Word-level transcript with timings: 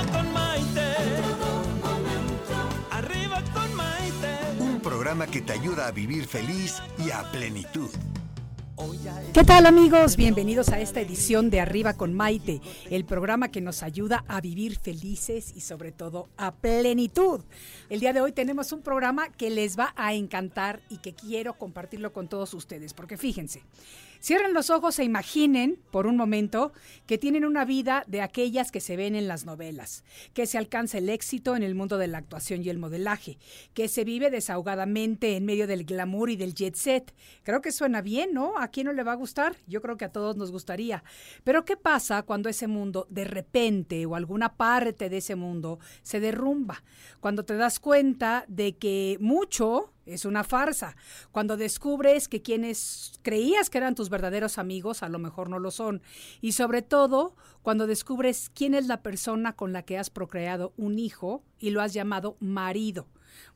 Arriba 0.00 0.12
con 0.12 0.32
Maite. 0.32 0.94
Arriba 2.90 3.42
con 3.52 3.74
Maite. 3.74 4.38
Un 4.58 4.80
programa 4.80 5.26
que 5.26 5.42
te 5.42 5.52
ayuda 5.52 5.88
a 5.88 5.90
vivir 5.90 6.26
feliz 6.26 6.80
y 6.96 7.10
a 7.10 7.30
plenitud. 7.30 7.90
¿Qué 9.34 9.44
tal 9.44 9.66
amigos? 9.66 10.16
Bienvenidos 10.16 10.70
a 10.70 10.80
esta 10.80 11.02
edición 11.02 11.50
de 11.50 11.60
Arriba 11.60 11.92
con 11.92 12.14
Maite, 12.14 12.62
el 12.88 13.04
programa 13.04 13.50
que 13.50 13.60
nos 13.60 13.82
ayuda 13.82 14.24
a 14.26 14.40
vivir 14.40 14.78
felices 14.78 15.52
y 15.54 15.60
sobre 15.60 15.92
todo 15.92 16.30
a 16.38 16.54
plenitud. 16.54 17.42
El 17.90 18.00
día 18.00 18.14
de 18.14 18.22
hoy 18.22 18.32
tenemos 18.32 18.72
un 18.72 18.80
programa 18.80 19.28
que 19.28 19.50
les 19.50 19.78
va 19.78 19.92
a 19.96 20.14
encantar 20.14 20.80
y 20.88 20.96
que 20.96 21.12
quiero 21.12 21.58
compartirlo 21.58 22.14
con 22.14 22.26
todos 22.26 22.54
ustedes, 22.54 22.94
porque 22.94 23.18
fíjense, 23.18 23.62
Cierren 24.22 24.52
los 24.52 24.68
ojos 24.68 24.98
e 24.98 25.04
imaginen 25.04 25.78
por 25.90 26.06
un 26.06 26.16
momento 26.16 26.74
que 27.06 27.16
tienen 27.16 27.46
una 27.46 27.64
vida 27.64 28.04
de 28.06 28.20
aquellas 28.20 28.70
que 28.70 28.80
se 28.80 28.94
ven 28.94 29.14
en 29.14 29.28
las 29.28 29.46
novelas, 29.46 30.04
que 30.34 30.44
se 30.44 30.58
alcanza 30.58 30.98
el 30.98 31.08
éxito 31.08 31.56
en 31.56 31.62
el 31.62 31.74
mundo 31.74 31.96
de 31.96 32.06
la 32.06 32.18
actuación 32.18 32.62
y 32.62 32.68
el 32.68 32.78
modelaje, 32.78 33.38
que 33.72 33.88
se 33.88 34.04
vive 34.04 34.30
desahogadamente 34.30 35.36
en 35.36 35.46
medio 35.46 35.66
del 35.66 35.84
glamour 35.84 36.28
y 36.28 36.36
del 36.36 36.54
jet 36.54 36.74
set. 36.74 37.14
Creo 37.44 37.62
que 37.62 37.72
suena 37.72 38.02
bien, 38.02 38.34
¿no? 38.34 38.58
¿A 38.58 38.68
quién 38.68 38.88
no 38.88 38.92
le 38.92 39.04
va 39.04 39.12
a 39.12 39.16
gustar? 39.16 39.56
Yo 39.66 39.80
creo 39.80 39.96
que 39.96 40.04
a 40.04 40.12
todos 40.12 40.36
nos 40.36 40.52
gustaría. 40.52 41.02
Pero 41.42 41.64
¿qué 41.64 41.78
pasa 41.78 42.22
cuando 42.22 42.50
ese 42.50 42.66
mundo 42.66 43.06
de 43.08 43.24
repente 43.24 44.04
o 44.04 44.16
alguna 44.16 44.56
parte 44.56 45.08
de 45.08 45.16
ese 45.16 45.34
mundo 45.34 45.78
se 46.02 46.20
derrumba? 46.20 46.82
Cuando 47.20 47.46
te 47.46 47.56
das 47.56 47.80
cuenta 47.80 48.44
de 48.48 48.76
que 48.76 49.16
mucho 49.18 49.94
es 50.14 50.24
una 50.24 50.44
farsa. 50.44 50.96
Cuando 51.32 51.56
descubres 51.56 52.28
que 52.28 52.42
quienes 52.42 53.20
creías 53.22 53.70
que 53.70 53.78
eran 53.78 53.94
tus 53.94 54.10
verdaderos 54.10 54.58
amigos, 54.58 55.02
a 55.02 55.08
lo 55.08 55.18
mejor 55.18 55.48
no 55.48 55.58
lo 55.58 55.70
son. 55.70 56.02
Y 56.40 56.52
sobre 56.52 56.82
todo, 56.82 57.36
cuando 57.62 57.86
descubres 57.86 58.50
quién 58.54 58.74
es 58.74 58.86
la 58.86 59.02
persona 59.02 59.54
con 59.54 59.72
la 59.72 59.82
que 59.82 59.98
has 59.98 60.10
procreado 60.10 60.72
un 60.76 60.98
hijo 60.98 61.42
y 61.58 61.70
lo 61.70 61.80
has 61.80 61.92
llamado 61.92 62.36
marido. 62.40 63.06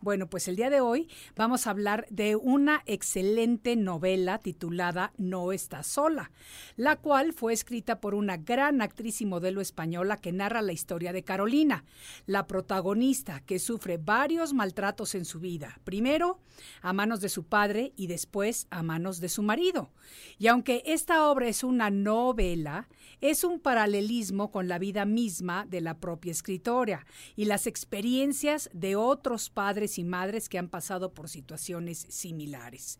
Bueno, 0.00 0.28
pues 0.28 0.48
el 0.48 0.56
día 0.56 0.70
de 0.70 0.80
hoy 0.80 1.08
vamos 1.36 1.66
a 1.66 1.70
hablar 1.70 2.06
de 2.10 2.36
una 2.36 2.82
excelente 2.86 3.76
novela 3.76 4.38
titulada 4.38 5.12
No 5.16 5.52
estás 5.52 5.86
sola, 5.86 6.30
la 6.76 6.96
cual 6.96 7.32
fue 7.32 7.52
escrita 7.52 8.00
por 8.00 8.14
una 8.14 8.36
gran 8.36 8.82
actriz 8.82 9.20
y 9.20 9.26
modelo 9.26 9.60
española 9.60 10.16
que 10.16 10.32
narra 10.32 10.62
la 10.62 10.72
historia 10.72 11.12
de 11.12 11.24
Carolina, 11.24 11.84
la 12.26 12.46
protagonista 12.46 13.40
que 13.40 13.58
sufre 13.58 13.98
varios 13.98 14.52
maltratos 14.52 15.14
en 15.14 15.24
su 15.24 15.40
vida, 15.40 15.80
primero 15.84 16.40
a 16.82 16.92
manos 16.92 17.20
de 17.20 17.28
su 17.28 17.44
padre 17.44 17.92
y 17.96 18.06
después 18.06 18.66
a 18.70 18.82
manos 18.82 19.20
de 19.20 19.28
su 19.28 19.42
marido. 19.42 19.90
Y 20.38 20.46
aunque 20.46 20.82
esta 20.86 21.28
obra 21.28 21.48
es 21.48 21.64
una 21.64 21.90
novela, 21.90 22.88
es 23.20 23.44
un 23.44 23.60
paralelismo 23.60 24.50
con 24.50 24.68
la 24.68 24.78
vida 24.78 25.04
misma 25.04 25.66
de 25.66 25.80
la 25.80 25.98
propia 25.98 26.32
escritora 26.32 27.06
y 27.36 27.46
las 27.46 27.66
experiencias 27.66 28.70
de 28.72 28.96
otros 28.96 29.50
padres 29.50 29.63
y 29.98 30.04
madres 30.04 30.48
que 30.48 30.58
han 30.58 30.68
pasado 30.68 31.14
por 31.14 31.28
situaciones 31.28 32.06
similares. 32.08 32.98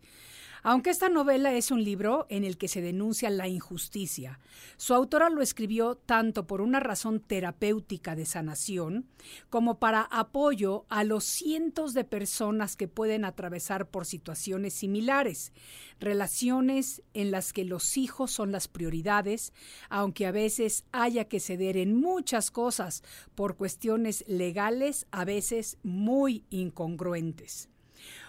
Aunque 0.67 0.89
esta 0.89 1.09
novela 1.09 1.53
es 1.53 1.69
un 1.69 1.83
libro 1.83 2.25
en 2.27 2.43
el 2.43 2.57
que 2.57 2.67
se 2.67 2.81
denuncia 2.81 3.29
la 3.29 3.47
injusticia, 3.47 4.39
su 4.77 4.95
autora 4.95 5.29
lo 5.29 5.43
escribió 5.43 5.93
tanto 5.93 6.47
por 6.47 6.59
una 6.59 6.79
razón 6.79 7.19
terapéutica 7.19 8.15
de 8.15 8.25
sanación 8.25 9.05
como 9.51 9.77
para 9.77 10.01
apoyo 10.01 10.87
a 10.89 11.03
los 11.03 11.23
cientos 11.23 11.93
de 11.93 12.03
personas 12.03 12.75
que 12.75 12.87
pueden 12.87 13.25
atravesar 13.25 13.91
por 13.91 14.07
situaciones 14.07 14.73
similares, 14.73 15.53
relaciones 15.99 17.03
en 17.13 17.29
las 17.29 17.53
que 17.53 17.63
los 17.63 17.95
hijos 17.95 18.31
son 18.31 18.51
las 18.51 18.67
prioridades, 18.67 19.53
aunque 19.91 20.25
a 20.25 20.31
veces 20.31 20.83
haya 20.91 21.25
que 21.25 21.39
ceder 21.39 21.77
en 21.77 21.93
muchas 21.93 22.49
cosas 22.49 23.03
por 23.35 23.55
cuestiones 23.55 24.25
legales 24.27 25.05
a 25.11 25.25
veces 25.25 25.77
muy 25.83 26.43
incongruentes. 26.49 27.69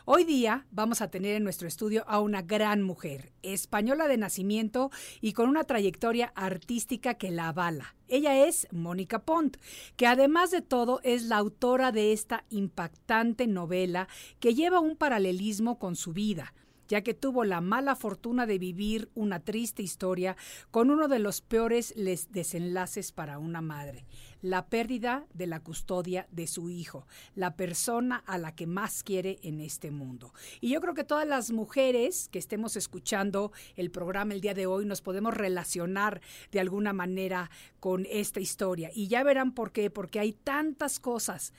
Hoy 0.08 0.22
día 0.22 0.68
vamos 0.70 1.00
a 1.00 1.10
tener 1.10 1.34
en 1.34 1.42
nuestro 1.42 1.66
estudio 1.66 2.04
a 2.06 2.20
una 2.20 2.40
gran 2.40 2.80
mujer, 2.80 3.32
española 3.42 4.06
de 4.06 4.16
nacimiento 4.16 4.92
y 5.20 5.32
con 5.32 5.48
una 5.48 5.64
trayectoria 5.64 6.32
artística 6.36 7.14
que 7.14 7.32
la 7.32 7.48
avala. 7.48 7.96
Ella 8.06 8.46
es 8.46 8.68
Mónica 8.70 9.24
Pont, 9.24 9.56
que 9.96 10.06
además 10.06 10.52
de 10.52 10.62
todo 10.62 11.00
es 11.02 11.24
la 11.24 11.38
autora 11.38 11.90
de 11.90 12.12
esta 12.12 12.44
impactante 12.50 13.48
novela 13.48 14.06
que 14.38 14.54
lleva 14.54 14.78
un 14.78 14.94
paralelismo 14.94 15.80
con 15.80 15.96
su 15.96 16.12
vida 16.12 16.54
ya 16.88 17.02
que 17.02 17.14
tuvo 17.14 17.44
la 17.44 17.60
mala 17.60 17.96
fortuna 17.96 18.46
de 18.46 18.58
vivir 18.58 19.10
una 19.14 19.40
triste 19.40 19.82
historia 19.82 20.36
con 20.70 20.90
uno 20.90 21.08
de 21.08 21.18
los 21.18 21.40
peores 21.40 21.94
desenlaces 22.30 23.12
para 23.12 23.38
una 23.38 23.60
madre, 23.60 24.06
la 24.42 24.66
pérdida 24.66 25.26
de 25.34 25.46
la 25.46 25.60
custodia 25.60 26.28
de 26.30 26.46
su 26.46 26.70
hijo, 26.70 27.06
la 27.34 27.56
persona 27.56 28.22
a 28.26 28.38
la 28.38 28.54
que 28.54 28.66
más 28.66 29.02
quiere 29.02 29.38
en 29.42 29.60
este 29.60 29.90
mundo. 29.90 30.32
Y 30.60 30.70
yo 30.70 30.80
creo 30.80 30.94
que 30.94 31.04
todas 31.04 31.26
las 31.26 31.50
mujeres 31.50 32.28
que 32.30 32.38
estemos 32.38 32.76
escuchando 32.76 33.52
el 33.76 33.90
programa 33.90 34.34
el 34.34 34.40
día 34.40 34.54
de 34.54 34.66
hoy 34.66 34.84
nos 34.84 35.02
podemos 35.02 35.34
relacionar 35.34 36.20
de 36.52 36.60
alguna 36.60 36.92
manera 36.92 37.50
con 37.80 38.06
esta 38.10 38.40
historia. 38.40 38.90
Y 38.94 39.08
ya 39.08 39.22
verán 39.22 39.52
por 39.52 39.72
qué, 39.72 39.90
porque 39.90 40.20
hay 40.20 40.32
tantas 40.32 41.00
cosas 41.00 41.52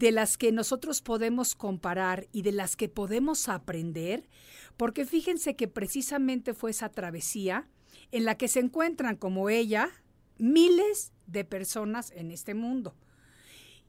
de 0.00 0.12
las 0.12 0.38
que 0.38 0.50
nosotros 0.50 1.02
podemos 1.02 1.54
comparar 1.54 2.26
y 2.32 2.40
de 2.40 2.52
las 2.52 2.74
que 2.74 2.88
podemos 2.88 3.50
aprender, 3.50 4.30
porque 4.78 5.04
fíjense 5.04 5.56
que 5.56 5.68
precisamente 5.68 6.54
fue 6.54 6.70
esa 6.70 6.88
travesía 6.88 7.68
en 8.10 8.24
la 8.24 8.38
que 8.38 8.48
se 8.48 8.60
encuentran 8.60 9.16
como 9.16 9.50
ella 9.50 9.90
miles 10.38 11.12
de 11.26 11.44
personas 11.44 12.12
en 12.12 12.30
este 12.30 12.54
mundo. 12.54 12.96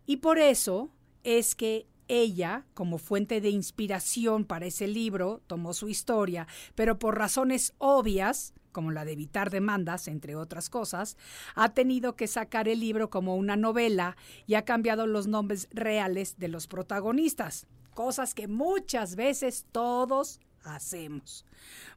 Y 0.06 0.18
por 0.18 0.38
eso 0.38 0.92
es 1.24 1.56
que 1.56 1.88
ella, 2.12 2.66
como 2.74 2.98
fuente 2.98 3.40
de 3.40 3.50
inspiración 3.50 4.44
para 4.44 4.66
ese 4.66 4.86
libro, 4.86 5.42
tomó 5.48 5.74
su 5.74 5.88
historia, 5.88 6.46
pero 6.76 7.00
por 7.00 7.18
razones 7.18 7.74
obvias, 7.78 8.54
como 8.74 8.92
la 8.92 9.06
de 9.06 9.14
evitar 9.14 9.50
demandas, 9.50 10.10
entre 10.10 10.36
otras 10.36 10.70
cosas, 10.70 11.16
ha 11.56 11.74
tenido 11.74 12.18
que 12.18 12.28
sacar 12.28 12.68
el 12.68 12.82
libro 12.82 13.10
como 13.10 13.38
una 13.38 13.56
novela 13.56 14.18
y 14.46 14.56
ha 14.56 14.66
cambiado 14.66 15.08
los 15.08 15.28
nombres 15.28 15.70
reales 15.72 16.38
de 16.38 16.50
los 16.50 16.68
protagonistas, 16.68 17.66
cosas 17.94 18.34
que 18.34 18.50
muchas 18.50 19.16
veces 19.16 19.66
todos 19.72 20.42
hacemos. 20.64 21.46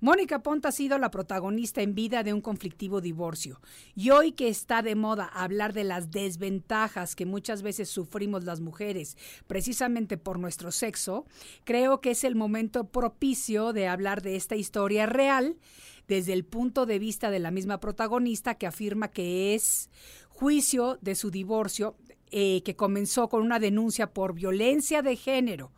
Mónica 0.01 0.43
Ponta 0.43 0.69
ha 0.69 0.73
sido 0.73 0.99
la 0.99 1.11
protagonista 1.11 1.83
en 1.83 1.95
vida 1.95 2.23
de 2.23 2.33
un 2.33 2.41
conflictivo 2.41 3.01
divorcio 3.01 3.61
y 3.95 4.11
hoy 4.11 4.33
que 4.33 4.49
está 4.49 4.83
de 4.83 4.95
moda 4.95 5.25
hablar 5.25 5.73
de 5.73 5.85
las 5.85 6.11
desventajas 6.11 7.15
que 7.15 7.27
muchas 7.27 7.63
veces 7.63 7.89
sufrimos 7.89 8.45
las 8.45 8.61
mujeres 8.61 9.17
precisamente 9.47 10.17
por 10.17 10.39
nuestro 10.39 10.73
sexo, 10.73 11.27
creo 11.65 12.01
que 12.01 12.11
es 12.13 12.25
el 12.25 12.35
momento 12.35 12.89
propicio 12.89 13.73
de 13.73 13.89
hablar 13.89 14.23
de 14.23 14.37
esta 14.37 14.57
historia 14.57 15.07
real 15.07 15.57
desde 16.09 16.33
el 16.33 16.45
punto 16.45 16.87
de 16.87 16.99
vista 16.99 17.31
de 17.31 17.39
la 17.39 17.51
misma 17.51 17.81
protagonista 17.81 18.57
que 18.57 18.67
afirma 18.67 19.09
que 19.09 19.55
es 19.55 19.91
juicio 20.29 20.99
de 21.01 21.15
su 21.15 21.31
divorcio 21.31 21.97
eh, 22.31 22.63
que 22.65 22.77
comenzó 22.77 23.28
con 23.28 23.43
una 23.43 23.60
denuncia 23.60 24.13
por 24.13 24.34
violencia 24.34 25.03
de 25.03 25.17
género, 25.17 25.72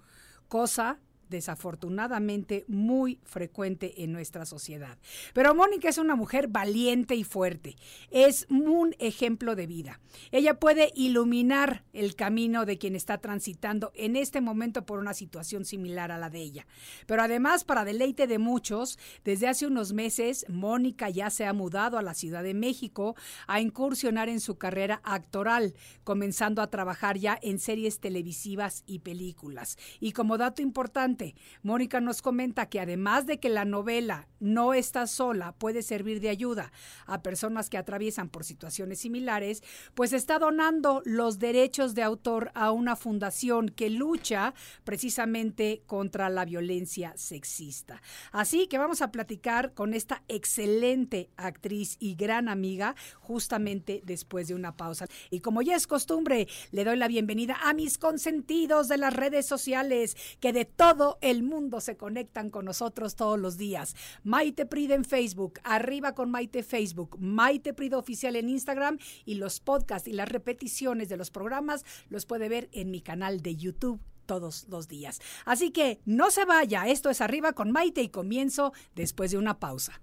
cosa 0.49 0.99
desafortunadamente 1.29 2.65
muy 2.69 3.21
frecuente 3.25 4.03
en 4.03 4.13
nuestra 4.13 4.47
sociedad. 4.47 4.99
Pero 5.35 5.55
Mónica 5.55 5.89
es 5.89 5.99
una 5.99 6.17
mujer 6.17 6.49
valiente 6.49 7.15
y 7.15 7.25
fuerte. 7.25 7.77
Es 8.11 8.47
un 8.51 8.95
ejemplo 8.99 9.57
de 9.57 9.67
vida. 9.67 10.01
Ella 10.31 10.59
puede 10.59 10.93
iluminar 10.95 11.85
el 11.93 12.15
camino 12.15 12.65
de 12.65 12.79
quien 12.79 12.97
está 12.97 13.19
transitando 13.19 13.93
en 13.95 14.17
este 14.17 14.41
momento 14.41 14.85
por 14.85 14.99
una 14.99 15.15
situación 15.15 15.65
similar 15.65 16.13
a 16.13 16.19
la 16.19 16.31
de 16.31 16.41
ella. 16.41 16.67
Pero 17.07 17.23
además, 17.23 17.65
para 17.65 17.85
deleite 17.85 18.27
de 18.27 18.39
muchos, 18.39 18.99
desde 19.25 19.49
hace 19.49 19.67
unos 19.67 19.93
meses, 19.93 20.47
Mónica 20.49 21.11
ya 21.11 21.31
se 21.31 21.47
ha 21.47 21.53
mudado 21.53 21.99
a 21.99 22.03
la 22.03 22.15
Ciudad 22.15 22.43
de 22.43 22.55
México 22.55 23.17
a 23.47 23.61
incursionar 23.61 24.29
en 24.29 24.41
su 24.41 24.57
carrera 24.57 25.01
actoral, 25.05 25.75
comenzando 26.05 26.63
a 26.63 26.71
trabajar 26.71 27.19
ya 27.19 27.39
en 27.43 27.59
series 27.59 28.01
televisivas 28.01 28.83
y 28.87 29.01
películas. 29.01 29.79
Y 30.01 30.13
como 30.13 30.39
dato 30.39 30.63
importante, 30.63 31.16
Mónica 31.63 32.01
nos 32.01 32.23
comenta 32.23 32.69
que 32.69 32.81
además 32.81 33.27
de 33.27 33.39
que 33.39 33.49
la 33.49 33.65
novela 33.65 34.29
No 34.39 34.75
está 34.75 35.07
sola 35.07 35.53
puede 35.53 35.83
servir 35.83 36.21
de 36.21 36.29
ayuda 36.29 36.73
a 37.07 37.23
personas 37.23 37.71
que 37.71 37.79
atraviesan 37.79 38.29
por 38.29 38.45
situaciones 38.45 38.99
similares, 39.01 39.63
pues 39.95 40.13
está 40.13 40.39
donando 40.39 41.03
los 41.05 41.39
derechos 41.39 41.95
de 41.95 42.03
autor 42.03 42.51
a 42.55 42.71
una 42.71 42.97
fundación 42.97 43.69
que 43.71 43.89
lucha 43.89 44.55
precisamente 44.85 45.83
contra 45.87 46.29
la 46.29 46.45
violencia 46.45 47.13
sexista. 47.17 48.03
Así 48.33 48.67
que 48.67 48.79
vamos 48.79 49.03
a 49.03 49.11
platicar 49.11 49.73
con 49.73 49.95
esta 49.95 50.23
excelente 50.29 51.31
actriz 51.37 51.97
y 51.99 52.15
gran 52.15 52.49
amiga 52.49 52.95
justamente 53.21 54.03
después 54.05 54.49
de 54.49 54.55
una 54.55 54.77
pausa. 54.77 55.07
Y 55.31 55.41
como 55.41 55.63
ya 55.63 55.77
es 55.77 55.87
costumbre, 55.87 56.49
le 56.73 56.85
doy 56.85 56.97
la 56.97 57.09
bienvenida 57.09 57.57
a 57.63 57.73
mis 57.73 57.99
consentidos 57.99 58.89
de 58.89 58.99
las 58.99 59.15
redes 59.15 59.47
sociales 59.47 60.17
que 60.41 60.53
de 60.53 60.65
todo 60.65 61.06
el 61.21 61.43
mundo 61.43 61.81
se 61.81 61.97
conectan 61.97 62.51
con 62.51 62.65
nosotros 62.65 63.17
todos 63.17 63.39
los 63.39 63.57
días. 63.57 63.95
Maite 64.25 64.67
Prida 64.67 64.95
en 64.95 65.05
Facebook, 65.05 65.61
arriba 65.65 66.15
con 66.15 66.31
Maite 66.31 66.63
Facebook, 66.63 67.17
Maite 67.19 67.73
Prida 67.73 67.99
Oficial 67.99 68.37
en 68.37 68.49
Instagram 68.49 68.99
y 69.25 69.35
los 69.35 69.61
podcasts 69.61 70.09
y 70.09 70.13
las 70.13 70.29
repeticiones 70.29 71.09
de 71.09 71.17
los 71.17 71.31
programas 71.31 71.85
los 72.09 72.27
puede 72.27 72.49
ver 72.49 72.69
en 72.73 72.91
mi 72.91 73.01
canal 73.01 73.41
de 73.41 73.57
YouTube 73.57 74.01
todos 74.27 74.67
los 74.69 74.89
días. 74.89 75.21
Así 75.45 75.71
que 75.71 76.01
no 76.05 76.31
se 76.31 76.45
vaya, 76.45 76.89
esto 76.89 77.11
es 77.11 77.21
Arriba 77.21 77.53
con 77.53 77.71
Maite 77.71 78.03
y 78.03 78.09
comienzo 78.09 78.73
después 78.95 79.31
de 79.31 79.39
una 79.39 79.59
pausa. 79.59 80.01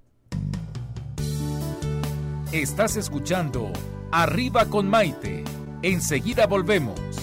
Estás 2.51 2.97
escuchando 2.97 3.71
Arriba 4.11 4.65
con 4.65 4.87
Maite. 4.89 5.43
Enseguida 5.81 6.45
volvemos. 6.47 7.22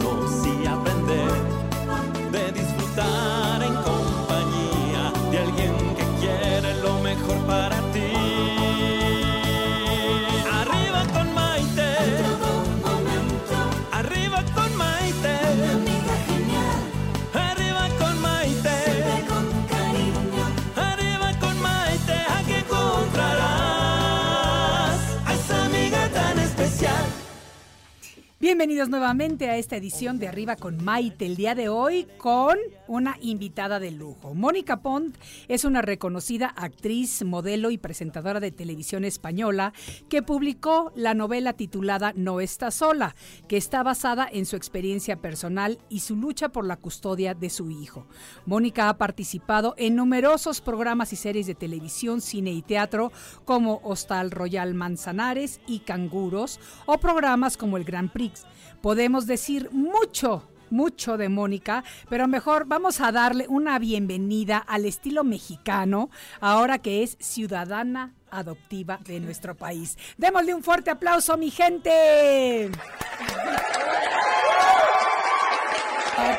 Bienvenidos 28.51 28.89
nuevamente 28.89 29.49
a 29.49 29.55
esta 29.55 29.77
edición 29.77 30.19
de 30.19 30.27
Arriba 30.27 30.57
con 30.57 30.83
Maite. 30.83 31.25
El 31.25 31.37
día 31.37 31.55
de 31.55 31.69
hoy 31.69 32.05
con 32.17 32.57
una 32.85 33.15
invitada 33.21 33.79
de 33.79 33.91
lujo. 33.91 34.33
Mónica 34.33 34.81
Pont 34.81 35.15
es 35.47 35.63
una 35.63 35.81
reconocida 35.81 36.47
actriz, 36.47 37.23
modelo 37.23 37.71
y 37.71 37.77
presentadora 37.77 38.41
de 38.41 38.51
televisión 38.51 39.05
española 39.05 39.71
que 40.09 40.21
publicó 40.21 40.91
la 40.95 41.13
novela 41.13 41.53
titulada 41.53 42.11
No 42.13 42.41
está 42.41 42.71
sola, 42.71 43.15
que 43.47 43.55
está 43.55 43.83
basada 43.83 44.27
en 44.29 44.45
su 44.45 44.57
experiencia 44.57 45.15
personal 45.15 45.79
y 45.87 46.01
su 46.01 46.17
lucha 46.17 46.49
por 46.49 46.65
la 46.65 46.75
custodia 46.75 47.33
de 47.33 47.49
su 47.49 47.71
hijo. 47.71 48.05
Mónica 48.45 48.89
ha 48.89 48.97
participado 48.97 49.75
en 49.77 49.95
numerosos 49.95 50.59
programas 50.59 51.13
y 51.13 51.15
series 51.15 51.47
de 51.47 51.55
televisión, 51.55 52.19
cine 52.19 52.51
y 52.51 52.61
teatro 52.61 53.13
como 53.45 53.79
Hostal 53.85 54.29
Royal 54.29 54.73
Manzanares 54.73 55.61
y 55.67 55.79
Canguros 55.79 56.59
o 56.85 56.97
programas 56.97 57.55
como 57.55 57.77
el 57.77 57.85
Grand 57.85 58.11
Prix. 58.11 58.40
Podemos 58.81 59.27
decir 59.27 59.69
mucho 59.71 60.47
mucho 60.71 61.17
de 61.17 61.29
Mónica, 61.29 61.83
pero 62.09 62.27
mejor 62.27 62.65
vamos 62.65 63.01
a 63.01 63.11
darle 63.11 63.45
una 63.47 63.77
bienvenida 63.77 64.57
al 64.57 64.85
estilo 64.85 65.23
mexicano, 65.23 66.09
ahora 66.39 66.79
que 66.79 67.03
es 67.03 67.17
ciudadana 67.19 68.13
adoptiva 68.31 68.99
de 69.05 69.19
nuestro 69.19 69.55
país. 69.55 69.97
Démosle 70.17 70.53
un 70.53 70.63
fuerte 70.63 70.89
aplauso, 70.89 71.37
mi 71.37 71.51
gente. 71.51 72.71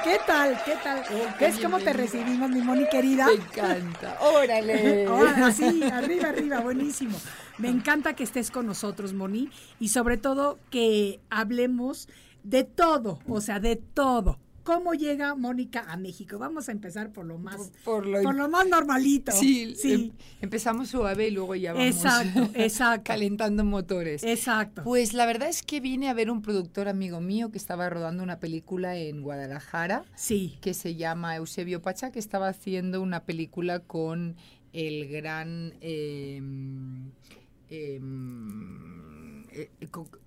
¿Qué 0.04 0.18
tal? 0.26 0.62
¿Qué 0.64 0.76
tal? 0.82 1.02
¿Ves 1.38 1.58
cómo 1.58 1.78
te 1.78 1.92
recibimos, 1.92 2.50
mi 2.50 2.60
Moni 2.60 2.88
querida? 2.88 3.26
Me 3.26 3.34
encanta. 3.34 4.18
Órale. 4.20 5.06
Ahora 5.06 5.52
sí, 5.52 5.82
arriba, 5.82 6.28
arriba, 6.28 6.60
buenísimo. 6.60 7.18
Me 7.58 7.68
encanta 7.68 8.14
que 8.14 8.24
estés 8.24 8.50
con 8.50 8.66
nosotros, 8.66 9.12
Moni, 9.12 9.50
y 9.78 9.88
sobre 9.88 10.16
todo 10.16 10.58
que 10.70 11.20
hablemos 11.30 12.08
de 12.42 12.64
todo, 12.64 13.20
o 13.28 13.40
sea, 13.40 13.60
de 13.60 13.76
todo. 13.76 14.38
¿Cómo 14.64 14.94
llega 14.94 15.34
Mónica 15.34 15.84
a 15.88 15.96
México? 15.96 16.38
Vamos 16.38 16.68
a 16.68 16.72
empezar 16.72 17.10
por 17.12 17.26
lo 17.26 17.38
más, 17.38 17.56
Por- 17.56 17.72
por 17.84 18.06
lo- 18.06 18.22
por 18.22 18.34
lo 18.34 18.48
más 18.48 18.68
normalito. 18.68 19.32
Sí, 19.32 19.74
sí. 19.76 19.92
em- 19.92 20.10
empezamos 20.40 20.88
suave 20.90 21.28
y 21.28 21.30
luego 21.32 21.54
ya 21.56 21.72
vamos 21.72 21.88
Exacto, 21.88 22.48
exacto. 22.54 23.02
calentando 23.04 23.64
motores. 23.64 24.22
Exacto. 24.22 24.84
Pues 24.84 25.14
la 25.14 25.26
verdad 25.26 25.48
es 25.48 25.62
que 25.62 25.80
vine 25.80 26.08
a 26.08 26.14
ver 26.14 26.30
un 26.30 26.42
productor 26.42 26.88
amigo 26.88 27.20
mío 27.20 27.50
que 27.50 27.58
estaba 27.58 27.90
rodando 27.90 28.22
una 28.22 28.38
película 28.38 28.96
en 28.96 29.22
Guadalajara 29.22 30.04
Sí. 30.14 30.56
que 30.60 30.74
se 30.74 30.94
llama 30.94 31.34
Eusebio 31.36 31.82
Pacha, 31.82 32.12
que 32.12 32.18
estaba 32.20 32.48
haciendo 32.48 33.02
una 33.02 33.24
película 33.24 33.80
con 33.80 34.36
el 34.72 35.08
gran... 35.08 35.74
em, 35.80 37.10
em, 37.68 39.42
eh, 39.50 39.70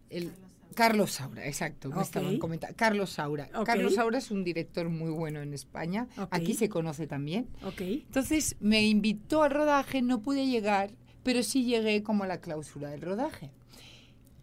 el- 0.09 0.31
Carlos 0.75 1.11
Saura, 1.13 1.47
exacto, 1.47 1.89
me 1.89 2.01
estaban 2.01 2.37
comentando. 2.37 2.75
Carlos 2.77 3.09
Saura. 3.11 3.49
Ok. 3.55 3.65
Carlos 3.65 3.95
Saura 3.95 4.17
es 4.17 4.29
un 4.29 4.43
director 4.43 4.89
muy 4.89 5.09
bueno 5.09 5.41
en 5.41 5.53
España. 5.53 6.07
Ok. 6.17 6.27
Aquí 6.31 6.53
se 6.53 6.69
conoce 6.69 7.07
también. 7.07 7.47
Entonces 7.79 8.57
me 8.59 8.85
invitó 8.85 9.43
al 9.43 9.51
rodaje, 9.51 10.01
no 10.01 10.21
pude 10.21 10.45
llegar, 10.45 10.91
pero 11.23 11.41
sí 11.41 11.63
llegué 11.63 12.03
como 12.03 12.25
a 12.25 12.27
la 12.27 12.41
clausura 12.41 12.89
del 12.89 13.01
rodaje. 13.01 13.51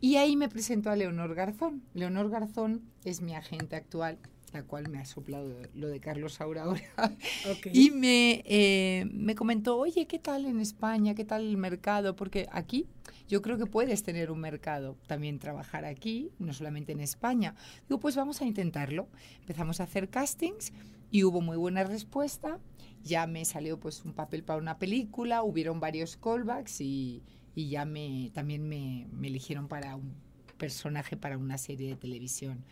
Y 0.01 0.17
ahí 0.17 0.37
me 0.37 0.49
presentó 0.49 0.91
a 0.91 0.97
Leonor 0.97 1.35
Garzón. 1.35 1.83
Leonor 1.95 2.29
Garzón 2.29 2.83
es 3.05 3.21
mi 3.21 3.35
agente 3.35 3.77
actual, 3.77 4.19
la 4.53 4.65
cual 4.65 4.89
me 4.89 4.99
ha 4.99 5.05
soplado 5.05 5.55
lo 5.75 5.87
de 5.87 6.01
Carlos 6.01 6.35
Saura 6.35 6.65
ahora. 6.65 6.83
Y 7.73 7.91
me, 7.93 8.43
eh, 8.47 9.07
me 9.13 9.35
comentó, 9.37 9.77
oye, 9.77 10.07
¿qué 10.07 10.19
tal 10.19 10.47
en 10.47 10.59
España? 10.59 11.15
¿Qué 11.15 11.25
tal 11.25 11.47
el 11.47 11.57
mercado? 11.57 12.17
Porque 12.17 12.49
aquí 12.51 12.89
yo 13.29 13.43
creo 13.43 13.59
que 13.59 13.67
puedes 13.67 14.03
tener 14.03 14.31
un 14.31 14.41
mercado, 14.41 14.97
también 15.07 15.39
trabajar 15.39 15.85
aquí, 15.85 16.31
no 16.39 16.53
solamente 16.53 16.93
en 16.93 17.01
España. 17.01 17.55
Digo, 17.89 17.99
pues 18.01 18.17
vamos 18.17 18.41
a 18.43 18.45
intentarlo. 18.47 19.09
Empezamos 19.41 19.81
a 19.81 19.85
hacer 19.85 20.09
castings 20.11 20.73
y 21.11 21.25
hubo 21.25 21.41
muy 21.41 21.57
buena 21.57 21.85
respuesta. 21.85 22.59
Ya 23.05 23.27
me 23.27 23.45
salió 23.45 23.81
pues 23.81 24.05
un 24.05 24.13
papel 24.13 24.45
para 24.45 24.61
una 24.61 24.79
película, 24.79 25.43
hubieron 25.43 25.81
varios 25.81 26.17
callbacks 26.17 26.81
y, 26.81 27.23
y 27.55 27.69
ya 27.69 27.85
me, 27.85 28.31
también 28.33 28.69
me, 28.69 29.07
me 29.13 29.29
eligieron 29.29 29.67
para 29.69 29.97
un 29.97 30.15
personaje 30.59 31.17
para 31.17 31.39
una 31.39 31.59
serie 31.59 31.89
de 31.89 31.97
televisión 31.97 32.65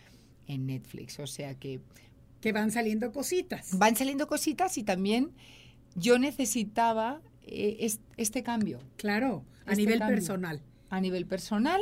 en 0.47 0.67
Netflix. 0.67 1.19
O 1.19 1.27
sea 1.27 1.55
que 1.59 1.81
Que 2.41 2.53
van 2.53 2.71
saliendo 2.71 3.13
cositas. 3.13 3.77
van 3.79 3.97
saliendo 3.97 4.27
cositas 4.29 4.79
y 4.79 4.85
también 4.85 5.33
yo 5.97 6.19
necesitaba 6.19 7.21
eh, 7.43 7.79
es- 7.81 8.01
este 8.17 8.43
cambio 8.45 8.79
Claro, 8.97 9.45
a 9.71 9.75
Este 9.75 9.83
nivel 9.83 9.99
cambio. 10.01 10.17
personal. 10.17 10.63
a 10.91 11.01
nivel 11.01 11.27
personal 11.27 11.81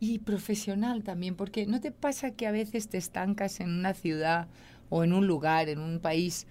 y 0.00 0.18
profesional 0.18 1.02
también, 1.04 1.34
porque 1.36 1.66
¿no 1.66 1.80
te 1.80 1.92
pasa 1.92 2.32
que 2.32 2.46
a 2.46 2.50
veces 2.52 2.88
te 2.88 2.98
estancas 2.98 3.60
en 3.60 3.70
una 3.70 3.94
ciudad 3.94 4.48
o 4.90 5.04
en 5.04 5.12
un 5.12 5.26
lugar, 5.26 5.68
en 5.68 5.78
un 5.78 6.00
país, 6.00 6.46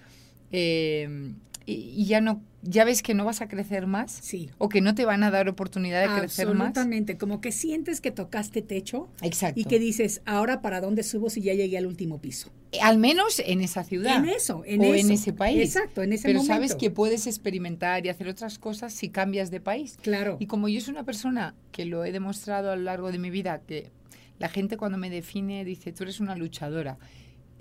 eh, 0.52 1.34
y, 1.66 1.74
y 1.74 2.06
ya 2.06 2.20
no, 2.22 2.42
ya 2.62 2.84
ves 2.86 3.02
que 3.04 3.14
no 3.14 3.26
vas 3.26 3.42
a 3.42 3.48
crecer 3.48 3.86
más? 3.88 4.12
Sí. 4.12 4.50
O 4.58 4.70
que 4.70 4.82
no 4.82 4.96
te 4.96 5.06
van 5.06 5.24
a 5.24 5.32
dar 5.32 5.48
oportunidad 5.50 6.02
de 6.02 6.20
crecer 6.20 6.48
más. 6.48 6.70
Absolutamente, 6.70 7.18
como 7.18 7.42
que 7.42 7.52
sientes 7.52 8.02
que 8.02 8.12
tocaste 8.12 8.62
techo 8.62 9.10
Exacto. 9.22 9.60
y 9.60 9.66
que 9.66 9.80
dices, 9.80 10.22
ahora 10.26 10.62
para 10.62 10.82
dónde 10.82 11.04
subo 11.04 11.30
si 11.30 11.42
ya 11.42 11.54
llegué 11.54 11.78
al 11.78 11.86
último 11.86 12.20
piso. 12.20 12.50
Al 12.82 12.98
menos 12.98 13.40
en 13.40 13.62
esa 13.62 13.84
ciudad. 13.84 14.18
En 14.18 14.30
eso, 14.30 14.64
en 14.66 14.82
o 14.82 14.94
eso. 14.94 15.06
en 15.08 15.12
ese 15.12 15.34
país. 15.34 15.76
Exacto, 15.76 16.02
en 16.02 16.14
ese 16.14 16.24
Pero 16.28 16.40
momento. 16.40 16.54
sabes 16.54 16.76
que 16.76 16.90
puedes 16.92 17.28
experimentar 17.28 18.06
y 18.06 18.10
hacer 18.10 18.28
otras 18.28 18.60
cosas 18.60 18.94
si 18.94 19.10
cambias 19.10 19.52
de 19.52 19.60
país. 19.60 19.98
Claro. 20.02 20.38
Y 20.40 20.48
como 20.48 20.68
yo 20.70 20.82
soy 20.82 20.94
una 20.94 21.04
persona 21.04 21.56
que 21.72 21.86
lo 21.86 22.06
he 22.06 22.12
demostrado 22.12 22.72
a 22.72 22.76
lo 22.76 22.84
largo 22.84 23.12
de 23.12 23.20
mi 23.20 23.30
vida, 23.30 23.62
que 23.66 23.92
la 24.40 24.50
gente 24.50 24.78
cuando 24.78 24.98
me 24.98 25.10
define 25.10 25.64
dice, 25.66 25.92
tú 25.92 26.04
eres 26.04 26.20
una 26.20 26.36
luchadora, 26.36 26.98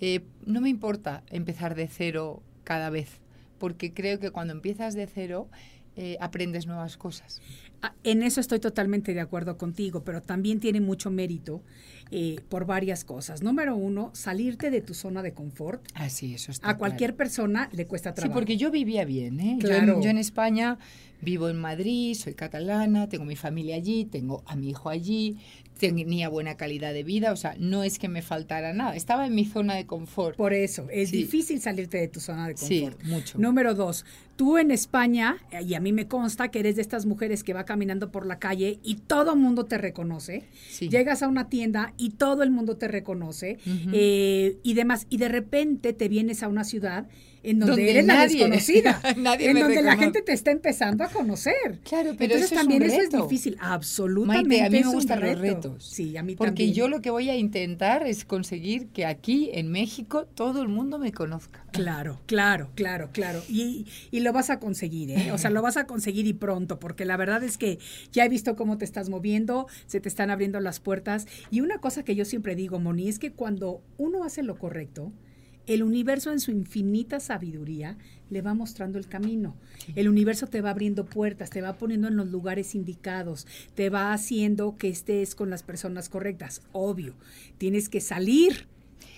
eh, 0.00 0.20
no 0.46 0.60
me 0.60 0.68
importa 0.68 1.22
empezar 1.30 1.74
de 1.74 1.88
cero 1.88 2.42
cada 2.64 2.90
vez, 2.90 3.20
porque 3.58 3.92
creo 3.92 4.18
que 4.18 4.30
cuando 4.30 4.52
empiezas 4.52 4.94
de 4.94 5.06
cero 5.06 5.48
eh, 5.96 6.16
aprendes 6.20 6.66
nuevas 6.66 6.96
cosas. 6.96 7.40
Ah, 7.82 7.94
En 8.04 8.22
eso 8.22 8.40
estoy 8.40 8.60
totalmente 8.60 9.12
de 9.12 9.20
acuerdo 9.20 9.56
contigo, 9.58 10.04
pero 10.04 10.22
también 10.22 10.60
tiene 10.60 10.80
mucho 10.80 11.10
mérito 11.10 11.62
eh, 12.12 12.36
por 12.48 12.64
varias 12.64 13.04
cosas. 13.04 13.42
Número 13.42 13.74
uno, 13.74 14.10
salirte 14.14 14.70
de 14.70 14.80
tu 14.82 14.94
zona 14.94 15.22
de 15.22 15.32
confort. 15.32 15.82
Ah, 15.94 16.08
sí, 16.08 16.34
eso 16.34 16.52
está 16.52 16.70
A 16.70 16.76
cualquier 16.76 17.10
claro. 17.10 17.16
persona 17.18 17.68
le 17.72 17.86
cuesta 17.86 18.10
Sí, 18.10 18.16
trabajo. 18.16 18.38
porque 18.38 18.56
yo 18.56 18.70
vivía 18.70 19.04
bien, 19.04 19.40
¿eh? 19.40 19.58
Yo, 19.60 19.70
en, 19.70 20.18
España 20.18 20.78
vivo 21.22 21.48
en 21.48 21.56
Madrid, 21.58 22.14
soy 22.14 22.34
catalana, 22.34 23.08
tengo 23.08 23.24
mi 23.24 23.36
familia 23.36 23.76
allí, 23.76 24.04
tengo 24.04 24.42
a 24.46 24.56
mi 24.56 24.70
hijo 24.70 24.88
allí, 24.90 25.38
tenía 25.78 26.28
buena 26.28 26.56
calidad 26.56 26.92
de 26.92 27.02
vida, 27.04 27.32
o 27.32 27.36
sea, 27.36 27.54
no 27.58 27.82
es 27.84 27.98
que 27.98 28.08
me 28.08 28.22
faltara 28.22 28.72
nada, 28.72 28.94
estaba 28.94 29.26
en 29.26 29.34
mi 29.34 29.44
zona 29.44 29.74
de 29.74 29.86
confort. 29.86 30.36
Por 30.36 30.52
eso, 30.52 30.86
es 30.90 31.10
Sí. 31.10 31.18
difícil 31.18 31.60
salirte 31.60 31.98
de 31.98 32.08
tu 32.08 32.20
zona 32.20 32.48
de 32.48 32.56
Sí, 32.56 32.80
confort. 32.82 33.02
mucho. 33.04 33.38
Número 33.38 33.74
dos, 33.74 34.04
tú 34.36 34.58
en 34.58 34.70
España, 34.70 35.38
eh, 35.52 35.62
y 35.62 35.74
a 35.74 35.80
mí 35.80 35.92
me 35.92 36.06
consta 36.08 36.50
que 36.50 36.58
eres 36.60 36.76
de 36.76 36.82
estas 36.82 37.06
mujeres 37.06 37.42
que 37.44 37.52
va 37.54 37.64
caminando 37.64 38.10
por 38.10 38.26
la 38.26 38.38
calle 38.38 38.78
y 38.82 38.96
todo 38.96 39.32
el 39.32 39.38
mundo 39.38 39.64
te 39.64 39.78
reconoce. 39.78 40.44
Sí. 40.68 40.88
Llegas 40.88 41.22
a 41.22 41.28
una 41.28 41.48
tienda 41.48 41.94
y 41.96 42.10
todo 42.10 42.42
el 42.42 42.50
mundo 42.50 42.76
te 42.76 42.88
reconoce 42.88 43.58
eh, 43.92 44.58
y 44.62 44.74
demás. 44.74 45.06
Y 45.08 45.16
de 45.18 45.28
repente 45.28 45.92
te 45.92 46.08
vienes 46.08 46.42
a 46.42 46.48
una 46.48 46.64
ciudad 46.64 47.06
en 47.44 47.58
donde, 47.58 47.72
Donde 47.72 47.90
eres 47.90 48.06
la 48.06 48.22
desconocida. 48.22 49.00
nadie 49.16 49.50
en 49.50 49.58
donde 49.58 49.82
la 49.82 49.96
gente 49.96 50.22
te 50.22 50.32
está 50.32 50.50
empezando 50.50 51.04
a 51.04 51.08
conocer. 51.08 51.80
Claro, 51.84 52.14
pero 52.16 52.34
Entonces 52.34 52.44
eso 52.46 52.54
es 52.54 52.60
también 52.60 52.82
un 52.82 52.88
eso 52.88 52.98
es 53.00 53.04
reto. 53.12 53.22
difícil. 53.24 53.56
Absolutamente. 53.60 54.48
Maite, 54.48 54.64
a 54.66 54.70
mí 54.70 54.78
es 54.78 54.86
me 54.86 54.92
gustan 54.92 55.20
los 55.20 55.38
reto. 55.38 55.68
retos. 55.70 55.84
Sí, 55.84 56.16
a 56.16 56.22
mí 56.22 56.36
Porque 56.36 56.50
también. 56.50 56.72
yo 56.74 56.88
lo 56.88 57.00
que 57.02 57.10
voy 57.10 57.28
a 57.30 57.36
intentar 57.36 58.06
es 58.06 58.24
conseguir 58.24 58.88
que 58.88 59.06
aquí 59.06 59.50
en 59.54 59.70
México 59.72 60.26
todo 60.34 60.62
el 60.62 60.68
mundo 60.68 60.98
me 60.98 61.12
conozca. 61.12 61.64
Claro, 61.72 62.20
claro, 62.26 62.70
claro, 62.74 63.10
claro. 63.12 63.42
Y, 63.48 63.86
y 64.10 64.20
lo 64.20 64.32
vas 64.32 64.50
a 64.50 64.58
conseguir, 64.60 65.10
¿eh? 65.10 65.32
O 65.32 65.38
sea, 65.38 65.50
lo 65.50 65.62
vas 65.62 65.76
a 65.76 65.86
conseguir 65.86 66.26
y 66.26 66.34
pronto, 66.34 66.78
porque 66.78 67.04
la 67.04 67.16
verdad 67.16 67.42
es 67.42 67.56
que 67.58 67.78
ya 68.12 68.24
he 68.24 68.28
visto 68.28 68.56
cómo 68.56 68.78
te 68.78 68.84
estás 68.84 69.08
moviendo, 69.08 69.66
se 69.86 70.00
te 70.00 70.08
están 70.08 70.30
abriendo 70.30 70.60
las 70.60 70.80
puertas. 70.80 71.26
Y 71.50 71.60
una 71.60 71.78
cosa 71.78 72.04
que 72.04 72.14
yo 72.14 72.24
siempre 72.24 72.54
digo, 72.54 72.78
Moni, 72.78 73.08
es 73.08 73.18
que 73.18 73.32
cuando 73.32 73.80
uno 73.98 74.22
hace 74.24 74.42
lo 74.42 74.56
correcto, 74.58 75.12
el 75.66 75.82
universo 75.82 76.32
en 76.32 76.40
su 76.40 76.50
infinita 76.50 77.20
sabiduría 77.20 77.96
le 78.30 78.42
va 78.42 78.54
mostrando 78.54 78.98
el 78.98 79.06
camino. 79.06 79.54
El 79.94 80.08
universo 80.08 80.46
te 80.46 80.60
va 80.60 80.70
abriendo 80.70 81.04
puertas, 81.04 81.50
te 81.50 81.60
va 81.60 81.76
poniendo 81.76 82.08
en 82.08 82.16
los 82.16 82.28
lugares 82.28 82.74
indicados, 82.74 83.46
te 83.74 83.90
va 83.90 84.12
haciendo 84.12 84.76
que 84.76 84.88
estés 84.88 85.34
con 85.34 85.50
las 85.50 85.62
personas 85.62 86.08
correctas. 86.08 86.62
Obvio, 86.72 87.14
tienes 87.58 87.88
que 87.88 88.00
salir 88.00 88.66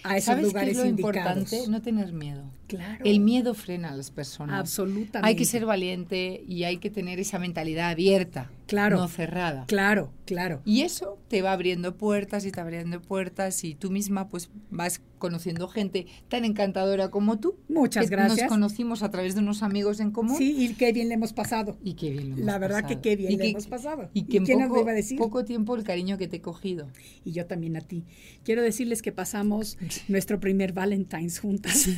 a 0.05 0.17
esos 0.17 0.27
¿Sabes 0.27 0.43
qué 0.45 0.49
lugares 0.49 0.71
es 0.77 0.83
lo 0.83 0.89
indicados. 0.89 1.17
importante? 1.17 1.69
No 1.71 1.83
tener 1.83 2.13
miedo. 2.13 2.45
Claro. 2.67 3.05
El 3.05 3.21
miedo 3.21 3.53
frena 3.55 3.91
a 3.91 3.97
las 3.97 4.11
personas. 4.11 4.59
Absolutamente. 4.59 5.29
Hay 5.29 5.37
que 5.37 5.45
ser 5.45 5.67
valiente 5.67 6.43
y 6.49 6.65
hay 6.65 6.79
que 6.79 6.89
tener 6.91 7.19
esa 7.21 7.39
mentalidad 7.39 7.91
abierta, 7.91 8.51
Claro. 8.67 8.97
no 8.97 9.09
cerrada. 9.09 9.65
Claro, 9.67 10.11
claro. 10.25 10.63
Y 10.65 10.81
eso 10.81 11.19
te 11.29 11.43
va 11.43 11.53
abriendo 11.53 11.97
puertas 11.99 12.47
y 12.47 12.51
te 12.51 12.57
va 12.61 12.63
abriendo 12.65 13.03
puertas 13.03 13.63
y 13.65 13.75
tú 13.75 13.91
misma 13.91 14.29
pues 14.29 14.49
vas 14.71 15.03
conociendo 15.19 15.69
gente 15.69 16.07
tan 16.29 16.45
encantadora 16.47 17.11
como 17.11 17.39
tú. 17.39 17.57
Muchas 17.69 18.05
que 18.09 18.11
gracias. 18.17 18.41
Nos 18.43 18.49
conocimos 18.49 19.03
a 19.03 19.11
través 19.11 19.35
de 19.35 19.41
unos 19.41 19.63
amigos 19.63 20.01
en 20.01 20.11
común. 20.11 20.37
Sí, 20.39 20.55
y 20.59 20.73
qué 20.75 20.93
bien 20.93 21.09
le 21.09 21.15
hemos 21.15 21.35
pasado. 21.35 21.77
Y 21.85 21.95
qué 21.95 22.11
bien 22.11 22.31
lo 22.31 22.35
hemos 22.37 22.47
La 22.47 22.59
verdad 22.59 22.83
pasado. 22.83 23.01
que 23.03 23.09
qué 23.11 23.17
bien 23.17 23.33
Y 23.33 23.37
le 23.37 23.43
que- 23.45 23.51
hemos 23.51 23.67
pasado. 23.67 24.09
Y 24.15 24.23
que 24.25 24.39
en 24.39 24.47
quién 24.47 24.59
poco, 24.69 24.81
iba 24.81 24.91
a 24.91 24.95
decir? 24.95 25.19
poco 25.19 25.45
tiempo 25.45 25.77
el 25.77 25.85
cariño 25.85 26.17
que 26.17 26.29
te 26.29 26.37
he 26.37 26.41
cogido. 26.41 26.89
Y 27.27 27.33
yo 27.33 27.45
también 27.47 27.77
a 27.77 27.83
ti. 27.83 28.05
Quiero 28.43 28.63
decirles 28.63 29.03
que 29.03 29.13
pasamos 29.13 29.77
nuestro 30.09 30.41
primer 30.41 30.73
Valentine's 30.73 31.39
juntas. 31.39 31.89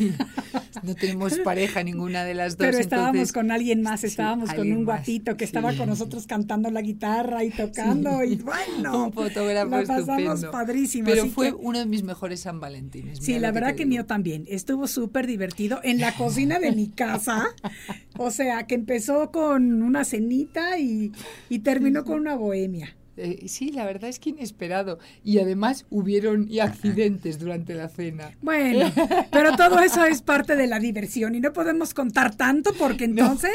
No 0.82 0.94
tenemos 0.94 1.38
pareja 1.44 1.82
ninguna 1.82 2.24
de 2.24 2.34
las 2.34 2.56
dos. 2.56 2.66
Pero 2.66 2.78
estábamos 2.78 3.14
entonces- 3.14 3.32
con 3.32 3.50
alguien 3.50 3.82
más, 3.82 4.00
Sí, 4.00 4.06
estábamos 4.08 4.52
con 4.52 4.70
un 4.70 4.84
más, 4.84 4.96
guapito 4.98 5.36
que 5.36 5.44
sí. 5.46 5.48
estaba 5.50 5.72
con 5.74 5.88
nosotros 5.88 6.26
cantando 6.26 6.70
la 6.70 6.80
guitarra 6.82 7.44
y 7.44 7.50
tocando 7.50 8.22
y 8.24 8.36
bueno, 8.36 9.06
un 9.06 9.12
fotógrafo 9.12 9.70
la 9.70 9.84
pasamos 9.84 10.18
estupendo. 10.34 10.50
padrísimo. 10.50 11.08
Pero 11.08 11.26
fue 11.26 11.48
que- 11.48 11.54
uno 11.54 11.78
de 11.78 11.86
mis 11.86 12.02
mejores 12.02 12.40
San 12.40 12.60
Valentines. 12.60 13.18
Sí, 13.20 13.38
la 13.38 13.52
verdad 13.52 13.70
que 13.70 13.78
digo. 13.84 13.88
mío 13.90 14.06
también. 14.06 14.44
Estuvo 14.48 14.86
súper 14.86 15.26
divertido 15.26 15.80
en 15.82 15.98
la 16.00 16.14
cocina 16.14 16.58
de 16.58 16.72
mi 16.72 16.88
casa. 16.88 17.48
O 18.18 18.30
sea, 18.30 18.66
que 18.66 18.74
empezó 18.74 19.30
con 19.30 19.82
una 19.82 20.04
cenita 20.04 20.78
y, 20.78 21.12
y 21.48 21.58
terminó 21.60 22.04
con 22.04 22.20
una 22.20 22.34
bohemia. 22.34 22.96
Eh, 23.16 23.48
sí, 23.48 23.70
la 23.70 23.84
verdad 23.84 24.10
es 24.10 24.18
que 24.18 24.30
inesperado. 24.30 24.98
Y 25.24 25.38
además 25.38 25.86
hubieron 25.90 26.48
accidentes 26.60 27.38
durante 27.38 27.74
la 27.74 27.88
cena. 27.88 28.36
Bueno, 28.42 28.92
pero 29.30 29.56
todo 29.56 29.78
eso 29.80 30.04
es 30.04 30.22
parte 30.22 30.56
de 30.56 30.66
la 30.66 30.78
diversión 30.78 31.34
y 31.34 31.40
no 31.40 31.52
podemos 31.52 31.94
contar 31.94 32.34
tanto 32.34 32.72
porque 32.74 33.04
entonces 33.04 33.52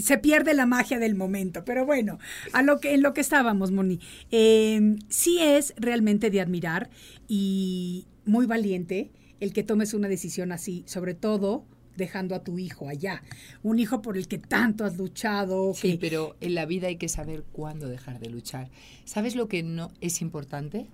se 0.00 0.18
pierde 0.18 0.54
la 0.54 0.66
magia 0.66 0.98
del 0.98 1.14
momento. 1.14 1.64
Pero 1.64 1.86
bueno, 1.86 2.18
a 2.52 2.62
lo 2.62 2.80
que 2.80 2.94
en 2.94 3.02
lo 3.02 3.12
que 3.12 3.20
estábamos, 3.20 3.70
Moni, 3.70 4.00
eh, 4.30 4.96
sí 5.08 5.38
es 5.40 5.74
realmente 5.76 6.30
de 6.30 6.40
admirar 6.40 6.90
y 7.28 8.06
muy 8.24 8.46
valiente 8.46 9.10
el 9.40 9.52
que 9.52 9.62
tomes 9.62 9.94
una 9.94 10.08
decisión 10.08 10.52
así, 10.52 10.82
sobre 10.86 11.14
todo 11.14 11.66
dejando 11.96 12.34
a 12.34 12.42
tu 12.44 12.58
hijo 12.58 12.88
allá, 12.88 13.22
un 13.62 13.78
hijo 13.78 14.02
por 14.02 14.16
el 14.16 14.28
que 14.28 14.38
tanto 14.38 14.84
has 14.84 14.96
luchado, 14.96 15.72
Sí, 15.74 15.92
que 15.92 15.98
pero 15.98 16.36
en 16.40 16.54
la 16.54 16.66
vida 16.66 16.88
hay 16.88 16.96
que 16.96 17.08
saber 17.08 17.44
cuándo 17.52 17.88
dejar 17.88 18.18
de 18.20 18.30
luchar. 18.30 18.70
¿Sabes 19.04 19.34
lo 19.36 19.48
que 19.48 19.62
no 19.62 19.90
es 20.00 20.20
importante? 20.22 20.86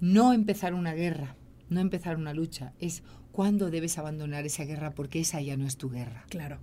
No 0.00 0.32
empezar 0.32 0.74
una 0.74 0.94
guerra, 0.94 1.36
no 1.68 1.80
empezar 1.80 2.16
una 2.16 2.34
lucha. 2.34 2.72
Es 2.80 3.02
cuándo 3.30 3.70
debes 3.70 3.98
abandonar 3.98 4.44
esa 4.46 4.64
guerra 4.64 4.90
porque 4.90 5.20
esa 5.20 5.40
ya 5.40 5.56
no 5.56 5.66
es 5.66 5.76
tu 5.76 5.90
guerra. 5.90 6.24
claro, 6.28 6.58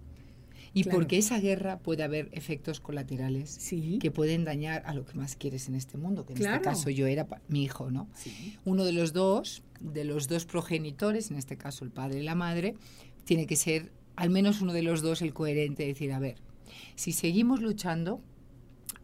Y 0.72 0.84
Claro. 0.84 1.00
porque 1.00 1.18
esa 1.18 1.40
guerra 1.40 1.80
puede 1.80 2.04
haber 2.04 2.30
efectos 2.32 2.80
colaterales 2.80 3.50
sí, 3.50 3.98
que 4.00 4.12
pueden 4.12 4.44
dañar 4.46 4.84
a 4.86 4.94
lo 4.94 5.04
que 5.04 5.16
más 5.16 5.36
quieres 5.36 5.68
en 5.68 5.74
este 5.74 5.98
mundo, 5.98 6.28
que 6.28 6.34
en 6.34 6.38
Claro. 6.40 6.58
este 6.58 6.64
caso 6.70 6.90
yo 6.92 7.08
era 7.08 7.26
mi 7.48 7.64
hijo, 7.64 7.90
¿no? 7.90 8.08
sí, 8.14 8.56
Uno 8.66 8.86
de 8.86 8.92
los 8.92 9.12
dos, 9.12 9.64
de 9.80 10.04
los 10.04 10.28
dos 10.28 10.46
progenitores, 10.46 11.32
en 11.32 11.38
este 11.38 11.58
caso 11.58 11.86
el 11.86 11.90
padre 11.92 12.20
y 12.20 12.24
la 12.24 12.36
madre, 12.36 12.76
tiene 13.30 13.46
que 13.46 13.56
ser 13.56 13.92
al 14.16 14.32
menos 14.32 14.60
uno 14.62 14.74
de 14.74 14.82
los 14.82 15.04
dos 15.04 15.22
el 15.22 15.36
coherente, 15.36 15.86
decir, 15.86 16.12
a 16.14 16.18
ver, 16.20 16.38
si 16.96 17.12
seguimos 17.12 17.62
luchando, 17.62 18.22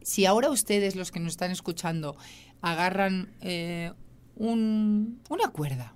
si 0.01 0.25
ahora 0.25 0.49
ustedes, 0.49 0.95
los 0.95 1.11
que 1.11 1.19
nos 1.19 1.33
están 1.33 1.51
escuchando, 1.51 2.17
agarran 2.61 3.29
eh, 3.41 3.91
un- 4.35 5.21
una 5.29 5.49
cuerda, 5.49 5.93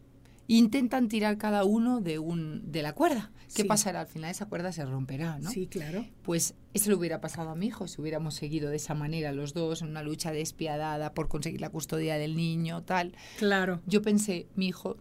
intentan 0.48 1.07
tirar 1.09 1.39
cada 1.39 1.63
uno 1.63 2.01
de, 2.01 2.19
un, 2.19 2.71
de 2.71 2.83
la 2.83 2.93
cuerda, 2.93 3.31
¿qué 3.55 3.63
Sí. 3.63 3.67
pasará? 3.67 4.01
Al 4.01 4.07
final 4.07 4.29
esa 4.29 4.45
cuerda 4.45 4.71
se 4.71 4.86
romperá, 4.86 5.39
¿no? 5.39 5.50
sí, 5.50 5.65
claro, 5.65 6.05
Pues 6.21 6.53
eso 6.75 6.91
le 6.91 6.95
hubiera 6.95 7.19
pasado 7.19 7.50
a 7.50 7.55
mi 7.55 7.65
hijo 7.65 7.88
si 7.88 8.00
hubiéramos 8.00 8.36
seguido 8.36 8.69
de 8.69 8.75
esa 8.75 8.93
manera 8.93 9.31
los 9.31 9.55
dos 9.55 9.81
en 9.81 9.89
una 9.89 10.03
lucha 10.03 10.31
despiadada 10.31 11.15
por 11.15 11.27
conseguir 11.29 11.62
la 11.62 11.69
custodia 11.71 12.19
del 12.19 12.36
niño, 12.36 12.83
tal. 12.83 13.15
claro. 13.39 13.81
Yo 13.88 14.03
pensé, 14.03 14.45
mi 14.55 14.67
hijo 14.67 14.98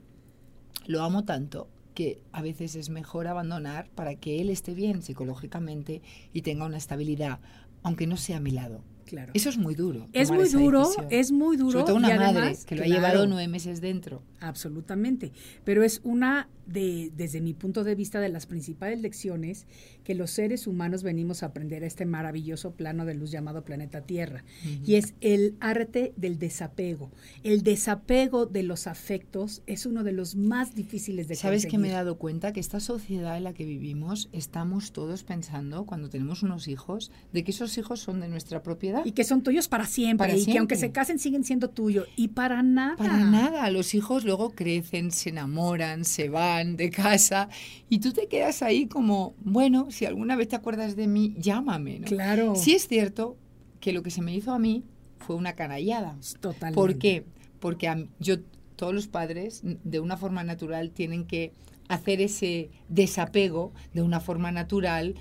lo 0.86 1.02
amo 1.02 1.24
tanto 1.26 1.68
que 1.98 2.22
a 2.30 2.42
veces 2.42 2.76
es 2.76 2.90
mejor 2.90 3.26
abandonar 3.26 3.90
para 3.96 4.14
que 4.14 4.40
él 4.40 4.50
esté 4.50 4.72
bien 4.72 5.02
psicológicamente 5.02 6.00
y 6.32 6.42
tenga 6.42 6.64
una 6.64 6.76
estabilidad, 6.76 7.40
aunque 7.82 8.06
no 8.06 8.16
sea 8.16 8.36
a 8.36 8.40
mi 8.40 8.52
lado. 8.52 8.84
Claro. 9.08 9.32
Eso 9.34 9.48
es 9.48 9.56
muy 9.56 9.74
duro. 9.74 10.06
Es 10.12 10.30
muy 10.30 10.50
duro, 10.50 10.80
decisión. 10.80 11.06
es 11.08 11.32
muy 11.32 11.56
duro. 11.56 11.72
Sobre 11.72 11.84
todo 11.86 11.96
una 11.96 12.14
y 12.14 12.18
madre 12.18 12.38
además, 12.40 12.66
que 12.66 12.76
lo 12.76 12.82
ha 12.82 12.86
llevado 12.86 13.26
nueve 13.26 13.48
meses 13.48 13.80
dentro. 13.80 14.22
Absolutamente. 14.38 15.32
Pero 15.64 15.82
es 15.82 16.02
una 16.04 16.50
de, 16.66 17.10
desde 17.16 17.40
mi 17.40 17.54
punto 17.54 17.84
de 17.84 17.94
vista, 17.94 18.20
de 18.20 18.28
las 18.28 18.44
principales 18.44 19.00
lecciones 19.00 19.66
que 20.04 20.14
los 20.14 20.30
seres 20.30 20.66
humanos 20.66 21.02
venimos 21.02 21.42
a 21.42 21.46
aprender 21.46 21.82
a 21.84 21.86
este 21.86 22.04
maravilloso 22.04 22.72
plano 22.72 23.06
de 23.06 23.14
luz 23.14 23.30
llamado 23.30 23.64
planeta 23.64 24.02
Tierra. 24.02 24.44
Y 24.84 24.96
es 24.96 25.14
el 25.20 25.56
arte 25.60 26.12
del 26.16 26.38
desapego. 26.38 27.10
El 27.42 27.62
desapego 27.62 28.44
de 28.44 28.62
los 28.62 28.86
afectos 28.86 29.62
es 29.66 29.86
uno 29.86 30.04
de 30.04 30.12
los 30.12 30.36
más 30.36 30.74
difíciles 30.74 31.28
de 31.28 31.34
¿Sabes 31.34 31.62
que 31.64 31.78
me 31.78 31.88
he 31.88 31.90
conseguir. 31.90 31.94
dado 31.94 32.18
cuenta? 32.18 32.52
Que 32.52 32.60
esta 32.60 32.80
sociedad 32.80 33.36
en 33.38 33.44
la 33.44 33.54
que 33.54 33.64
vivimos 33.64 34.28
estamos 34.32 34.92
todos 34.92 35.24
pensando, 35.24 35.86
cuando 35.86 36.10
tenemos 36.10 36.42
unos 36.42 36.68
hijos, 36.68 37.10
de 37.32 37.44
que 37.44 37.52
esos 37.52 37.76
hijos 37.78 38.00
son 38.00 38.20
de 38.20 38.28
nuestra 38.28 38.62
propiedad. 38.62 38.97
Y 39.04 39.12
que 39.12 39.24
son 39.24 39.42
tuyos 39.42 39.68
para 39.68 39.86
siempre. 39.86 40.28
Para 40.28 40.38
y 40.38 40.44
que 40.44 40.58
aunque 40.58 40.74
se 40.76 40.80
siempre. 40.80 41.00
casen 41.00 41.18
siguen 41.18 41.44
siendo 41.44 41.70
tuyos. 41.70 42.06
Y 42.16 42.28
para 42.28 42.62
nada. 42.62 42.96
Para 42.96 43.18
nada, 43.18 43.70
los 43.70 43.94
hijos 43.94 44.24
luego 44.24 44.50
crecen, 44.50 45.10
se 45.10 45.30
enamoran, 45.30 46.04
se 46.04 46.28
van 46.28 46.76
de 46.76 46.90
casa 46.90 47.48
y 47.88 47.98
tú 48.00 48.12
te 48.12 48.26
quedas 48.28 48.62
ahí 48.62 48.86
como, 48.86 49.34
bueno, 49.40 49.90
si 49.90 50.06
alguna 50.06 50.36
vez 50.36 50.48
te 50.48 50.56
acuerdas 50.56 50.96
de 50.96 51.06
mí, 51.06 51.34
llámame. 51.38 52.00
¿no? 52.00 52.06
Claro. 52.06 52.54
Sí 52.56 52.72
es 52.74 52.86
cierto 52.88 53.36
que 53.80 53.92
lo 53.92 54.02
que 54.02 54.10
se 54.10 54.22
me 54.22 54.34
hizo 54.34 54.52
a 54.52 54.58
mí 54.58 54.84
fue 55.18 55.36
una 55.36 55.54
canallada. 55.54 56.16
Totalmente. 56.40 56.74
¿Por 56.74 56.98
qué? 56.98 57.24
Porque 57.60 57.88
a 57.88 57.94
mí- 57.96 58.08
yo, 58.20 58.36
todos 58.76 58.94
los 58.94 59.08
padres, 59.08 59.62
de 59.64 60.00
una 60.00 60.16
forma 60.16 60.44
natural, 60.44 60.90
tienen 60.90 61.24
que 61.26 61.52
hacer 61.88 62.20
ese 62.20 62.70
desapego 62.88 63.72
de 63.94 64.02
una 64.02 64.20
forma 64.20 64.52
natural, 64.52 65.14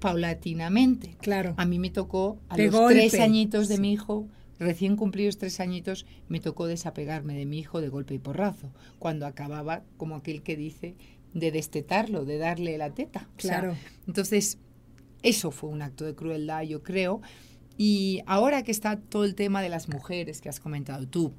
paulatinamente. 0.00 1.16
Claro. 1.20 1.54
A 1.56 1.64
mí 1.64 1.78
me 1.78 1.90
tocó, 1.90 2.38
a 2.48 2.56
De 2.56 2.66
los 2.66 2.74
golpe. 2.74 2.94
tres 3.08 3.20
añitos 3.20 3.68
de 3.68 3.76
Sí. 3.76 3.80
mi 3.80 3.92
hijo, 3.92 4.28
recién 4.58 4.96
cumplidos 4.96 5.38
tres 5.38 5.60
añitos, 5.60 6.06
me 6.28 6.40
tocó 6.40 6.66
desapegarme 6.66 7.34
de 7.36 7.46
mi 7.46 7.58
hijo 7.58 7.80
de 7.80 7.88
golpe 7.88 8.14
y 8.14 8.18
porrazo, 8.18 8.70
cuando 8.98 9.26
acababa, 9.26 9.82
como 9.96 10.16
aquel 10.16 10.42
que 10.42 10.56
dice, 10.56 10.94
de 11.32 11.52
destetarlo, 11.52 12.24
de 12.24 12.38
darle 12.38 12.76
la 12.76 12.90
teta. 12.90 13.28
O 13.38 13.40
sea, 13.40 13.60
Claro. 13.60 13.76
entonces, 14.06 14.58
eso 15.22 15.50
fue 15.50 15.70
un 15.70 15.80
acto 15.82 16.04
de 16.04 16.14
crueldad, 16.14 16.62
yo 16.62 16.82
creo. 16.82 17.20
Y 17.78 18.20
ahora 18.26 18.62
que 18.62 18.72
está 18.72 18.96
todo 18.98 19.24
el 19.24 19.34
tema 19.34 19.62
de 19.62 19.68
las 19.70 19.88
mujeres 19.88 20.40
que 20.40 20.48
has 20.48 20.60
comentado 20.60 21.06
tú, 21.08 21.32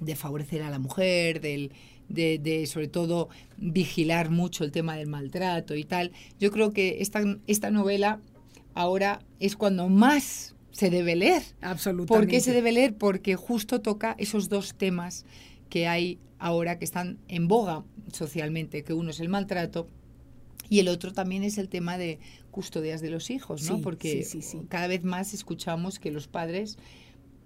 de 0.00 0.14
favorecer 0.14 0.62
a 0.62 0.70
la 0.70 0.78
mujer, 0.78 1.40
del, 1.40 1.72
de, 2.08 2.38
de, 2.38 2.66
sobre 2.66 2.88
todo 2.88 3.28
vigilar 3.56 4.30
mucho 4.30 4.64
el 4.64 4.72
tema 4.72 4.96
del 4.96 5.08
maltrato 5.08 5.74
y 5.74 5.84
tal, 5.84 6.12
yo 6.38 6.50
creo 6.50 6.72
que 6.72 6.98
esta, 7.00 7.22
esta 7.46 7.70
novela 7.70 8.20
ahora 8.74 9.20
es 9.40 9.56
cuando 9.56 9.88
más 9.88 10.54
se 10.70 10.90
debe 10.90 11.16
leer. 11.16 11.42
Absolutamente. 11.62 12.26
¿Por 12.26 12.30
qué 12.30 12.40
se 12.40 12.52
debe 12.52 12.72
leer? 12.72 12.94
Porque 12.96 13.34
justo 13.34 13.80
toca 13.80 14.14
esos 14.18 14.48
dos 14.48 14.74
temas 14.74 15.24
que 15.70 15.88
hay 15.88 16.18
ahora 16.38 16.78
que 16.78 16.84
están 16.84 17.18
en 17.28 17.48
boga 17.48 17.84
socialmente, 18.12 18.84
que 18.84 18.92
uno 18.92 19.10
es 19.10 19.20
el 19.20 19.28
maltrato 19.28 19.88
y 20.68 20.80
el 20.80 20.88
otro 20.88 21.12
también 21.12 21.44
es 21.44 21.58
el 21.58 21.68
tema 21.68 21.96
de 21.96 22.18
custodias 22.50 23.00
de 23.00 23.10
los 23.10 23.30
hijos, 23.30 23.62
¿no? 23.68 23.76
Sí, 23.76 23.82
Porque 23.82 24.24
sí, 24.24 24.42
sí, 24.42 24.42
sí. 24.42 24.66
cada 24.68 24.86
vez 24.86 25.04
más 25.04 25.34
escuchamos 25.34 25.98
que 25.98 26.10
los 26.10 26.26
padres 26.28 26.78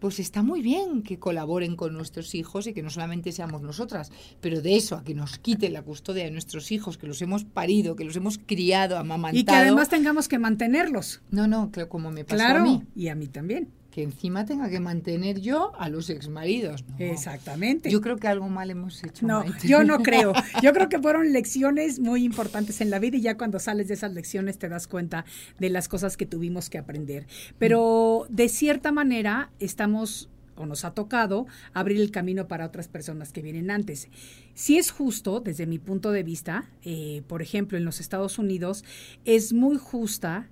pues 0.01 0.19
está 0.19 0.43
muy 0.43 0.63
bien 0.63 1.03
que 1.03 1.19
colaboren 1.19 1.77
con 1.77 1.93
nuestros 1.93 2.35
hijos 2.35 2.67
y 2.67 2.73
que 2.73 2.83
no 2.83 2.91
solamente 2.91 3.33
seamos 3.33 3.63
nosotras, 3.63 4.11
pero 4.41 4.61
de 4.63 4.77
eso 4.77 4.97
a 4.97 5.05
que 5.05 5.15
nos 5.15 5.39
quiten 5.39 5.75
la 5.75 5.83
custodia 5.83 6.25
de 6.25 6.31
nuestros 6.31 6.73
hijos, 6.73 6.99
que 6.99 7.07
los 7.07 7.21
hemos 7.23 7.45
parido, 7.45 7.95
que 7.95 8.05
los 8.05 8.17
hemos 8.17 8.39
criado, 8.39 8.99
amamantado. 8.99 9.39
Y 9.39 9.45
que 9.45 9.53
además 9.53 9.89
tengamos 9.89 10.27
que 10.27 10.39
mantenerlos. 10.39 11.21
No, 11.31 11.47
no, 11.47 11.71
claro, 11.71 11.89
como 11.89 12.11
me 12.11 12.25
pasó 12.25 12.37
Claro, 12.37 12.61
a 12.61 12.63
mí, 12.65 12.83
y 12.97 13.09
a 13.09 13.15
mí 13.15 13.29
también. 13.29 13.69
Que 13.91 14.03
encima 14.03 14.45
tenga 14.45 14.69
que 14.71 14.81
mantener 14.81 15.41
yo 15.41 15.73
a 15.79 15.89
los 15.89 16.11
exmaridos. 16.11 16.85
No. 16.89 17.05
Exactamente. 17.05 17.91
Yo 17.91 18.01
creo 18.01 18.17
que 18.17 18.29
algo 18.29 18.49
mal 18.49 18.71
hemos 18.71 19.03
hecho. 19.03 19.27
No, 19.27 19.41
Maite. 19.45 19.67
yo 19.67 19.85
no 19.85 19.99
creo. 20.03 20.33
Yo 20.63 20.73
creo 20.73 20.89
que 20.89 20.99
fueron 20.99 21.33
lecciones 21.33 21.99
muy 21.99 22.25
importantes 22.25 22.81
en 22.81 22.91
la 22.91 22.99
vida 22.99 23.17
y 23.17 23.23
ya 23.23 23.37
cuando 23.37 23.59
sales 23.59 23.89
de 23.89 23.95
esas 23.95 24.13
lecciones 24.13 24.59
te 24.59 24.69
das 24.69 24.87
cuenta 24.87 25.25
de 25.59 25.71
las 25.71 25.89
cosas 25.89 26.17
que 26.17 26.27
tuvimos 26.27 26.71
que 26.71 26.79
aprender. 26.79 27.27
Pero 27.59 28.27
de 28.29 28.49
cierta 28.49 28.93
manera 28.93 29.51
estamos 29.59 30.29
o 30.57 30.67
nos 30.67 30.85
ha 30.85 30.93
tocado 30.93 31.47
abrir 31.73 32.01
el 32.01 32.11
camino 32.11 32.47
para 32.47 32.67
otras 32.67 32.87
personas 32.87 33.33
que 33.33 33.43
vienen 33.43 33.71
antes. 33.71 34.09
Si 34.55 34.77
es 34.77 34.91
justo, 34.91 35.41
desde 35.41 35.67
mi 35.67 35.79
punto 35.79 36.13
de 36.13 36.23
vista, 36.23 36.71
eh, 36.83 37.23
por 37.27 37.41
ejemplo, 37.41 37.79
en 37.79 37.85
los 37.87 37.99
Estados 37.99 38.39
Unidos, 38.39 38.85
es 39.25 39.55
muy 39.55 39.79
justa 39.79 40.51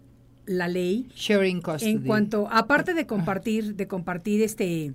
la 0.48 0.66
ley 0.68 1.08
Sharing 1.14 1.60
custody. 1.62 1.90
en 1.92 1.98
cuanto, 2.04 2.48
aparte 2.50 2.94
de 2.94 3.06
compartir, 3.06 3.74
de 3.76 3.86
compartir 3.86 4.42
este 4.42 4.92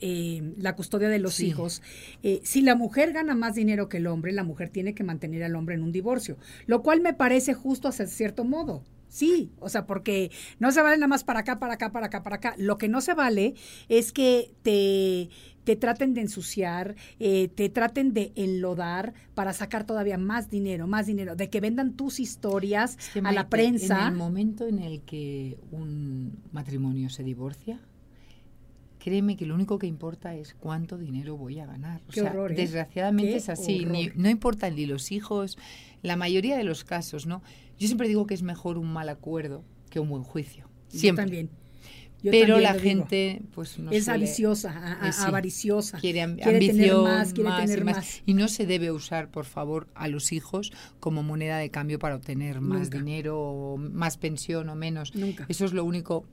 eh, 0.00 0.52
la 0.58 0.76
custodia 0.76 1.08
de 1.08 1.18
los 1.18 1.34
Sí. 1.34 1.46
hijos, 1.46 1.80
eh, 2.22 2.40
si 2.44 2.60
la 2.60 2.74
mujer 2.74 3.12
gana 3.14 3.34
más 3.34 3.54
dinero 3.54 3.88
que 3.88 3.96
el 3.96 4.06
hombre, 4.08 4.30
la 4.32 4.44
mujer 4.44 4.68
tiene 4.68 4.94
que 4.94 5.04
mantener 5.04 5.42
al 5.42 5.56
hombre 5.56 5.74
en 5.74 5.82
un 5.82 5.90
divorcio, 5.90 6.36
lo 6.66 6.82
cual 6.82 7.00
me 7.00 7.14
parece 7.14 7.54
justo 7.54 7.88
hasta 7.88 8.06
cierto 8.06 8.44
modo. 8.44 8.84
Sí, 9.08 9.52
o 9.60 9.70
sea, 9.70 9.86
porque 9.86 10.30
no 10.58 10.70
se 10.72 10.82
vale 10.82 10.96
nada 10.96 11.06
más 11.06 11.24
para 11.24 11.40
acá, 11.40 11.58
para 11.58 11.74
acá, 11.74 11.92
para 11.92 12.06
acá, 12.06 12.22
para 12.22 12.36
acá. 12.36 12.54
Lo 12.58 12.76
que 12.76 12.88
no 12.88 13.00
se 13.00 13.14
vale 13.14 13.54
es 13.88 14.12
que 14.12 14.50
te, 14.62 15.30
te 15.66 15.74
traten 15.74 16.14
de 16.14 16.20
ensuciar, 16.20 16.94
eh, 17.18 17.48
te 17.48 17.68
traten 17.68 18.12
de 18.14 18.30
enlodar 18.36 19.12
para 19.34 19.52
sacar 19.52 19.84
todavía 19.84 20.16
más 20.16 20.48
dinero, 20.48 20.86
más 20.86 21.06
dinero, 21.06 21.34
de 21.34 21.50
que 21.50 21.60
vendan 21.60 21.94
tus 21.96 22.20
historias 22.20 22.96
Es 22.98 23.08
que, 23.10 23.18
a 23.18 23.32
la 23.32 23.48
prensa. 23.48 24.02
En 24.06 24.12
el 24.12 24.16
momento 24.16 24.68
en 24.68 24.78
el 24.78 25.02
que 25.02 25.58
un 25.72 26.38
matrimonio 26.52 27.10
se 27.10 27.24
divorcia, 27.24 27.80
créeme 29.00 29.36
que 29.36 29.44
lo 29.44 29.56
único 29.56 29.78
que 29.80 29.88
importa 29.88 30.36
es 30.36 30.54
cuánto 30.54 30.98
dinero 30.98 31.36
voy 31.36 31.58
a 31.58 31.66
ganar. 31.66 32.00
O 32.08 32.12
Qué 32.12 32.20
sea, 32.20 32.30
horror, 32.30 32.52
¿eh? 32.52 32.54
desgraciadamente 32.54 33.32
Qué 33.32 33.36
es 33.38 33.48
así. 33.48 33.84
Ni- 33.86 34.10
no 34.14 34.30
importan 34.30 34.76
ni 34.76 34.86
los 34.86 35.10
hijos, 35.10 35.58
la 36.02 36.14
mayoría 36.16 36.56
de 36.56 36.62
los 36.64 36.84
casos, 36.84 37.26
¿no? 37.26 37.42
Yo 37.76 37.88
siempre 37.88 38.06
digo 38.06 38.26
que 38.28 38.34
es 38.34 38.42
mejor 38.44 38.78
un 38.78 38.92
mal 38.92 39.08
acuerdo 39.08 39.64
que 39.90 39.98
un 39.98 40.08
buen 40.10 40.22
juicio. 40.22 40.68
Yo 40.92 41.00
Siempre. 41.00 41.24
también. 41.24 41.50
Yo 42.22 42.30
Pero 42.32 42.58
la 42.58 42.74
gente, 42.74 43.42
pues 43.54 43.78
no 43.78 43.90
es 43.90 44.04
suele- 44.06 44.24
aviciosa, 44.24 44.70
a- 44.72 45.04
a- 45.04 45.08
Eh, 45.08 45.12
sí. 45.12 45.22
avariciosa. 45.24 45.98
quiere, 45.98 46.22
am- 46.22 46.36
quiere 46.36 46.52
ambición, 46.54 46.78
tener 46.78 46.94
más, 46.96 47.32
quiere 47.32 47.50
más 47.50 47.60
tener 47.66 47.84
más. 47.84 47.96
más. 47.96 48.22
Y 48.26 48.34
no 48.34 48.48
se 48.48 48.66
debe 48.66 48.90
usar, 48.90 49.30
por 49.30 49.44
favor, 49.44 49.86
a 49.94 50.08
los 50.08 50.32
hijos 50.32 50.72
como 50.98 51.22
moneda 51.22 51.58
de 51.58 51.70
cambio 51.70 51.98
para 51.98 52.16
obtener 52.16 52.60
más 52.60 52.80
Nunca. 52.90 52.98
dinero, 52.98 53.38
o 53.40 53.76
más 53.76 54.16
pensión 54.16 54.68
o 54.70 54.74
menos. 54.74 55.14
Nunca. 55.14 55.44
Eso 55.48 55.64
es 55.66 55.72
lo 55.72 55.84
único 55.84 56.24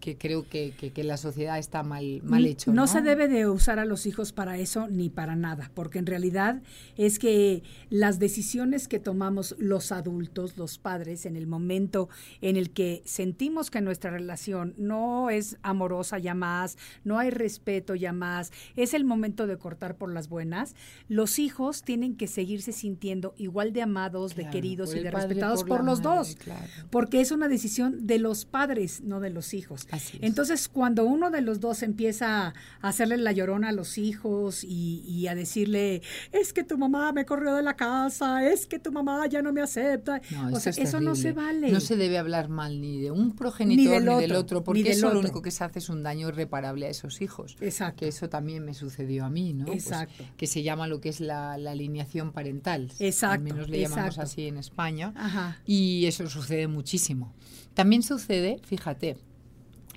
que 0.00 0.16
creo 0.16 0.48
que, 0.48 0.72
que, 0.78 0.90
que 0.92 1.04
la 1.04 1.16
sociedad 1.16 1.58
está 1.58 1.82
mal, 1.82 2.20
mal 2.22 2.44
hecho. 2.46 2.72
No, 2.72 2.82
No, 2.82 2.86
se 2.86 3.00
debe 3.02 3.28
de 3.28 3.48
usar 3.48 3.78
a 3.78 3.84
los 3.84 4.06
hijos 4.06 4.32
para 4.32 4.58
eso 4.58 4.88
ni 4.88 5.10
para 5.10 5.36
nada, 5.36 5.70
porque 5.74 5.98
en 5.98 6.06
realidad 6.06 6.62
es 6.96 7.18
que 7.18 7.62
las 7.90 8.18
decisiones 8.18 8.88
que 8.88 8.98
tomamos 8.98 9.54
los 9.58 9.92
adultos, 9.92 10.56
los 10.56 10.78
padres, 10.78 11.26
en 11.26 11.36
el 11.36 11.46
momento 11.46 12.08
en 12.40 12.56
el 12.56 12.70
que 12.70 13.02
sentimos 13.04 13.70
que 13.70 13.80
nuestra 13.80 14.10
relación 14.10 14.74
no 14.76 15.30
es 15.30 15.56
amorosa 15.62 16.18
ya 16.18 16.34
más, 16.34 16.78
no 17.04 17.18
hay 17.18 17.30
respeto 17.30 17.94
ya 17.94 18.12
más, 18.12 18.52
es 18.76 18.94
el 18.94 19.04
momento 19.04 19.46
de 19.46 19.58
cortar 19.58 19.96
por 19.96 20.12
las 20.12 20.28
buenas, 20.28 20.74
los 21.08 21.38
hijos 21.38 21.82
tienen 21.82 22.16
que 22.16 22.26
seguirse 22.26 22.72
sintiendo 22.72 23.34
igual 23.36 23.72
de 23.72 23.82
amados, 23.82 24.36
de 24.36 24.48
queridos 24.50 24.94
y 24.94 25.00
de 25.00 25.10
respetados 25.10 25.64
por 25.64 25.84
los 25.84 26.00
madre, 26.00 26.16
dos, 26.18 26.36
claro. 26.36 26.66
porque 26.90 27.20
es 27.20 27.32
una 27.32 27.48
decisión 27.48 28.06
de 28.06 28.18
los 28.18 28.44
padres, 28.44 29.00
no 29.02 29.20
de 29.20 29.30
los 29.30 29.54
hijos. 29.54 29.87
Entonces, 30.20 30.68
cuando 30.68 31.04
uno 31.04 31.30
de 31.30 31.40
los 31.40 31.60
dos 31.60 31.82
empieza 31.82 32.48
a 32.48 32.88
hacerle 32.88 33.16
la 33.16 33.32
llorona 33.32 33.70
a 33.70 33.72
los 33.72 33.98
hijos 33.98 34.64
y, 34.64 35.02
y 35.06 35.26
a 35.28 35.34
decirle, 35.34 36.02
es 36.32 36.52
que 36.52 36.64
tu 36.64 36.78
mamá 36.78 37.12
me 37.12 37.24
corrió 37.24 37.54
de 37.54 37.62
la 37.62 37.74
casa, 37.76 38.46
es 38.46 38.66
que 38.66 38.78
tu 38.78 38.92
mamá 38.92 39.26
ya 39.26 39.42
no 39.42 39.52
me 39.52 39.60
acepta. 39.62 40.20
No, 40.30 40.46
o 40.46 40.48
eso 40.50 40.60
sea, 40.60 40.70
es 40.70 40.78
eso 40.78 41.00
no 41.00 41.14
se 41.14 41.32
vale. 41.32 41.70
No 41.72 41.80
se 41.80 41.96
debe 41.96 42.18
hablar 42.18 42.48
mal 42.48 42.80
ni 42.80 43.00
de 43.00 43.10
un 43.10 43.34
progenitor 43.34 44.02
ni 44.02 44.20
del, 44.20 44.32
otro, 44.32 44.62
porque 44.62 44.80
ni 44.80 44.88
del 44.88 44.98
eso 44.98 45.12
lo 45.12 45.20
único 45.20 45.42
que 45.42 45.50
se 45.50 45.64
hace 45.64 45.78
es 45.78 45.88
un 45.88 46.02
daño 46.02 46.28
irreparable 46.28 46.86
a 46.86 46.90
esos 46.90 47.20
hijos. 47.20 47.56
Exacto. 47.60 48.00
Que 48.00 48.08
eso 48.08 48.28
también 48.28 48.64
me 48.64 48.74
sucedió 48.74 49.24
a 49.24 49.30
mí, 49.30 49.54
¿no? 49.54 49.66
Pues, 49.66 49.86
Exacto. 49.86 50.24
que 50.36 50.46
se 50.46 50.62
llama 50.62 50.86
lo 50.86 51.00
que 51.00 51.08
es 51.08 51.20
la, 51.20 51.58
la 51.58 51.72
alineación 51.72 52.32
parental. 52.32 52.92
Exacto, 52.98 53.34
Al 53.34 53.40
menos 53.40 53.68
le 53.68 53.80
llamamos 53.80 54.06
exacto. 54.08 54.22
así 54.22 54.46
en 54.46 54.58
España. 54.58 55.12
Ajá. 55.16 55.58
Y 55.66 56.06
eso 56.06 56.28
sucede 56.28 56.68
muchísimo. 56.68 57.32
También 57.74 58.02
sucede, 58.02 58.60
fíjate, 58.64 59.16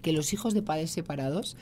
que 0.02 0.14
los 0.14 0.34
hijos 0.34 0.54
de 0.54 0.62
padres 0.62 0.92
separados 0.92 1.58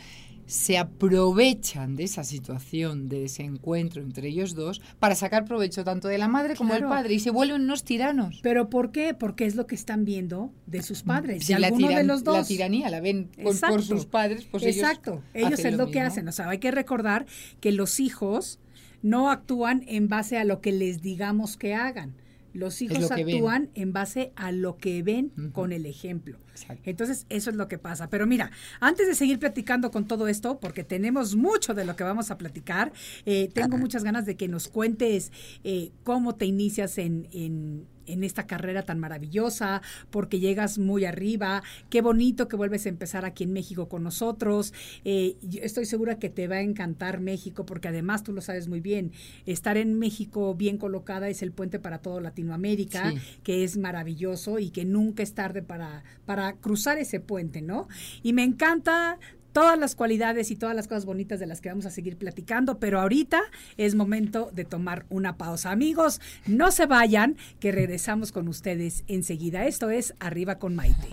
se 0.49 0.79
aprovechan 0.79 1.95
de 1.95 2.05
esa 2.05 2.23
situación 2.23 3.07
de 3.07 3.19
desencuentro 3.19 4.01
entre 4.01 4.29
ellos 4.29 4.55
dos 4.55 4.81
para 4.97 5.13
sacar 5.13 5.45
provecho 5.45 5.83
tanto 5.83 6.07
de 6.07 6.17
la 6.17 6.27
madre 6.27 6.55
como 6.55 6.73
del 6.73 6.85
padre 6.85 7.13
y 7.13 7.19
se 7.19 7.29
vuelven 7.29 7.61
unos 7.61 7.83
tiranos. 7.83 8.39
¿Pero 8.41 8.67
por 8.67 8.91
qué? 8.91 9.13
Porque 9.13 9.45
es 9.45 9.55
lo 9.55 9.67
que 9.67 9.75
están 9.75 10.05
viendo 10.05 10.51
de 10.65 10.81
sus 10.81 11.03
padres, 11.03 11.45
Si 11.45 11.53
de 11.53 11.59
la, 11.59 11.67
alguno 11.67 11.89
de 11.89 12.03
los 12.03 12.23
dos. 12.23 12.35
la 12.35 12.43
tiranía 12.45 12.89
la 12.89 12.99
ven 12.99 13.29
por, 13.43 13.59
por 13.59 13.83
sus 13.83 14.07
padres, 14.07 14.47
pues 14.49 14.63
Exacto. 14.63 15.21
ellos, 15.35 15.49
Ellos, 15.49 15.65
es 15.65 15.71
lo 15.73 15.85
lo, 15.85 15.91
que 15.91 15.99
hacen. 15.99 16.27
O 16.27 16.31
sea, 16.31 16.49
hay 16.49 16.57
que 16.57 16.71
recordar 16.71 17.27
que 17.61 17.71
los 17.71 17.99
hijos 17.99 18.57
no 19.03 19.29
actúan 19.29 19.83
en 19.87 20.07
base 20.07 20.39
a 20.39 20.45
lo 20.45 20.61
que 20.61 20.71
les 20.71 21.03
digamos 21.03 21.57
que 21.57 21.75
hagan. 21.75 22.15
Los 22.53 22.81
hijos 22.81 23.01
lo 23.01 23.09
que 23.09 23.23
ven. 23.23 23.35
actúan 23.35 23.69
en 23.75 23.93
base 23.93 24.31
a 24.35 24.51
lo 24.51 24.77
que 24.77 25.03
ven 25.03 25.31
con 25.53 25.71
el 25.71 25.85
ejemplo. 25.85 26.39
Exacto. 26.63 26.83
Entonces, 26.89 27.25
eso 27.29 27.49
es 27.49 27.55
lo 27.55 27.67
que 27.67 27.77
pasa. 27.77 28.09
Pero 28.09 28.25
mira, 28.27 28.51
antes 28.79 29.07
de 29.07 29.15
seguir 29.15 29.39
platicando 29.39 29.91
con 29.91 30.07
todo 30.07 30.27
esto, 30.27 30.59
porque 30.59 30.83
tenemos 30.83 31.35
mucho 31.35 31.73
de 31.73 31.85
lo 31.85 31.95
que 31.95 32.03
vamos 32.03 32.31
a 32.31 32.37
platicar, 32.37 32.91
eh, 33.25 33.49
tengo 33.53 33.77
muchas 33.77 34.03
ganas 34.03 34.25
de 34.25 34.35
que 34.35 34.47
nos 34.47 34.67
cuentes 34.67 35.31
eh, 35.63 35.91
cómo 36.03 36.35
te 36.35 36.45
inicias 36.45 36.97
en, 36.97 37.27
en- 37.31 37.85
en 38.05 38.23
esta 38.23 38.47
carrera 38.47 38.81
tan 38.81 38.97
maravillosa, 38.97 39.83
porque 40.09 40.39
llegas 40.39 40.79
muy 40.79 41.05
arriba. 41.05 41.61
Qué 41.91 42.01
bonito 42.01 42.47
que 42.47 42.55
vuelves 42.55 42.87
a 42.87 42.89
empezar 42.89 43.23
aquí 43.23 43.43
en 43.43 43.53
México 43.53 43.87
con 43.87 44.01
nosotros. 44.01 44.73
Eh, 45.05 45.35
yo 45.43 45.59
estoy 45.61 45.85
segura 45.85 46.17
que 46.17 46.29
te 46.31 46.47
va 46.47 46.55
a 46.55 46.61
encantar 46.61 47.19
México, 47.19 47.67
porque 47.67 47.87
además 47.87 48.23
tú 48.23 48.33
lo 48.33 48.41
sabes 48.41 48.67
muy 48.67 48.79
bien. 48.79 49.11
Estar 49.45 49.77
en 49.77 49.99
México 49.99 50.55
bien 50.55 50.79
colocada 50.79 51.29
es 51.29 51.43
el 51.43 51.51
puente 51.51 51.77
para 51.77 51.99
todo 51.99 52.19
Latinoamérica, 52.19 53.11
Sí. 53.11 53.17
que 53.43 53.63
es 53.63 53.77
maravilloso 53.77 54.57
y 54.57 54.71
que 54.71 54.85
nunca 54.85 55.21
es 55.21 55.35
tarde 55.35 55.61
para, 55.61 56.03
para 56.25 56.48
cruzar 56.53 56.97
ese 56.97 57.19
puente, 57.19 57.61
¿no? 57.61 57.87
Y 58.23 58.33
me 58.33 58.43
encanta 58.43 59.19
todas 59.53 59.77
las 59.77 59.95
cualidades 59.95 60.51
y 60.51 60.55
todas 60.55 60.75
las 60.75 60.87
cosas 60.87 61.05
bonitas 61.05 61.39
de 61.39 61.47
las 61.47 61.61
que 61.61 61.69
vamos 61.69 61.85
a 61.85 61.91
seguir 61.91 62.17
platicando, 62.17 62.79
pero 62.79 62.99
ahorita 62.99 63.41
es 63.77 63.95
momento 63.95 64.49
de 64.53 64.65
tomar 64.65 65.05
una 65.09 65.37
pausa. 65.37 65.71
Amigos, 65.71 66.21
no 66.45 66.71
se 66.71 66.85
vayan, 66.85 67.37
que 67.59 67.71
regresamos 67.71 68.31
con 68.31 68.47
ustedes 68.47 69.03
enseguida. 69.07 69.65
Esto 69.65 69.89
es 69.89 70.13
Arriba 70.19 70.59
con 70.59 70.75
Maite. 70.75 71.09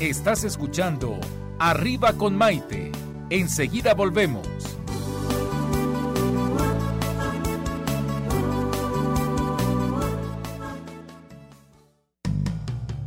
Estás 0.00 0.44
escuchando 0.44 1.18
Arriba 1.58 2.12
con 2.12 2.36
Maite. 2.36 2.92
Enseguida 3.30 3.94
volvemos. 3.94 4.75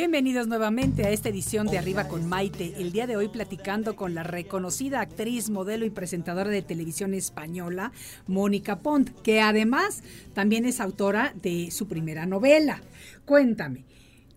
Bienvenidos 0.00 0.48
nuevamente 0.48 1.04
a 1.04 1.10
esta 1.10 1.28
edición 1.28 1.66
de 1.66 1.76
Arriba 1.76 2.08
con 2.08 2.26
Maite. 2.26 2.72
El 2.78 2.90
día 2.90 3.06
de 3.06 3.18
hoy 3.18 3.28
platicando 3.28 3.96
con 3.96 4.14
la 4.14 4.22
reconocida 4.22 5.02
actriz, 5.02 5.50
modelo 5.50 5.84
y 5.84 5.90
presentadora 5.90 6.48
de 6.48 6.62
televisión 6.62 7.12
española, 7.12 7.92
Mónica 8.26 8.78
Pont, 8.78 9.10
que 9.20 9.42
además 9.42 10.02
también 10.32 10.64
es 10.64 10.80
autora 10.80 11.34
de 11.42 11.70
su 11.70 11.86
primera 11.86 12.24
novela. 12.24 12.80
Cuéntame, 13.26 13.84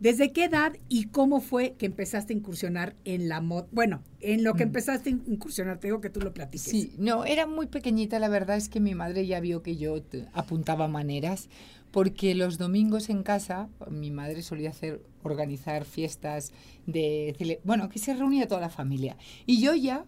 ¿desde 0.02 0.34
qué 0.34 0.44
edad 0.44 0.74
y 0.90 1.06
cómo 1.06 1.40
fue 1.40 1.76
que 1.78 1.86
empezaste 1.86 2.34
a 2.34 2.36
incursionar 2.36 2.98
en 3.06 3.30
la 3.30 3.40
moda? 3.40 3.68
Bueno, 3.72 4.04
en 4.20 4.44
lo 4.44 4.56
que 4.56 4.64
empezaste 4.64 5.12
a 5.12 5.14
incursionar, 5.14 5.80
te 5.80 5.88
digo 5.88 6.02
que 6.02 6.10
tú 6.10 6.20
lo 6.20 6.34
platiques. 6.34 6.70
Sí, 6.70 6.94
no, 6.98 7.24
era 7.24 7.48
muy 7.48 7.68
pequeñita, 7.68 8.20
la 8.20 8.28
verdad 8.28 8.58
es 8.58 8.68
que 8.68 8.82
mi 8.82 8.96
madre 8.96 9.28
ya 9.28 9.40
vio 9.40 9.64
que 9.64 9.78
yo 9.78 9.96
apuntaba 10.34 10.90
maneras, 10.90 11.48
porque 11.94 12.34
los 12.34 12.58
domingos 12.58 13.10
en 13.10 13.22
casa 13.22 13.70
mi 13.90 14.10
madre 14.10 14.42
solía 14.42 14.72
hacer 14.72 15.06
organizar 15.22 15.86
fiestas 15.86 16.52
de 16.88 17.60
bueno, 17.64 17.88
que 17.88 18.00
se 18.00 18.16
reunía 18.16 18.48
toda 18.48 18.62
la 18.62 18.70
familia. 18.70 19.16
Y 19.46 19.62
yo 19.62 19.76
ya 19.76 20.04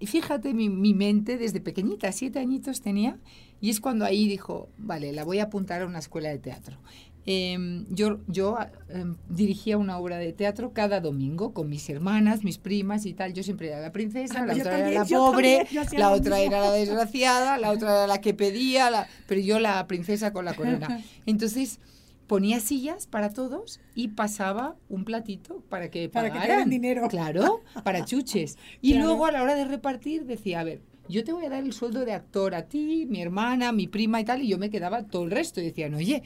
y 0.00 0.06
fíjate, 0.06 0.54
mi, 0.54 0.68
mi 0.68 0.94
mente 0.94 1.38
desde 1.38 1.60
pequeñita, 1.60 2.10
siete 2.10 2.38
añitos 2.38 2.80
tenía, 2.80 3.18
y 3.60 3.70
es 3.70 3.80
cuando 3.80 4.04
ahí 4.04 4.28
dijo, 4.28 4.68
vale, 4.76 5.12
la 5.12 5.24
voy 5.24 5.38
a 5.38 5.44
apuntar 5.44 5.82
a 5.82 5.86
una 5.86 6.00
escuela 6.00 6.30
de 6.30 6.38
teatro. 6.38 6.78
Em, 7.26 7.86
yo 7.88 8.20
yo 8.28 8.58
em, 8.90 9.16
dirigía 9.30 9.78
una 9.78 9.98
obra 9.98 10.18
de 10.18 10.32
teatro 10.34 10.72
cada 10.74 11.00
domingo 11.00 11.54
con 11.54 11.70
mis 11.70 11.88
hermanas, 11.88 12.44
mis 12.44 12.58
primas 12.58 13.06
y 13.06 13.14
tal. 13.14 13.32
Yo 13.32 13.42
siempre 13.42 13.68
era 13.68 13.80
la 13.80 13.92
princesa, 13.92 14.40
Ah, 14.42 14.46
la 14.46 14.52
otra 14.52 14.64
también, 14.72 14.88
era 14.88 15.00
la 15.04 15.06
pobre, 15.18 15.56
también, 15.72 16.00
la 16.00 16.10
otra 16.10 16.36
mismo. 16.36 16.52
era 16.54 16.60
la 16.60 16.72
desgraciada, 16.72 17.56
la 17.58 17.70
otra 17.70 17.90
era 17.94 18.06
la 18.06 18.20
que 18.20 18.34
pedía, 18.34 18.90
la- 18.90 19.08
pero 19.26 19.40
yo 19.40 19.58
la 19.58 19.86
princesa 19.86 20.32
con 20.34 20.44
la 20.44 20.54
corona. 20.54 21.02
Entonces 21.26 21.80
ponía 22.26 22.60
sillas 22.60 23.06
para 23.06 23.30
todos 23.30 23.80
y 23.94 24.08
pasaba 24.08 24.76
un 24.90 25.04
platito 25.04 25.62
para 25.70 25.90
que 25.90 26.08
Para 26.10 26.28
que 26.28 26.38
pagaran. 26.38 26.46
dieran 26.48 26.70
dinero. 26.70 27.08
Claro, 27.08 27.62
para 27.84 28.04
chuches. 28.06 28.58
Y 28.82 28.92
Claro. 28.92 29.06
luego 29.06 29.26
a 29.26 29.32
la 29.32 29.42
hora 29.42 29.54
de 29.54 29.64
repartir 29.64 30.24
decía, 30.26 30.60
a 30.60 30.64
ver, 30.64 30.82
yo 31.08 31.24
te 31.24 31.32
voy 31.32 31.46
a 31.46 31.50
dar 31.50 31.62
el 31.62 31.72
sueldo 31.72 32.04
de 32.04 32.12
actor 32.12 32.54
a 32.54 32.66
ti, 32.66 33.06
mi 33.08 33.20
hermana, 33.22 33.72
mi 33.72 33.86
prima 33.88 34.20
y 34.20 34.24
tal, 34.24 34.42
y 34.42 34.48
yo 34.48 34.58
me 34.58 34.68
quedaba 34.70 35.04
todo 35.04 35.24
el 35.24 35.30
resto. 35.30 35.60
Y 35.60 35.64
decían, 35.64 35.94
oye, 35.94 36.22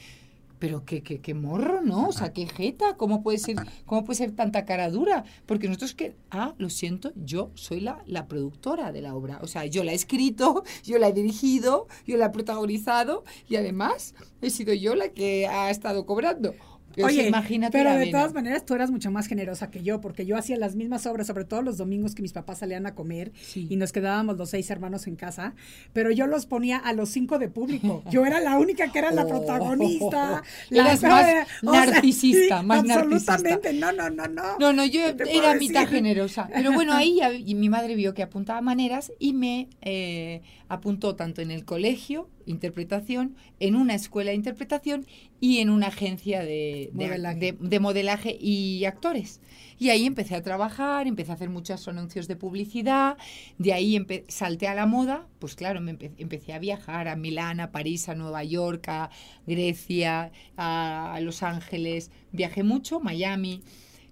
pero 0.59 0.85
qué, 0.85 1.03
qué, 1.03 1.21
qué 1.21 1.35
morro, 1.35 1.81
¿no? 1.83 2.09
O 2.09 2.13
sea, 2.13 2.33
qué 2.33 2.47
jeta, 2.47 2.97
¿cómo 2.97 3.23
puede 3.23 3.39
ser, 3.39 3.57
cómo 3.87 4.05
puede 4.05 4.19
ser 4.19 4.33
tanta 4.33 4.65
cara 4.65 4.91
dura? 4.91 5.25
Porque 5.47 5.69
nosotros 5.69 5.95
que, 5.95 6.17
ah, 6.31 6.55
lo 6.59 6.71
siento, 6.71 7.13
yo 7.17 7.51
soy 7.55 7.81
la, 7.81 8.03
la 8.07 8.27
productora 8.27 8.93
de 8.93 9.03
la 9.03 9.15
obra. 9.15 9.39
O 9.43 9.47
sea, 9.47 9.67
yo 9.67 9.85
la 9.85 9.93
he 9.93 9.95
escrito, 9.95 10.65
yo 10.85 10.99
la 10.99 11.09
he 11.09 11.13
dirigido, 11.13 11.87
yo 12.07 12.17
la 12.17 12.27
he 12.27 12.31
protagonizado 12.31 13.25
y 13.49 13.57
además 13.57 14.15
he 14.41 14.51
sido 14.51 14.75
yo 14.75 14.95
la 14.95 15.11
que 15.11 15.47
ha 15.47 15.71
estado 15.71 16.07
cobrando. 16.07 16.55
Oye, 17.05 17.29
imagínate 17.29 17.77
pero 17.77 17.95
de 17.95 18.07
todas 18.07 18.33
maneras 18.35 18.65
tú 18.65 18.75
eras 18.75 18.91
mucho 18.91 19.11
más 19.11 19.27
generosa 19.27 19.71
que 19.71 19.83
yo, 19.83 20.01
porque 20.01 20.27
yo 20.27 20.37
hacía 20.37 20.57
las 20.57 20.75
mismas 20.77 21.07
obras, 21.07 21.27
sobre 21.27 21.45
todo 21.45 21.63
los 21.63 21.77
domingos 21.79 22.15
que 22.15 22.23
mis 22.23 22.33
papás 22.33 22.59
salían 22.59 22.87
a 22.87 22.95
comer 22.95 23.33
Sí. 23.41 23.67
y 23.71 23.77
nos 23.77 23.93
quedábamos 23.93 24.37
los 24.37 24.51
seis 24.51 24.71
hermanos 24.71 25.07
en 25.07 25.17
casa, 25.17 25.55
pero 25.93 26.11
yo 26.11 26.27
los 26.27 26.47
ponía 26.47 26.77
a 26.79 26.93
los 26.93 27.09
cinco 27.11 27.39
de 27.39 27.49
público. 27.49 28.03
Yo 28.11 28.25
era 28.27 28.41
la 28.41 28.57
única 28.59 28.91
que 28.93 28.99
era 28.99 29.11
la 29.13 29.23
Oh. 29.29 29.29
protagonista. 29.29 30.43
La 30.71 30.85
más 30.85 30.97
o 30.99 31.01
sea, 31.01 31.47
narcisista, 31.63 32.63
más 32.63 32.79
Absolutamente, 32.89 33.73
no, 33.73 33.93
no, 33.93 34.11
no, 34.11 34.27
no. 34.27 34.59
No, 34.59 34.73
no, 34.73 34.85
yo 34.85 35.01
¿Qué 35.09 35.13
te 35.15 35.25
puedo 35.27 35.39
era 35.43 35.55
mitad 35.55 35.87
generosa. 35.89 36.49
Pero 36.53 36.73
bueno, 36.73 36.93
ahí 36.95 37.17
ya- 37.17 37.33
y 37.33 37.55
mi 37.55 37.69
madre 37.69 37.95
vio 37.95 38.15
que 38.15 38.23
apuntaba 38.23 38.61
maneras 38.61 39.13
y 39.19 39.33
me 39.33 39.69
eh, 39.83 40.43
apuntó 40.69 41.17
tanto 41.17 41.41
en 41.41 41.51
el 41.51 41.65
colegio, 41.65 42.29
interpretación, 42.47 43.37
en 43.61 43.75
una 43.77 43.95
escuela 43.95 44.31
de 44.31 44.37
interpretación 44.37 45.07
y 45.41 45.59
en 45.59 45.71
una 45.71 45.87
agencia 45.89 46.41
de, 46.41 46.91
de- 46.93 47.07
Modelaje. 47.07 47.39
de- 47.41 47.53
de 47.61 47.81
modelaje 47.81 48.39
y 48.41 48.85
actores. 48.85 49.41
Y 49.79 49.91
ahí 49.91 50.07
empecé 50.07 50.35
a 50.35 50.43
trabajar, 50.43 51.07
empecé 51.07 51.31
a 51.31 51.35
hacer 51.35 51.51
muchos 51.51 51.87
anuncios 51.89 52.27
de 52.29 52.37
publicidad, 52.37 53.17
de 53.59 53.73
ahí 53.73 54.05
salté 54.29 54.67
a 54.69 54.75
la 54.75 54.87
moda, 54.87 55.27
pues 55.39 55.55
claro, 55.55 55.81
me 55.81 55.93
empe- 55.97 56.13
empecé 56.19 56.53
a 56.53 56.59
viajar 56.59 57.09
a 57.09 57.17
Milán, 57.17 57.61
a 57.61 57.71
París, 57.71 58.09
a 58.09 58.15
Nueva 58.15 58.43
York, 58.45 58.89
a 58.89 59.11
Grecia, 59.47 60.33
a, 60.57 61.15
a 61.15 61.21
Los 61.21 61.43
Ángeles, 61.43 62.11
viajé 62.33 62.63
mucho, 62.63 63.01
Miami, 63.01 63.63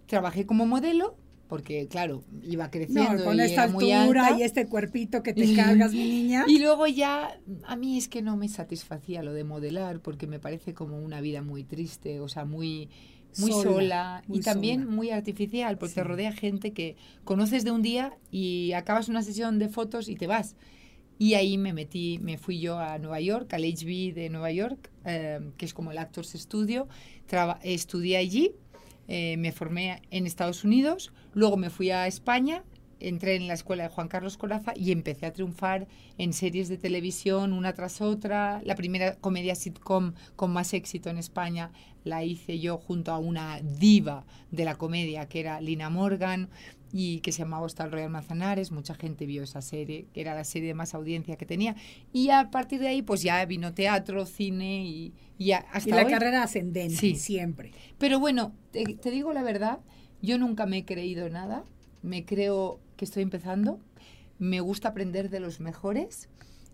trabajé 0.06 0.46
como 0.46 0.66
modelo, 0.66 1.16
porque 1.48 1.86
claro, 1.88 2.22
iba 2.42 2.70
creciendo 2.70 3.14
No, 3.14 3.24
con 3.24 3.36
y 3.38 3.40
esta 3.42 3.64
era 3.64 3.72
muy 3.72 3.92
altura 3.92 4.26
alta. 4.26 4.38
y 4.38 4.42
este 4.42 4.66
cuerpito 4.66 5.22
que 5.22 5.32
te 5.32 5.54
cargas, 5.54 5.92
mi 5.92 6.04
niña. 6.04 6.44
Y 6.48 6.58
luego 6.58 6.86
ya, 6.86 7.38
a 7.66 7.76
mí 7.76 7.96
es 7.98 8.08
que 8.08 8.22
no 8.22 8.36
me 8.36 8.48
satisfacía 8.48 9.22
lo 9.22 9.32
de 9.32 9.44
modelar, 9.44 10.00
porque 10.00 10.26
me 10.26 10.38
parece 10.40 10.74
como 10.74 10.98
una 10.98 11.20
vida 11.20 11.42
muy 11.42 11.64
triste, 11.64 12.20
o 12.20 12.28
sea, 12.28 12.44
muy, 12.44 12.88
muy 13.38 13.50
Sola, 13.52 13.62
sola, 13.62 14.22
muy 14.28 14.38
y 14.38 14.40
también 14.40 14.80
sola. 14.82 14.92
muy 14.96 15.10
artificial, 15.10 15.78
porque 15.78 15.94
te 15.94 16.00
Sí. 16.02 16.06
rodea 16.08 16.32
gente 16.32 16.72
que 16.72 16.96
conoces 17.24 17.64
de 17.64 17.70
un 17.70 17.82
día 17.82 18.16
y 18.30 18.72
acabas 18.72 19.08
una 19.08 19.22
sesión 19.22 19.58
de 19.58 19.68
fotos 19.68 20.08
y 20.08 20.16
te 20.16 20.26
vas. 20.26 20.56
Y 21.18 21.32
ahí 21.32 21.56
me 21.56 21.72
metí, 21.72 22.18
me 22.20 22.36
fui 22.36 22.60
yo 22.60 22.78
a 22.78 22.98
Nueva 22.98 23.20
York, 23.20 23.50
al 23.54 23.64
HB 23.64 24.12
de 24.12 24.28
Nueva 24.28 24.52
York, 24.52 24.90
eh, 25.06 25.40
que 25.56 25.64
es 25.64 25.72
como 25.72 25.90
el 25.90 25.96
Actors 25.96 26.32
Studio. 26.32 26.88
Traba- 27.26 27.58
estudié 27.62 28.18
allí, 28.18 28.52
eh, 29.08 29.36
me 29.38 29.52
formé 29.52 30.02
en 30.10 30.26
Estados 30.26 30.64
Unidos, 30.64 31.12
luego 31.32 31.56
me 31.56 31.70
fui 31.70 31.90
a 31.90 32.06
España, 32.06 32.64
entré 33.00 33.36
en 33.36 33.46
la 33.46 33.54
escuela 33.54 33.84
de 33.84 33.88
Juan 33.88 34.08
Carlos 34.08 34.36
Coraza 34.36 34.72
y 34.74 34.92
empecé 34.92 35.26
a 35.26 35.32
triunfar 35.32 35.86
en 36.18 36.32
series 36.32 36.68
de 36.68 36.78
televisión 36.78 37.52
una 37.52 37.74
tras 37.74 38.00
otra. 38.00 38.60
La 38.64 38.74
primera 38.74 39.16
comedia 39.16 39.54
sitcom 39.54 40.14
con 40.34 40.52
más 40.52 40.72
éxito 40.74 41.10
en 41.10 41.18
España 41.18 41.70
la 42.04 42.24
hice 42.24 42.58
yo 42.58 42.78
junto 42.78 43.12
a 43.12 43.18
una 43.18 43.60
diva 43.60 44.24
de 44.50 44.64
la 44.64 44.76
comedia 44.76 45.28
que 45.28 45.40
era 45.40 45.60
Lina 45.60 45.90
Morgan 45.90 46.48
y 46.92 47.20
que 47.20 47.32
se 47.32 47.40
llamaba 47.40 47.64
Hostal 47.66 47.90
Royal 47.92 48.10
Manzanares. 48.10 48.70
Mucha 48.72 48.94
gente 48.94 49.26
vio 49.26 49.42
esa 49.42 49.60
serie, 49.62 50.06
que 50.12 50.20
era 50.20 50.34
la 50.34 50.44
serie 50.44 50.68
de 50.68 50.74
más 50.74 50.94
audiencia 50.94 51.36
que 51.36 51.46
tenía. 51.46 51.76
Y 52.12 52.30
a 52.30 52.50
partir 52.50 52.80
de 52.80 52.88
ahí 52.88 53.02
pues 53.02 53.22
ya 53.22 53.44
vino 53.44 53.74
teatro, 53.74 54.24
cine 54.26 54.84
y, 54.86 55.12
y 55.38 55.52
hasta 55.52 55.88
Y 55.88 55.92
la 55.92 56.04
hoy. 56.04 56.10
carrera 56.12 56.42
ascendente, 56.42 56.96
Sí. 56.96 57.14
siempre. 57.16 57.72
Pero 57.98 58.18
bueno, 58.20 58.52
te, 58.70 58.84
te 58.94 59.10
digo 59.10 59.32
la 59.32 59.42
verdad, 59.42 59.80
yo 60.22 60.38
nunca 60.38 60.66
me 60.66 60.78
he 60.78 60.84
creído 60.84 61.28
nada, 61.28 61.64
me 62.02 62.24
creo 62.24 62.80
que 62.96 63.04
estoy 63.04 63.22
empezando, 63.22 63.78
me 64.38 64.60
gusta 64.60 64.88
aprender 64.88 65.28
de 65.30 65.40
los 65.40 65.60
mejores, 65.60 66.28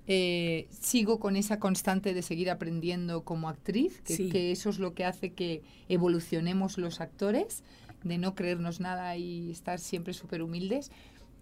eh, 0.08 0.66
sigo 0.70 1.20
con 1.20 1.36
esa 1.36 1.60
constante 1.60 2.12
de 2.12 2.22
seguir 2.22 2.50
aprendiendo 2.50 3.22
como 3.24 3.48
actriz, 3.48 4.00
que, 4.04 4.16
Sí. 4.16 4.28
que 4.30 4.50
eso 4.50 4.68
es 4.70 4.78
lo 4.80 4.94
que 4.94 5.04
hace 5.04 5.32
que 5.32 5.62
evolucionemos 5.88 6.76
los 6.76 7.00
actores, 7.00 7.62
de 8.04 8.18
no 8.18 8.34
creernos 8.34 8.80
nada 8.80 9.16
y 9.16 9.50
estar 9.50 9.78
siempre 9.78 10.12
súper 10.14 10.42
humildes. 10.42 10.90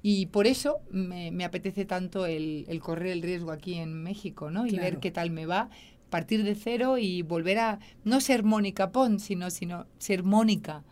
Y 0.02 0.26
por 0.26 0.46
eso 0.46 0.78
me, 0.90 1.30
me 1.30 1.44
apetece 1.44 1.84
tanto 1.84 2.24
el, 2.26 2.64
el 2.68 2.80
correr 2.80 3.12
el 3.12 3.22
riesgo 3.22 3.50
aquí 3.52 3.74
en 3.74 4.02
México, 4.02 4.50
¿no? 4.50 4.66
Y 4.66 4.76
ver 4.76 4.98
qué 4.98 5.10
tal 5.10 5.30
me 5.30 5.44
va, 5.46 5.68
partir 6.08 6.42
de 6.42 6.54
cero 6.54 6.96
y 6.98 7.22
volver 7.22 7.58
a 7.58 7.78
no 8.04 8.20
ser 8.20 8.42
Mónica 8.42 8.92
Pons, 8.92 9.22
sino, 9.22 9.50
sino 9.50 9.86
ser 9.98 10.22
Mónica. 10.24 10.84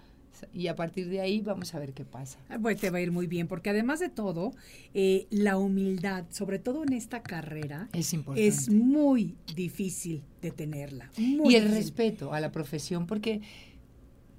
Y 0.52 0.68
a 0.68 0.76
partir 0.76 1.09
de 1.09 1.20
ahí 1.20 1.40
vamos 1.40 1.74
a 1.74 1.81
ver 1.81 1.92
qué 1.94 2.04
pasa. 2.04 2.38
Ah, 2.48 2.59
Pues 2.62 2.78
te 2.81 2.90
va 2.90 2.98
a 2.98 3.00
ir 3.00 3.11
muy 3.11 3.26
bien, 3.26 3.48
porque 3.48 3.70
además 3.70 3.98
de 3.98 4.09
todo, 4.09 4.52
eh, 4.94 5.26
la 5.31 5.57
humildad, 5.59 6.26
sobre 6.31 6.61
todo 6.61 6.85
en 6.85 6.92
esta 6.92 7.22
carrera, 7.24 7.88
Es 7.92 8.12
importante. 8.14 8.46
es 8.46 8.68
muy 8.70 9.35
difícil 9.57 10.22
de 10.40 10.52
tenerla. 10.52 11.11
muy 11.16 11.54
y 11.54 11.57
el 11.57 11.64
difícil. 11.64 11.83
respeto 11.83 12.33
a 12.33 12.38
la 12.38 12.52
profesión, 12.52 13.07
porque 13.09 13.40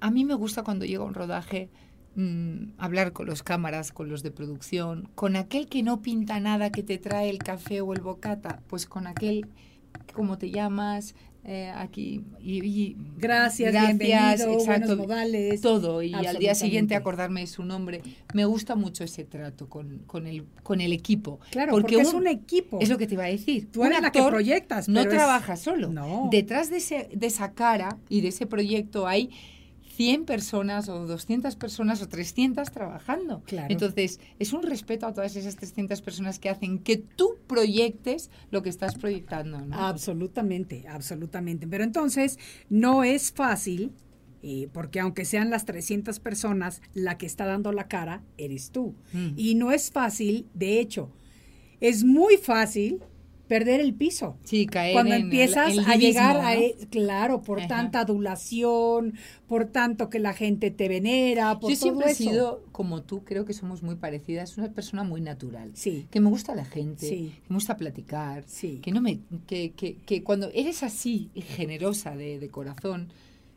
a 0.00 0.10
mí 0.10 0.24
me 0.24 0.34
gusta 0.34 0.62
cuando 0.62 0.84
llega 0.84 1.04
un 1.04 1.14
rodaje 1.14 1.68
mm, 2.16 2.72
hablar 2.78 3.12
con 3.12 3.26
los 3.26 3.42
cámaras, 3.42 3.92
con 3.92 4.08
los 4.08 4.22
de 4.22 4.30
producción, 4.30 5.08
con 5.14 5.36
aquel 5.36 5.68
que 5.68 5.82
no 5.82 6.02
pinta 6.02 6.40
nada, 6.40 6.70
que 6.70 6.82
te 6.82 6.98
trae 6.98 7.30
el 7.30 7.38
café 7.38 7.80
o 7.80 7.92
el 7.92 8.00
bocata, 8.00 8.60
pues 8.68 8.86
con 8.86 9.06
aquel, 9.06 9.46
¿cómo 10.14 10.38
te 10.38 10.50
llamas? 10.50 11.14
Eh, 11.42 11.72
aquí 11.74 12.22
y, 12.38 12.62
y- 12.62 12.96
Gracias, 13.16 13.72
bienvenido, 13.72 14.58
buenos 14.66 14.94
modales. 14.98 15.62
todo 15.62 16.02
y 16.02 16.12
al 16.12 16.36
día 16.36 16.54
siguiente 16.54 16.94
acordarme 16.94 17.40
de 17.40 17.46
su 17.46 17.64
nombre 17.64 18.02
me 18.34 18.44
gusta 18.44 18.74
mucho 18.76 19.04
ese 19.04 19.24
trato 19.24 19.66
con, 19.66 20.00
con 20.06 20.26
el 20.26 20.44
con 20.62 20.82
el 20.82 20.92
equipo 20.92 21.40
Claro, 21.50 21.72
porque, 21.72 21.94
es 21.96 22.12
un 22.12 22.26
equipo. 22.26 22.78
es 22.82 22.90
lo 22.90 22.98
que 22.98 23.06
te 23.06 23.14
iba 23.14 23.24
a 23.24 23.28
decir. 23.28 23.70
Tú 23.72 23.80
Un 23.80 23.86
eres 23.86 24.02
la 24.02 24.12
que 24.12 24.22
proyectas, 24.22 24.86
No 24.90 25.00
pero 25.00 25.12
es- 25.12 25.16
trabaja 25.16 25.56
solo. 25.56 25.88
No. 25.88 26.28
Detrás 26.30 26.68
de, 26.68 26.76
ese, 26.76 27.08
de 27.14 27.26
esa 27.28 27.52
cara 27.54 27.96
y 28.10 28.20
de 28.20 28.28
ese 28.28 28.44
proyecto 28.46 29.06
hay 29.06 29.30
100 30.00 30.24
personas 30.24 30.88
o 30.88 31.06
200 31.06 31.56
personas 31.56 32.00
o 32.00 32.08
300 32.08 32.70
trabajando. 32.70 33.42
Claro. 33.44 33.66
Entonces, 33.68 34.18
es 34.38 34.54
un 34.54 34.62
respeto 34.62 35.06
a 35.06 35.12
todas 35.12 35.36
esas 35.36 35.56
300 35.56 36.00
personas 36.00 36.38
que 36.38 36.48
hacen 36.48 36.78
que 36.78 36.96
tú 36.96 37.36
proyectes 37.46 38.30
lo 38.50 38.62
que 38.62 38.70
estás 38.70 38.94
proyectando. 38.94 39.60
¿no? 39.60 39.76
Absolutamente, 39.76 40.88
absolutamente. 40.88 41.66
Pero 41.66 41.84
entonces 41.84 42.38
no 42.70 43.04
es 43.04 43.30
fácil, 43.30 43.92
eh, 44.42 44.70
porque 44.72 45.00
aunque 45.00 45.26
sean 45.26 45.50
las 45.50 45.66
300 45.66 46.18
personas, 46.18 46.80
la 46.94 47.18
que 47.18 47.26
está 47.26 47.44
dando 47.44 47.70
la 47.70 47.86
cara 47.86 48.22
eres 48.38 48.70
tú. 48.70 48.94
Mm. 49.12 49.34
Y 49.36 49.54
no 49.54 49.70
es 49.70 49.90
fácil, 49.90 50.46
de 50.54 50.80
hecho, 50.80 51.12
es 51.78 52.04
muy 52.04 52.38
fácil 52.38 53.02
perder 53.50 53.80
el 53.80 53.94
piso. 53.94 54.36
Sí, 54.44 54.66
caer 54.66 54.92
Cuando 54.92 55.12
en 55.16 55.22
empiezas 55.22 55.72
el 55.72 55.80
a 55.80 55.96
llegar 55.96 56.36
a, 56.36 56.54
e- 56.54 56.76
claro, 56.88 57.42
por 57.42 57.58
Ajá. 57.58 57.66
tanta 57.66 58.00
adulación, 58.00 59.14
por 59.48 59.66
tanto 59.66 60.08
que 60.08 60.20
la 60.20 60.32
gente 60.34 60.70
te 60.70 60.88
venera, 60.88 61.58
por 61.58 61.68
Yo 61.72 61.76
todo 61.76 61.82
siempre 61.82 62.12
he 62.12 62.14
sido 62.14 62.62
como 62.70 63.02
tú, 63.02 63.24
creo 63.24 63.44
que 63.44 63.52
somos 63.52 63.82
muy 63.82 63.96
parecidas, 63.96 64.56
una 64.56 64.72
persona 64.72 65.02
muy 65.02 65.20
natural. 65.20 65.72
Sí. 65.74 66.06
Que 66.12 66.20
me 66.20 66.30
gusta 66.30 66.54
la 66.54 66.64
gente, 66.64 67.08
Sí. 67.08 67.32
que 67.42 67.48
me 67.50 67.56
gusta 67.56 67.76
platicar, 67.76 68.44
Sí. 68.46 68.78
que 68.82 68.92
no 68.92 69.00
me 69.00 69.18
que, 69.48 69.72
que, 69.72 69.96
que 69.96 70.22
cuando 70.22 70.48
eres 70.54 70.84
así 70.84 71.28
generosa 71.34 72.14
de, 72.16 72.38
de 72.38 72.48
corazón, 72.50 73.08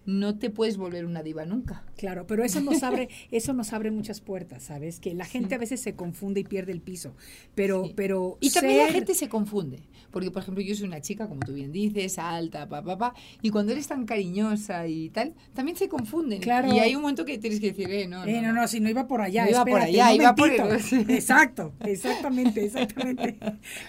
no 0.05 0.37
te 0.37 0.49
puedes 0.49 0.77
volver 0.77 1.05
una 1.05 1.23
diva 1.23 1.45
nunca. 1.45 1.83
Claro, 1.97 2.27
pero 2.27 2.43
eso 2.43 2.59
nos 2.61 2.83
abre, 2.83 3.09
eso 3.31 3.53
nos 3.53 3.71
abre 3.73 3.91
muchas 3.91 4.19
puertas, 4.21 4.63
¿sabes? 4.63 4.99
Que 4.99 5.13
la 5.13 5.25
gente 5.25 5.49
Sí. 5.49 5.55
a 5.55 5.57
veces 5.57 5.81
se 5.81 5.93
confunde 5.95 6.41
y 6.41 6.43
pierde 6.43 6.71
el 6.71 6.81
piso. 6.81 7.13
Pero, 7.55 7.85
Sí. 7.85 7.93
pero 7.95 8.37
Y 8.41 8.49
también 8.51 8.79
la 8.79 8.91
gente 8.91 9.13
se 9.15 9.29
confunde. 9.29 9.79
Porque, 10.11 10.29
por 10.29 10.43
ejemplo, 10.43 10.63
yo 10.63 10.75
soy 10.75 10.85
una 10.87 11.01
chica, 11.01 11.27
como 11.27 11.39
tú 11.39 11.53
bien 11.53 11.71
dices, 11.71 12.19
alta, 12.19 12.69
pa, 12.69 12.83
pa, 12.83 12.97
pa. 12.99 13.13
Y 13.41 13.49
cuando 13.49 13.71
eres 13.71 13.87
tan 13.87 14.05
cariñosa 14.05 14.85
y 14.87 15.09
tal, 15.09 15.33
también 15.55 15.75
se 15.75 15.89
confunden. 15.89 16.39
Claro. 16.39 16.71
Y 16.71 16.77
hay 16.79 16.95
un 16.95 17.01
momento 17.01 17.25
que 17.25 17.39
tienes 17.39 17.59
que 17.59 17.71
decir, 17.71 17.89
eh, 17.89 18.07
no, 18.07 18.23
Eh, 18.25 18.39
no, 18.41 18.53
no, 18.53 18.67
si 18.67 18.79
no 18.79 18.89
iba 18.89 19.07
por 19.07 19.21
allá. 19.21 19.45
No 19.45 19.49
iba 19.51 19.65
por 19.65 19.81
allá, 19.81 20.13
iba 20.13 20.35
por 20.35 20.51
el-. 20.51 20.59
Exacto, 21.09 21.73
exactamente, 21.83 22.63
exactamente. 22.65 23.37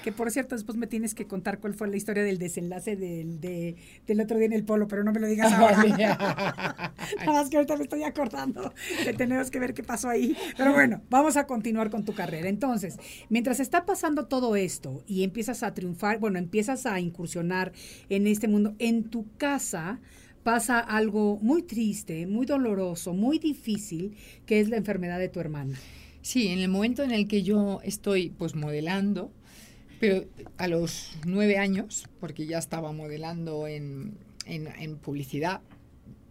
que 0.02 0.12
por 0.12 0.30
cierto, 0.30 0.54
después 0.54 0.78
me 0.78 0.86
tienes 0.86 1.14
que 1.14 1.26
contar 1.26 1.58
cuál 1.58 1.74
fue 1.74 1.88
la 1.88 1.96
historia 1.96 2.22
del 2.22 2.38
desenlace 2.38 2.96
del, 2.96 3.40
de- 3.40 3.76
del 4.06 4.20
otro 4.20 4.38
día 4.38 4.46
en 4.46 4.52
el 4.54 4.64
polo, 4.64 4.88
pero 4.88 5.04
no 5.04 5.12
me 5.12 5.20
lo 5.20 5.26
digas 5.26 5.52
ahora. 5.52 5.84
Nada 7.18 7.32
más 7.32 7.50
que 7.50 7.56
ahorita 7.56 7.76
me 7.76 7.84
estoy 7.84 8.02
acordando 8.04 8.72
que 9.04 9.12
tenemos 9.12 9.50
que 9.50 9.58
ver 9.58 9.74
qué 9.74 9.82
pasó 9.82 10.08
ahí. 10.08 10.36
Pero 10.56 10.72
bueno, 10.72 11.02
vamos 11.10 11.36
a 11.36 11.46
continuar 11.46 11.90
con 11.90 12.04
tu 12.04 12.14
carrera. 12.14 12.48
Entonces, 12.48 12.96
mientras 13.28 13.60
está 13.60 13.84
pasando 13.84 14.26
todo 14.26 14.56
esto 14.56 15.02
y 15.06 15.22
empiezas 15.24 15.62
a 15.62 15.74
triunfar, 15.74 16.18
bueno, 16.18 16.38
empiezas 16.38 16.86
a 16.86 17.00
incursionar 17.00 17.72
en 18.08 18.26
este 18.26 18.48
mundo, 18.48 18.74
en 18.78 19.04
tu 19.04 19.26
casa 19.36 20.00
pasa 20.42 20.78
algo 20.78 21.38
muy 21.40 21.62
triste, 21.62 22.26
muy 22.26 22.44
doloroso, 22.46 23.14
muy 23.14 23.38
difícil, 23.38 24.16
que 24.46 24.60
es 24.60 24.68
la 24.68 24.76
enfermedad 24.76 25.18
de 25.18 25.28
tu 25.28 25.40
hermana. 25.40 25.78
Sí, 26.20 26.48
en 26.48 26.58
el 26.58 26.68
momento 26.68 27.02
en 27.02 27.10
el 27.12 27.28
que 27.28 27.42
yo 27.42 27.80
estoy 27.82 28.30
pues 28.30 28.54
modelando, 28.54 29.30
pero 30.00 30.24
a 30.58 30.68
los 30.68 31.12
nueve 31.26 31.56
años, 31.56 32.06
porque 32.20 32.46
ya 32.46 32.58
estaba 32.58 32.92
modelando 32.92 33.66
en, 33.66 34.18
en- 34.44 34.68
en 34.78 34.96
publicidad, 34.98 35.60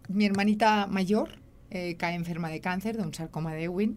mi 0.08 0.24
hermanita 0.24 0.86
mayor 0.86 1.30
eh, 1.70 1.96
cae 1.96 2.14
enferma 2.14 2.48
de 2.48 2.60
cáncer, 2.60 2.96
de 2.96 3.02
un 3.02 3.14
sarcoma 3.14 3.52
de 3.54 3.64
Ewing. 3.64 3.96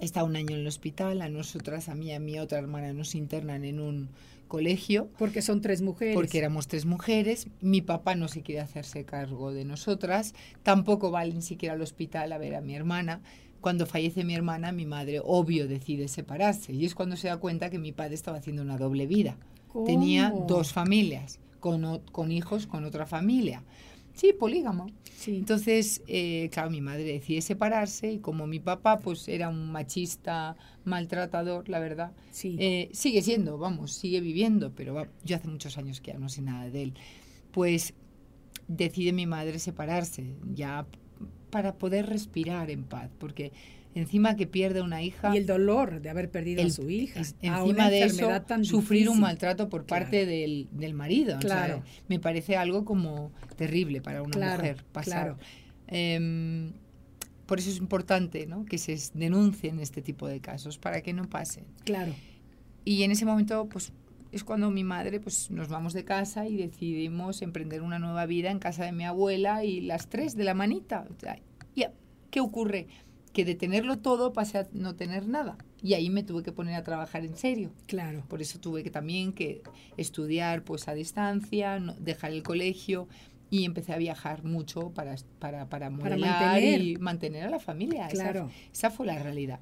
Está 0.00 0.24
un 0.24 0.36
año 0.36 0.54
en 0.54 0.60
el 0.60 0.66
hospital, 0.66 1.22
a 1.22 1.28
nosotras, 1.28 1.88
a 1.88 1.94
mí 1.94 2.06
y 2.06 2.12
a 2.12 2.20
mi 2.20 2.38
otra 2.38 2.58
hermana 2.58 2.92
nos 2.92 3.14
internan 3.14 3.64
en 3.64 3.80
un 3.80 4.10
colegio 4.46 5.08
Porque 5.18 5.42
son 5.42 5.60
tres 5.60 5.82
mujeres. 5.82 6.14
porque 6.14 6.38
éramos 6.38 6.68
tres 6.68 6.84
mujeres. 6.84 7.48
Mi 7.60 7.80
papá 7.80 8.14
no 8.14 8.28
se 8.28 8.42
quiere 8.42 8.60
hacerse 8.60 9.04
cargo 9.04 9.52
de 9.52 9.64
nosotras, 9.64 10.34
tampoco 10.62 11.10
va 11.10 11.24
ni 11.24 11.42
siquiera 11.42 11.74
al 11.74 11.82
hospital 11.82 12.32
a 12.32 12.38
ver 12.38 12.54
a 12.54 12.60
mi 12.60 12.74
hermana. 12.74 13.20
Cuando 13.60 13.86
fallece 13.86 14.22
mi 14.22 14.34
hermana, 14.34 14.70
mi 14.70 14.86
madre, 14.86 15.20
obvio, 15.24 15.66
decide 15.66 16.08
separarse. 16.08 16.72
Y 16.72 16.84
es 16.84 16.94
cuando 16.94 17.16
se 17.16 17.28
da 17.28 17.38
cuenta 17.38 17.70
que 17.70 17.78
mi 17.78 17.90
padre 17.90 18.14
estaba 18.14 18.36
haciendo 18.38 18.62
una 18.62 18.76
doble 18.76 19.06
vida. 19.06 19.36
Tenía 19.86 20.32
dos 20.46 20.72
familias, 20.72 21.40
con, 21.58 22.00
con 22.12 22.30
hijos 22.32 22.66
con 22.66 22.84
otra 22.84 23.06
familia. 23.06 23.62
Sí, 24.16 24.32
polígamo. 24.32 24.86
Sí. 25.16 25.36
Entonces, 25.36 26.02
eh, 26.08 26.48
claro, 26.52 26.70
mi 26.70 26.80
madre 26.80 27.04
decide 27.04 27.40
separarse 27.42 28.10
y 28.12 28.18
como 28.18 28.46
mi 28.46 28.58
papá 28.60 28.98
pues 28.98 29.28
era 29.28 29.48
un 29.48 29.70
machista 29.70 30.56
maltratador, 30.84 31.68
la 31.68 31.78
verdad, 31.78 32.12
Sí. 32.30 32.56
eh, 32.58 32.88
sigue 32.92 33.20
siendo, 33.22 33.58
vamos, 33.58 33.92
sigue 33.92 34.20
viviendo, 34.20 34.72
pero 34.74 34.94
va- 34.94 35.08
yo 35.24 35.36
hace 35.36 35.48
muchos 35.48 35.76
años 35.78 36.00
que 36.00 36.12
ya 36.12 36.18
no 36.18 36.28
sé 36.30 36.42
nada 36.42 36.68
de 36.70 36.82
él. 36.82 36.94
Pues 37.52 37.92
decide 38.68 39.12
mi 39.12 39.26
madre 39.26 39.58
separarse, 39.58 40.34
ya 40.54 40.86
para 41.50 41.76
poder 41.78 42.06
respirar 42.06 42.70
en 42.70 42.84
paz, 42.84 43.10
porque 43.18 43.52
encima 43.96 44.36
que 44.36 44.46
pierde 44.46 44.82
una 44.82 45.02
hija, 45.02 45.34
y 45.34 45.38
el 45.38 45.46
dolor 45.46 46.00
de 46.00 46.10
haber 46.10 46.30
perdido 46.30 46.64
a 46.64 46.70
su 46.70 46.88
hija. 46.90 47.20
es- 47.20 47.34
a 47.42 47.60
encima 47.60 47.90
de 47.90 48.02
eso, 48.04 48.28
tan 48.46 48.64
sufrir 48.64 49.08
un 49.08 49.20
maltrato 49.20 49.68
por 49.68 49.86
Claro. 49.86 50.04
parte 50.04 50.26
del, 50.26 50.68
del 50.72 50.94
marido. 50.94 51.38
Claro. 51.40 51.82
me 52.08 52.18
parece 52.20 52.56
algo 52.56 52.84
como 52.84 53.32
terrible 53.56 54.00
para 54.00 54.22
una 54.22 54.30
Claro, 54.32 54.58
mujer 54.62 54.84
pasar. 54.92 55.12
claro. 55.36 55.38
Em, 55.88 56.72
por 57.46 57.58
eso 57.58 57.70
es 57.70 57.78
importante 57.78 58.46
¿no? 58.46 58.64
que 58.64 58.76
se 58.78 58.96
denuncien 59.14 59.78
este 59.80 60.02
tipo 60.02 60.26
de 60.28 60.40
casos 60.40 60.78
para 60.78 61.00
que 61.00 61.12
no 61.12 61.28
pasen. 61.28 61.64
Claro. 61.84 62.12
Y 62.84 63.02
en 63.02 63.10
ese 63.12 63.24
momento, 63.24 63.68
pues 63.68 63.92
es 64.32 64.44
cuando 64.44 64.70
mi 64.70 64.84
madre, 64.84 65.20
pues 65.20 65.50
nos 65.50 65.68
vamos 65.68 65.92
de 65.92 66.04
casa 66.04 66.46
y 66.46 66.56
decidimos 66.56 67.40
emprender 67.42 67.82
una 67.82 67.98
nueva 67.98 68.26
vida 68.26 68.50
en 68.50 68.58
casa 68.58 68.84
de 68.84 68.92
mi 68.92 69.04
abuela 69.04 69.64
y 69.64 69.80
las 69.80 70.08
tres 70.08 70.36
de 70.36 70.44
la 70.44 70.54
manita. 70.54 71.06
O 71.16 71.20
sea, 71.20 71.38
¿y 71.74 71.84
a- 71.84 71.92
¿Qué 72.30 72.40
ocurre? 72.40 72.88
Que 73.36 73.44
de 73.44 73.54
tenerlo 73.54 73.98
todo 73.98 74.32
pasé 74.32 74.56
a 74.56 74.66
no 74.72 74.94
tener 74.96 75.28
nada. 75.28 75.58
Y 75.82 75.92
ahí 75.92 76.08
me 76.08 76.22
tuve 76.22 76.42
que 76.42 76.52
poner 76.52 76.74
a 76.74 76.82
trabajar 76.82 77.22
en 77.22 77.36
serio. 77.36 77.70
Claro. 77.86 78.24
Por 78.28 78.40
eso 78.40 78.58
tuve 78.58 78.82
que 78.82 78.90
también 78.90 79.34
que 79.34 79.60
estudiar 79.98 80.62
pues 80.62 80.88
a 80.88 80.94
distancia, 80.94 81.78
no- 81.78 81.92
dejar 82.00 82.32
el 82.32 82.42
colegio 82.42 83.08
y 83.50 83.64
empecé 83.66 83.92
a 83.92 83.98
viajar 83.98 84.42
mucho 84.42 84.90
para, 84.94 85.16
para, 85.38 85.68
para 85.68 85.90
mantener. 85.90 86.80
y 86.80 86.96
mantener 86.96 87.44
a 87.44 87.50
la 87.50 87.60
familia. 87.60 88.06
Esa- 88.06 88.22
Claro. 88.22 88.50
esa 88.72 88.90
fue 88.90 89.04
la 89.06 89.18
realidad. 89.22 89.60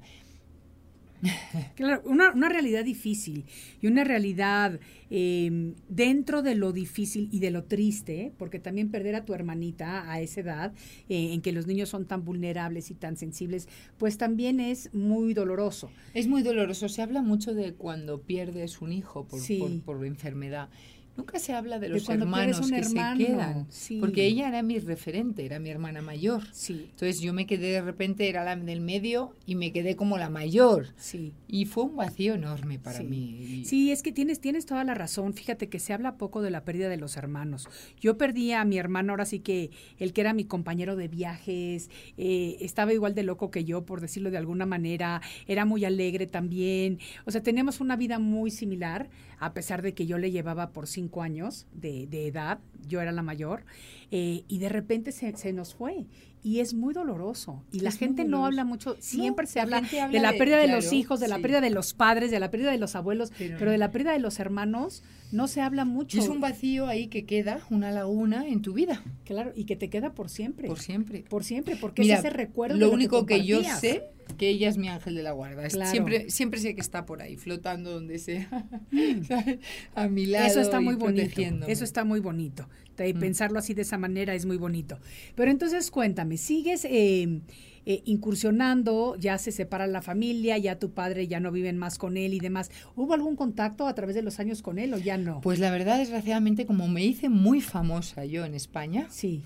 Claro, 1.75 2.01
una, 2.05 2.31
una 2.31 2.49
realidad 2.49 2.83
difícil 2.85 3.45
y 3.81 3.87
una 3.87 4.03
realidad 4.03 4.79
eh, 5.09 5.73
dentro 5.89 6.41
de 6.41 6.55
lo 6.55 6.71
difícil 6.71 7.29
y 7.31 7.39
de 7.39 7.51
lo 7.51 7.63
triste, 7.65 8.31
porque 8.37 8.59
también 8.59 8.89
perder 8.91 9.15
a 9.15 9.25
tu 9.25 9.33
hermanita 9.33 10.09
a 10.11 10.21
esa 10.21 10.41
edad, 10.41 10.73
eh, 11.09 11.33
en 11.33 11.41
que 11.41 11.51
los 11.51 11.67
niños 11.67 11.89
son 11.89 12.05
tan 12.05 12.23
vulnerables 12.25 12.91
y 12.91 12.95
tan 12.95 13.17
sensibles, 13.17 13.67
pues 13.97 14.17
también 14.17 14.59
es 14.59 14.93
muy 14.93 15.33
doloroso. 15.33 15.89
Es 16.13 16.27
muy 16.27 16.43
doloroso. 16.43 16.89
Se 16.89 17.01
habla 17.01 17.21
mucho 17.21 17.53
de 17.53 17.73
cuando 17.73 18.21
pierdes 18.21 18.81
un 18.81 18.91
hijo 18.93 19.27
por, 19.27 19.39
Sí. 19.39 19.57
por, 19.59 19.97
por 19.97 20.05
enfermedad. 20.05 20.69
Nunca 21.17 21.39
se 21.39 21.53
habla 21.53 21.79
de 21.79 21.87
los 21.89 22.09
hermanos 22.09 22.69
que 22.69 22.77
hermano, 22.77 23.17
se 23.19 23.25
quedan. 23.25 23.65
sí. 23.69 23.97
Porque 24.01 24.25
ella 24.25 24.49
era 24.49 24.61
mi 24.63 24.79
referente, 24.79 25.45
era 25.45 25.59
mi 25.59 25.69
hermana 25.69 26.01
mayor. 26.01 26.43
Sí, 26.51 26.87
Entonces 26.91 27.21
yo 27.21 27.31
me 27.31 27.45
quedé 27.45 27.71
de 27.71 27.81
repente, 27.81 28.27
era 28.27 28.43
la 28.43 28.55
del 28.57 28.81
medio 28.81 29.33
y 29.45 29.55
me 29.55 29.71
quedé 29.71 29.95
como 29.95 30.17
la 30.17 30.29
mayor. 30.29 30.87
sí. 30.97 31.31
Y 31.47 31.65
fue 31.65 31.85
un 31.85 31.95
vacío 31.95 32.33
enorme 32.33 32.79
para 32.79 32.97
Sí. 32.97 33.05
mí. 33.05 33.63
Sí, 33.65 33.91
es 33.91 34.03
que 34.03 34.11
tienes, 34.11 34.41
tienes 34.41 34.65
toda 34.65 34.83
la 34.83 34.93
razón. 34.93 35.33
Fíjate 35.33 35.69
que 35.69 35.79
se 35.79 35.93
habla 35.93 36.17
poco 36.17 36.41
de 36.41 36.49
la 36.51 36.65
pérdida 36.65 36.89
de 36.89 36.97
los 36.97 37.15
hermanos. 37.15 37.69
Yo 38.01 38.17
perdí 38.17 38.51
a 38.51 38.65
mi 38.65 38.77
hermano, 38.77 39.13
ahora 39.13 39.23
sí 39.25 39.39
que 39.39 39.69
el 39.97 40.11
que 40.11 40.19
era 40.21 40.33
mi 40.33 40.43
compañero 40.43 40.97
de 40.97 41.07
viajes, 41.07 41.89
eh, 42.17 42.57
estaba 42.59 42.91
igual 42.93 43.15
de 43.15 43.23
loco 43.23 43.51
que 43.51 43.63
yo, 43.63 43.85
por 43.85 44.01
decirlo 44.01 44.31
de 44.31 44.37
alguna 44.37 44.65
manera, 44.65 45.21
era 45.47 45.63
muy 45.63 45.85
alegre 45.85 46.27
también. 46.27 46.99
O 47.25 47.31
sea, 47.31 47.41
teníamos 47.41 47.79
una 47.79 47.95
vida 47.95 48.19
muy 48.19 48.51
similar, 48.51 49.09
a 49.39 49.53
pesar 49.53 49.81
de 49.81 49.93
que 49.93 50.05
yo 50.05 50.17
le 50.17 50.31
llevaba 50.31 50.71
por 50.71 50.87
cinco 50.87 51.21
años 51.21 51.67
de, 51.71 52.07
de 52.07 52.27
edad, 52.27 52.59
yo 52.87 53.01
era 53.01 53.11
la 53.11 53.21
mayor, 53.21 53.63
eh, 54.17 54.45
y 54.47 54.59
de 54.59 54.69
repente 54.69 55.11
se, 55.11 55.35
se 55.35 55.51
nos 55.51 55.75
fue. 55.75 56.05
Y 56.41 56.61
es 56.61 56.73
muy 56.73 56.93
doloroso. 56.93 57.65
Y 57.73 57.81
la 57.81 57.89
Es 57.89 57.97
gente 57.97 58.23
no 58.23 58.45
habla 58.45 58.63
mucho, 58.63 58.95
siempre 58.99 59.45
se 59.45 59.57
la 59.57 59.63
habla 59.63 59.81
de 59.81 60.19
la 60.21 60.31
pérdida 60.31 60.57
de 60.57 60.69
los 60.69 60.85
claro, 60.85 60.97
hijos, 60.97 61.19
de 61.19 61.27
la 61.27 61.39
pérdida 61.39 61.59
de 61.59 61.69
los 61.69 61.93
padres, 61.93 62.31
de 62.31 62.39
la 62.39 62.49
pérdida 62.49 62.71
de 62.71 62.77
los 62.77 62.95
abuelos, 62.95 63.33
pero, 63.37 63.57
Pero 63.57 63.71
de 63.71 63.77
la 63.77 63.91
pérdida 63.91 64.13
de 64.13 64.19
los 64.19 64.39
hermanos 64.39 65.03
no 65.33 65.49
se 65.49 65.59
habla 65.59 65.83
mucho. 65.83 66.15
Y 66.15 66.21
es 66.21 66.29
un 66.29 66.39
vacío 66.39 66.87
ahí 66.87 67.07
que 67.07 67.25
queda, 67.25 67.59
una 67.69 67.91
laguna 67.91 68.47
en 68.47 68.61
tu 68.61 68.73
vida, 68.73 69.03
Claro, 69.25 69.51
y 69.53 69.65
que 69.65 69.75
te 69.75 69.89
queda 69.89 70.13
por 70.13 70.29
siempre. 70.29 70.69
por 70.69 70.79
siempre. 70.79 71.25
Por 71.27 71.43
siempre, 71.43 71.75
porque 71.75 72.03
Mira, 72.03 72.13
es 72.13 72.19
ese 72.21 72.29
recuerdo. 72.29 72.77
Lo 72.77 72.85
de 72.85 72.91
que 72.91 72.95
único 72.95 73.25
que, 73.25 73.43
yo 73.43 73.61
sé, 73.63 74.03
que 74.37 74.47
ella 74.47 74.69
es 74.69 74.77
mi 74.77 74.87
ángel 74.87 75.15
de 75.15 75.23
la 75.23 75.31
guarda. 75.31 75.67
Claro. 75.67 75.91
Siempre, 75.91 76.29
siempre 76.29 76.59
sé 76.61 76.73
que 76.73 76.81
está 76.81 77.05
por 77.05 77.21
ahí, 77.21 77.35
flotando 77.35 77.91
donde 77.91 78.17
sea, 78.19 78.47
¿sabes? 79.27 79.59
a 79.95 80.07
mi 80.07 80.25
lado 80.25 80.47
Eso 80.47 80.61
está 80.61 80.79
muy 80.79 80.95
bonito. 80.95 81.41
Eso 81.67 81.83
está 81.83 82.05
muy 82.05 82.19
bonito. 82.19 82.69
De 82.97 83.13
Mm. 83.13 83.19
Pensarlo 83.19 83.59
así 83.59 83.73
de 83.73 83.81
esa 83.83 83.97
manera 83.97 84.33
es 84.33 84.45
muy 84.45 84.57
bonito. 84.57 84.97
Pero 85.35 85.51
entonces 85.51 85.91
cuéntame, 85.91 86.37
¿sigues 86.37 86.85
eh, 86.85 87.41
eh, 87.85 88.01
incursionando? 88.05 89.15
Ya 89.19 89.37
se 89.37 89.51
separa 89.51 89.87
la 89.87 90.01
familia, 90.01 90.57
ya 90.57 90.79
tu 90.79 90.91
padre 90.91 91.27
ya 91.27 91.39
no 91.39 91.51
viven 91.51 91.77
más 91.77 91.97
con 91.97 92.17
él 92.17 92.33
y 92.33 92.39
demás. 92.39 92.71
¿Hubo 92.95 93.13
algún 93.13 93.35
contacto 93.35 93.87
a 93.87 93.95
través 93.95 94.15
de 94.15 94.21
los 94.21 94.39
años 94.39 94.61
con 94.61 94.79
él 94.79 94.93
o 94.93 94.97
ya 94.97 95.17
no? 95.17 95.41
Pues 95.41 95.59
la 95.59 95.71
verdad, 95.71 95.97
desgraciadamente, 95.97 96.65
como 96.65 96.87
me 96.87 97.03
hice 97.03 97.29
muy 97.29 97.61
famosa 97.61 98.25
yo 98.25 98.45
en 98.45 98.53
España, 98.55 99.07
sí, 99.09 99.43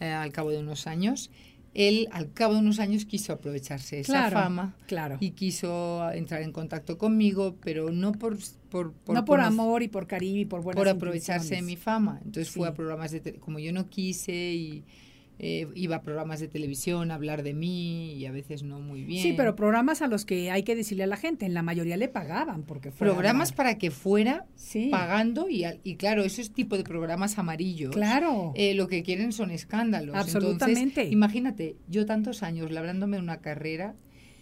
eh, 0.00 0.08
al 0.10 0.32
cabo 0.32 0.50
de 0.50 0.58
unos 0.58 0.86
años, 0.86 1.30
él 1.74 2.08
al 2.10 2.32
cabo 2.32 2.54
de 2.54 2.60
unos 2.60 2.78
años 2.80 3.04
quiso 3.04 3.32
aprovecharse 3.32 3.96
de 3.96 4.02
esa 4.02 4.12
Claro, 4.12 4.36
fama 4.40 4.74
claro. 4.86 5.16
y 5.20 5.30
quiso 5.30 6.10
entrar 6.12 6.42
en 6.42 6.52
contacto 6.52 6.98
conmigo, 6.98 7.56
pero 7.62 7.90
no 7.92 8.12
por, 8.12 8.36
por, 8.70 8.92
no 9.08 9.24
por 9.24 9.38
conoc- 9.40 9.44
amor 9.46 9.82
y 9.82 9.88
por 9.88 10.06
cariño 10.06 10.40
y 10.40 10.44
por 10.46 10.62
buenas 10.62 10.78
por 10.80 10.88
aprovecharse 10.88 11.54
de 11.56 11.62
mi 11.62 11.76
fama. 11.76 12.18
Entonces 12.24 12.50
fue 12.52 12.66
Sí. 12.66 12.72
a 12.72 12.74
programas 12.74 13.12
de 13.12 13.34
como 13.34 13.58
yo 13.60 13.72
no 13.72 13.88
quise 13.88 14.32
y 14.32 14.84
eh, 15.42 15.66
iba 15.74 15.96
a 15.96 16.02
programas 16.02 16.38
de 16.38 16.48
televisión 16.48 17.10
a 17.10 17.14
hablar 17.14 17.42
de 17.42 17.54
mí 17.54 18.12
y 18.12 18.26
a 18.26 18.30
veces 18.30 18.62
no 18.62 18.78
muy 18.78 19.04
bien. 19.04 19.22
Sí, 19.22 19.32
pero 19.34 19.56
programas 19.56 20.02
a 20.02 20.06
los 20.06 20.26
que 20.26 20.50
hay 20.50 20.64
que 20.64 20.76
decirle 20.76 21.04
a 21.04 21.06
la 21.06 21.16
gente, 21.16 21.46
en 21.46 21.54
la 21.54 21.62
mayoría 21.62 21.96
le 21.96 22.08
pagaban 22.08 22.62
porque 22.64 22.90
fuera 22.90 23.14
programas 23.14 23.52
para 23.52 23.78
que 23.78 23.90
fuera 23.90 24.44
Sí. 24.54 24.88
pagando 24.90 25.48
y, 25.48 25.64
y 25.82 25.96
claro, 25.96 26.24
esos 26.24 26.50
tipo 26.52 26.76
de 26.76 26.84
programas 26.84 27.38
amarillos. 27.38 27.94
Claro. 27.94 28.52
eh, 28.54 28.74
lo 28.74 28.86
que 28.86 29.02
quieren 29.02 29.32
son 29.32 29.50
escándalos. 29.50 30.14
Absolutamente. 30.14 30.82
Entonces, 31.00 31.12
imagínate, 31.12 31.76
yo 31.88 32.04
tantos 32.04 32.42
años 32.42 32.70
labrándome 32.70 33.18
una 33.18 33.38
carrera 33.40 33.94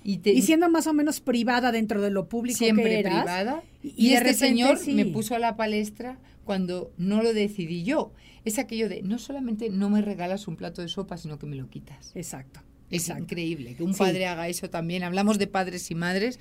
y, 0.03 0.19
te, 0.19 0.33
y 0.33 0.43
siendo 0.43 0.69
más 0.69 0.89
o 0.89 0.95
menos 0.95 1.21
privada 1.21 1.71
dentro 1.71 2.03
de 2.03 2.11
lo 2.11 2.29
público 2.29 2.59
siempre 2.59 2.85
que 2.85 2.99
eras, 3.01 3.23
privada. 3.23 3.63
y- 3.85 3.95
Y, 3.97 4.07
este 4.15 4.19
repente, 4.25 4.39
señor 4.47 4.79
sí. 4.79 4.95
me 4.95 5.05
puso 5.07 5.35
a 5.37 5.39
la 5.39 5.57
palestra 5.57 6.19
cuando 6.45 6.91
no 6.99 7.23
lo 7.23 7.33
decidí 7.35 7.85
yo. 7.85 8.13
Es 8.49 8.59
aquello 8.59 8.89
de 8.89 9.03
no 9.03 9.19
solamente 9.19 9.71
no 9.71 9.91
me 9.91 10.01
regalas 10.03 10.49
un 10.49 10.57
plato 10.57 10.83
de 10.83 10.89
sopa, 10.89 11.17
sino 11.17 11.39
que 11.39 11.47
me 11.47 11.57
lo 11.57 11.69
quitas. 11.69 12.13
Exacto. 12.15 12.61
Es 12.91 13.03
exacto. 13.03 13.25
increíble 13.25 13.75
que 13.77 13.83
un 13.83 13.93
Sí. 13.93 13.99
padre 13.99 14.27
haga 14.27 14.49
eso 14.49 14.71
también. 14.71 15.03
Hablamos 15.03 15.39
de 15.39 15.47
padres 15.47 15.91
y 15.91 15.95
madres. 15.95 16.39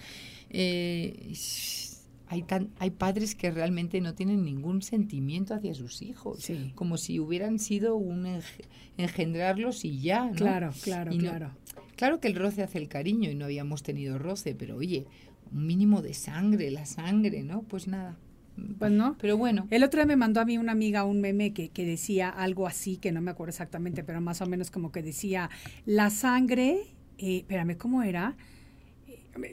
eh, 0.50 1.34
hay, 2.30 2.43
tan, 2.43 2.70
hay 2.80 2.89
padres 2.91 3.36
que 3.36 3.52
realmente 3.52 4.00
no 4.02 4.13
tienen 4.13 4.43
ningún 4.46 4.82
sentimiento 4.82 5.54
hacia 5.54 5.74
sus 5.74 6.02
hijos, 6.02 6.41
Sí. 6.43 6.72
como 6.76 6.98
si 6.98 7.20
hubieran 7.20 7.60
sido 7.60 7.96
un 7.96 8.26
enge- 8.26 8.65
engendrarlos 8.98 9.84
y 9.86 10.00
ya. 10.00 10.26
¿no? 10.26 10.32
Claro, 10.36 10.72
claro, 10.82 11.12
no- 11.12 11.17
claro. 11.20 11.52
Claro 11.96 12.20
que 12.20 12.28
el 12.28 12.36
roce 12.36 12.63
hace 12.63 12.78
el 12.78 12.88
cariño 12.89 13.30
y 13.32 13.36
no 13.36 13.46
habíamos 13.46 13.82
tenido 13.84 14.17
roce, 14.20 14.56
pero 14.56 14.76
oye, 14.78 15.06
un 15.52 15.65
mínimo 15.65 16.02
de 16.02 16.13
sangre, 16.13 16.70
la 16.72 16.86
sangre, 16.86 17.43
¿no? 17.43 17.63
Pues 17.63 17.88
nada. 17.88 18.17
Pues 18.80 18.91
no. 18.91 19.15
Pero 19.20 19.38
bueno, 19.38 19.67
El 19.70 19.84
otro 19.84 20.00
día 20.00 20.08
me 20.08 20.15
mandó 20.15 20.41
a 20.41 20.46
mí 20.46 20.58
una 20.58 20.72
amiga 20.72 21.04
un 21.04 21.22
meme 21.22 21.54
que, 21.54 21.70
que 21.70 21.86
decía 21.86 22.30
algo 22.30 22.67
así, 22.67 22.98
que 22.98 23.12
no 23.12 23.22
me 23.22 23.32
acuerdo 23.32 23.50
exactamente, 23.50 24.04
pero 24.04 24.22
más 24.22 24.41
o 24.41 24.46
menos 24.46 24.72
como 24.72 24.91
que 24.91 25.02
decía, 25.02 25.50
la 25.86 26.10
sangre, 26.10 26.82
eh, 27.17 27.38
espérame, 27.38 27.78
¿cómo 27.78 28.04
era? 28.04 28.36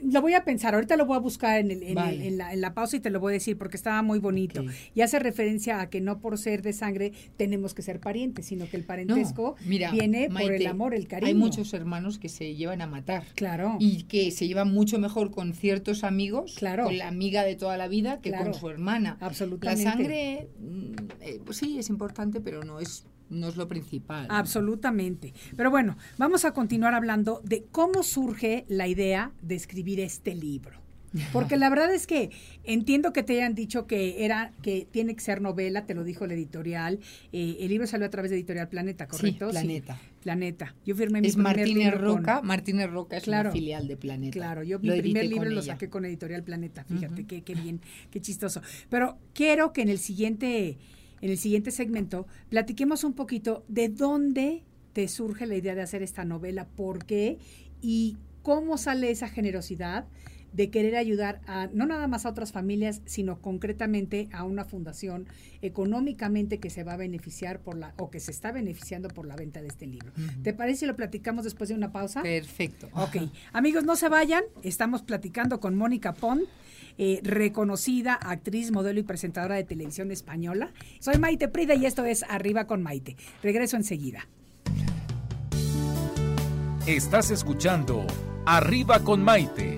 Lo 0.03 0.21
voy 0.21 0.33
a 0.33 0.43
pensar, 0.43 0.73
ahorita 0.75 0.97
lo 0.97 1.05
voy 1.05 1.15
a 1.17 1.19
buscar 1.19 1.59
en, 1.59 1.71
el- 1.71 1.83
en 1.83 1.97
el- 1.97 2.21
en 2.21 2.37
la, 2.37 2.53
en 2.53 2.61
la 2.61 2.73
pausa 2.73 2.97
y 2.97 2.99
te 2.99 3.09
lo 3.09 3.19
voy 3.19 3.31
a 3.31 3.35
decir 3.35 3.57
porque 3.57 3.77
estaba 3.77 4.01
muy 4.01 4.19
bonito. 4.19 4.63
Y 4.93 5.01
hace 5.01 5.19
referencia 5.19 5.81
a 5.81 5.89
que 5.89 6.01
no 6.01 6.19
por 6.19 6.37
ser 6.37 6.61
de 6.61 6.73
sangre 6.73 7.11
tenemos 7.37 7.73
que 7.73 7.81
ser 7.81 7.99
parientes, 7.99 8.45
sino 8.47 8.69
que 8.69 8.77
el 8.77 8.83
parentesco 8.83 9.55
no, 9.59 9.67
mira, 9.67 9.91
viene 9.91 10.29
por 10.29 10.51
el 10.51 10.65
amor, 10.67 10.93
el 10.93 11.07
cariño. 11.07 11.27
Hay 11.27 11.33
muchos 11.35 11.73
hermanos 11.73 12.19
que 12.19 12.29
se 12.29 12.55
llevan 12.55 12.81
a 12.81 12.87
matar. 12.87 13.23
Claro. 13.35 13.77
y 13.79 14.03
que 14.03 14.31
se 14.31 14.47
lleva 14.47 14.65
mucho 14.65 14.99
mejor 14.99 15.31
con 15.31 15.53
ciertos 15.53 16.03
amigos, 16.03 16.55
Claro. 16.57 16.85
con 16.85 16.97
la 16.97 17.07
amiga 17.07 17.43
de 17.43 17.55
toda 17.55 17.77
la 17.77 17.87
vida, 17.87 18.19
que 18.21 18.29
Claro. 18.29 18.45
con 18.51 18.53
su 18.53 18.69
hermana. 18.69 19.17
Absolutamente. 19.19 19.83
La 19.83 19.91
sangre, 19.91 20.47
mm, 20.59 20.93
eh, 21.21 21.39
pues 21.45 21.57
sí, 21.57 21.77
es 21.79 21.89
importante, 21.89 22.41
pero 22.41 22.63
no 22.63 22.79
es, 22.79 23.05
no 23.29 23.49
es 23.49 23.55
lo 23.57 23.67
principal. 23.67 24.27
Absolutamente. 24.29 25.33
Pero 25.57 25.71
bueno, 25.71 25.97
vamos 26.17 26.45
a 26.45 26.51
continuar 26.53 26.93
hablando 26.93 27.41
de 27.43 27.65
cómo 27.71 28.03
surge 28.03 28.65
la 28.67 28.87
idea 28.87 29.31
de 29.41 29.55
escribir 29.55 29.99
este 29.99 30.35
libro. 30.35 30.83
Porque 31.31 31.55
la 31.55 31.69
verdad 31.69 31.93
es 31.93 32.07
que 32.07 32.29
entiendo 32.65 33.13
que 33.13 33.23
te 33.23 33.35
hayan 33.37 33.55
dicho 33.55 33.87
que 33.87 34.25
era 34.25 34.51
que 34.61 34.85
tiene 34.91 35.15
que 35.15 35.21
ser 35.21 35.39
novela, 35.41 35.85
te 35.85 35.93
lo 35.93 36.03
dijo 36.03 36.25
el 36.25 36.31
editorial. 36.33 36.99
Eh, 37.31 37.55
el 37.61 37.69
libro 37.69 37.87
salió 37.87 38.05
a 38.05 38.09
través 38.09 38.31
de 38.31 38.35
Editorial 38.35 38.67
Planeta, 38.67 39.07
¿correcto? 39.07 39.45
Sí, 39.47 39.51
Planeta. 39.53 39.97
Planeta. 40.21 40.75
Yo 40.85 40.93
firmé 40.93 41.21
mi 41.21 41.27
Es 41.27 41.35
primer 41.35 41.55
Martínez 41.57 41.93
libro 41.93 42.07
con- 42.09 42.17
Roca. 42.17 42.41
Martínez 42.41 42.89
Roca 42.89 43.15
es 43.15 43.23
Claro. 43.23 43.47
una 43.49 43.53
filial 43.53 43.87
de 43.87 43.95
Planeta. 43.95 44.33
Claro, 44.33 44.63
yo 44.63 44.77
mi 44.79 44.91
primer 44.99 45.23
libro 45.29 45.45
con 45.45 45.55
lo 45.55 45.61
saqué 45.61 45.89
con 45.89 46.03
Editorial 46.03 46.43
Planeta, 46.43 46.83
fíjate, 46.83 47.23
qué 47.25 47.55
bien, 47.55 47.79
qué 48.11 48.19
chistoso. 48.19 48.61
Pero 48.89 49.17
quiero 49.33 49.71
que 49.71 49.83
en 49.83 49.89
el 49.89 49.99
siguiente, 49.99 50.77
en 51.25 51.31
el 51.31 51.39
siguiente 51.39 51.71
segmento, 51.71 52.27
platiquemos 52.49 53.03
un 53.03 53.13
poquito 53.13 53.65
de 53.67 53.89
dónde 53.89 54.61
te 54.93 55.07
surge 55.07 55.47
la 55.47 55.55
idea 55.55 55.73
de 55.73 55.81
hacer 55.81 56.03
esta 56.03 56.23
novela, 56.23 56.67
por 56.67 57.03
qué 57.03 57.39
y 57.81 58.17
cómo 58.43 58.77
sale 58.77 59.09
esa 59.09 59.27
generosidad 59.27 60.05
de 60.55 60.69
querer 60.69 60.95
ayudar 60.95 61.41
a 61.47 61.67
no 61.73 61.85
nada 61.85 62.07
más 62.07 62.25
a 62.25 62.29
otras 62.29 62.53
familias, 62.53 63.01
sino 63.05 63.41
concretamente 63.41 64.29
a 64.31 64.45
una 64.45 64.63
fundación 64.63 65.27
económicamente 65.61 66.59
que 66.59 66.69
se 66.69 66.83
va 66.83 66.93
a 66.93 66.97
beneficiar 66.97 67.59
por 67.59 67.77
la 67.77 67.93
o 67.97 68.09
que 68.09 68.21
se 68.21 68.31
está 68.31 68.51
beneficiando 68.53 69.09
por 69.09 69.27
la 69.27 69.35
venta 69.35 69.61
de 69.61 69.67
este 69.67 69.85
libro. 69.85 70.13
¿Te 70.43 70.53
parece 70.53 70.81
si 70.81 70.85
lo 70.85 70.95
platicamos 70.95 71.43
después 71.43 71.69
de 71.69 71.75
una 71.75 71.91
pausa? 71.91 72.21
Perfecto. 72.21 72.87
Ok, 72.93 73.17
amigos, 73.51 73.83
no 73.83 73.95
se 73.97 74.07
vayan. 74.07 74.43
Estamos 74.63 75.01
platicando 75.01 75.59
con 75.59 75.75
Mónica 75.75 76.13
Pont, 76.13 76.43
eh, 76.97 77.19
reconocida 77.23 78.13
actriz, 78.13 78.71
modelo 78.71 78.99
y 78.99 79.03
presentadora 79.03 79.55
de 79.55 79.65
televisión 79.65 80.09
española. 80.11 80.71
Soy 80.99 81.17
Maite 81.17 81.49
Prida 81.49 81.75
y 81.75 81.85
esto 81.85 82.05
es 82.05 82.23
Arriba 82.29 82.65
con 82.65 82.81
Maite. 82.81 83.17
Regreso 83.43 83.75
enseguida. 83.75 84.27
Estás 86.87 87.31
escuchando 87.31 88.05
Arriba 88.45 88.99
con 88.99 89.23
Maite. 89.23 89.77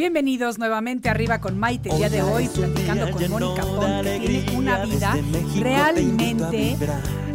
Bienvenidos 0.00 0.58
nuevamente 0.58 1.10
Arriba 1.10 1.42
con 1.42 1.58
Maite. 1.58 1.90
El 1.90 1.98
día 1.98 2.08
de 2.08 2.22
hoy 2.22 2.48
platicando 2.48 3.10
con 3.10 3.28
Mónica 3.28 3.60
Pont, 3.60 4.02
que 4.02 4.18
tiene 4.18 4.56
una 4.56 4.82
vida 4.86 5.14
realmente 5.58 6.74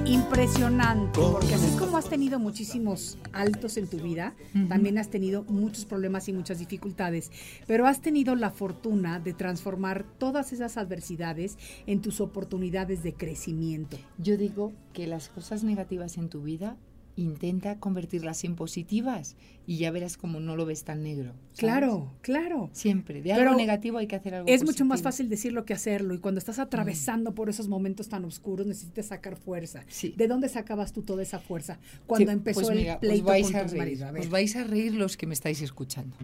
impresionante, 0.06 1.20
porque 1.32 1.54
así 1.54 1.78
como 1.78 1.96
has 1.96 2.10
tenido 2.10 2.40
muchísimos 2.40 3.20
altos 3.34 3.78
en 3.78 3.88
tu 3.88 3.98
vida, 3.98 4.34
también 4.68 4.98
has 4.98 5.12
tenido 5.12 5.44
muchos 5.44 5.86
problemas 5.86 6.28
y 6.28 6.34
muchas 6.34 6.58
dificultades, 6.58 7.30
pero 7.68 7.86
has 7.86 8.02
tenido 8.02 8.34
la 8.36 8.50
fortuna 8.50 9.20
de 9.20 9.34
transformar 9.34 10.04
todas 10.18 10.52
esas 10.52 10.78
adversidades 10.78 11.60
en 11.86 12.02
tus 12.02 12.20
oportunidades 12.20 13.04
de 13.04 13.14
crecimiento. 13.14 14.00
Yo 14.18 14.38
digo 14.38 14.74
que 14.92 15.06
las 15.06 15.30
cosas 15.30 15.64
negativas 15.64 16.18
en 16.18 16.30
tu 16.30 16.42
vida 16.42 16.78
intenta 17.16 17.80
convertirlas 17.80 18.44
en 18.44 18.56
positivas 18.56 19.38
y 19.66 19.78
ya 19.78 19.92
verás 19.92 20.18
como 20.18 20.40
no 20.40 20.56
lo 20.56 20.66
ves 20.66 20.84
tan 20.84 21.04
negro. 21.04 21.32
¿sabes? 21.32 21.60
Claro, 21.60 22.12
claro. 22.22 22.70
Siempre. 22.74 23.22
De 23.22 23.30
Pero 23.34 23.50
algo 23.50 23.56
negativo 23.56 23.98
hay 23.98 24.08
que 24.08 24.16
hacer 24.16 24.36
algo 24.36 24.50
Es 24.50 24.64
mucho 24.64 24.86
más 24.86 25.02
fácil 25.02 25.30
decirlo 25.30 25.66
que 25.66 25.74
hacerlo 25.74 26.14
y 26.14 26.20
cuando 26.20 26.40
estás 26.40 26.60
atravesando 26.60 27.34
por 27.34 27.50
esos 27.50 27.68
momentos 27.68 28.10
tan 28.10 28.26
oscuros 28.26 28.68
necesitas 28.68 29.08
sacar 29.08 29.38
fuerza. 29.38 29.84
Sí. 29.88 30.14
¿De 30.18 30.28
dónde 30.28 30.50
sacabas 30.50 30.92
tú 30.92 31.04
toda 31.04 31.24
esa 31.24 31.40
fuerza? 31.40 31.80
Cuando 32.06 32.32
Sí, 32.32 32.38
empezó 32.38 32.62
pues 32.62 32.70
el 32.72 32.78
mira, 32.78 32.94
os 32.96 33.00
pleito 33.00 33.26
vais 33.26 33.48
con 33.48 33.56
a 33.56 33.64
reír, 33.64 33.78
maridos. 33.78 34.02
A 34.04 34.12
ver. 34.12 34.22
Os 34.22 34.30
vais 34.30 34.56
a 34.56 34.64
reír 34.64 34.94
los 34.94 35.18
que 35.18 35.28
me 35.28 35.34
estáis 35.34 35.62
escuchando. 35.62 36.16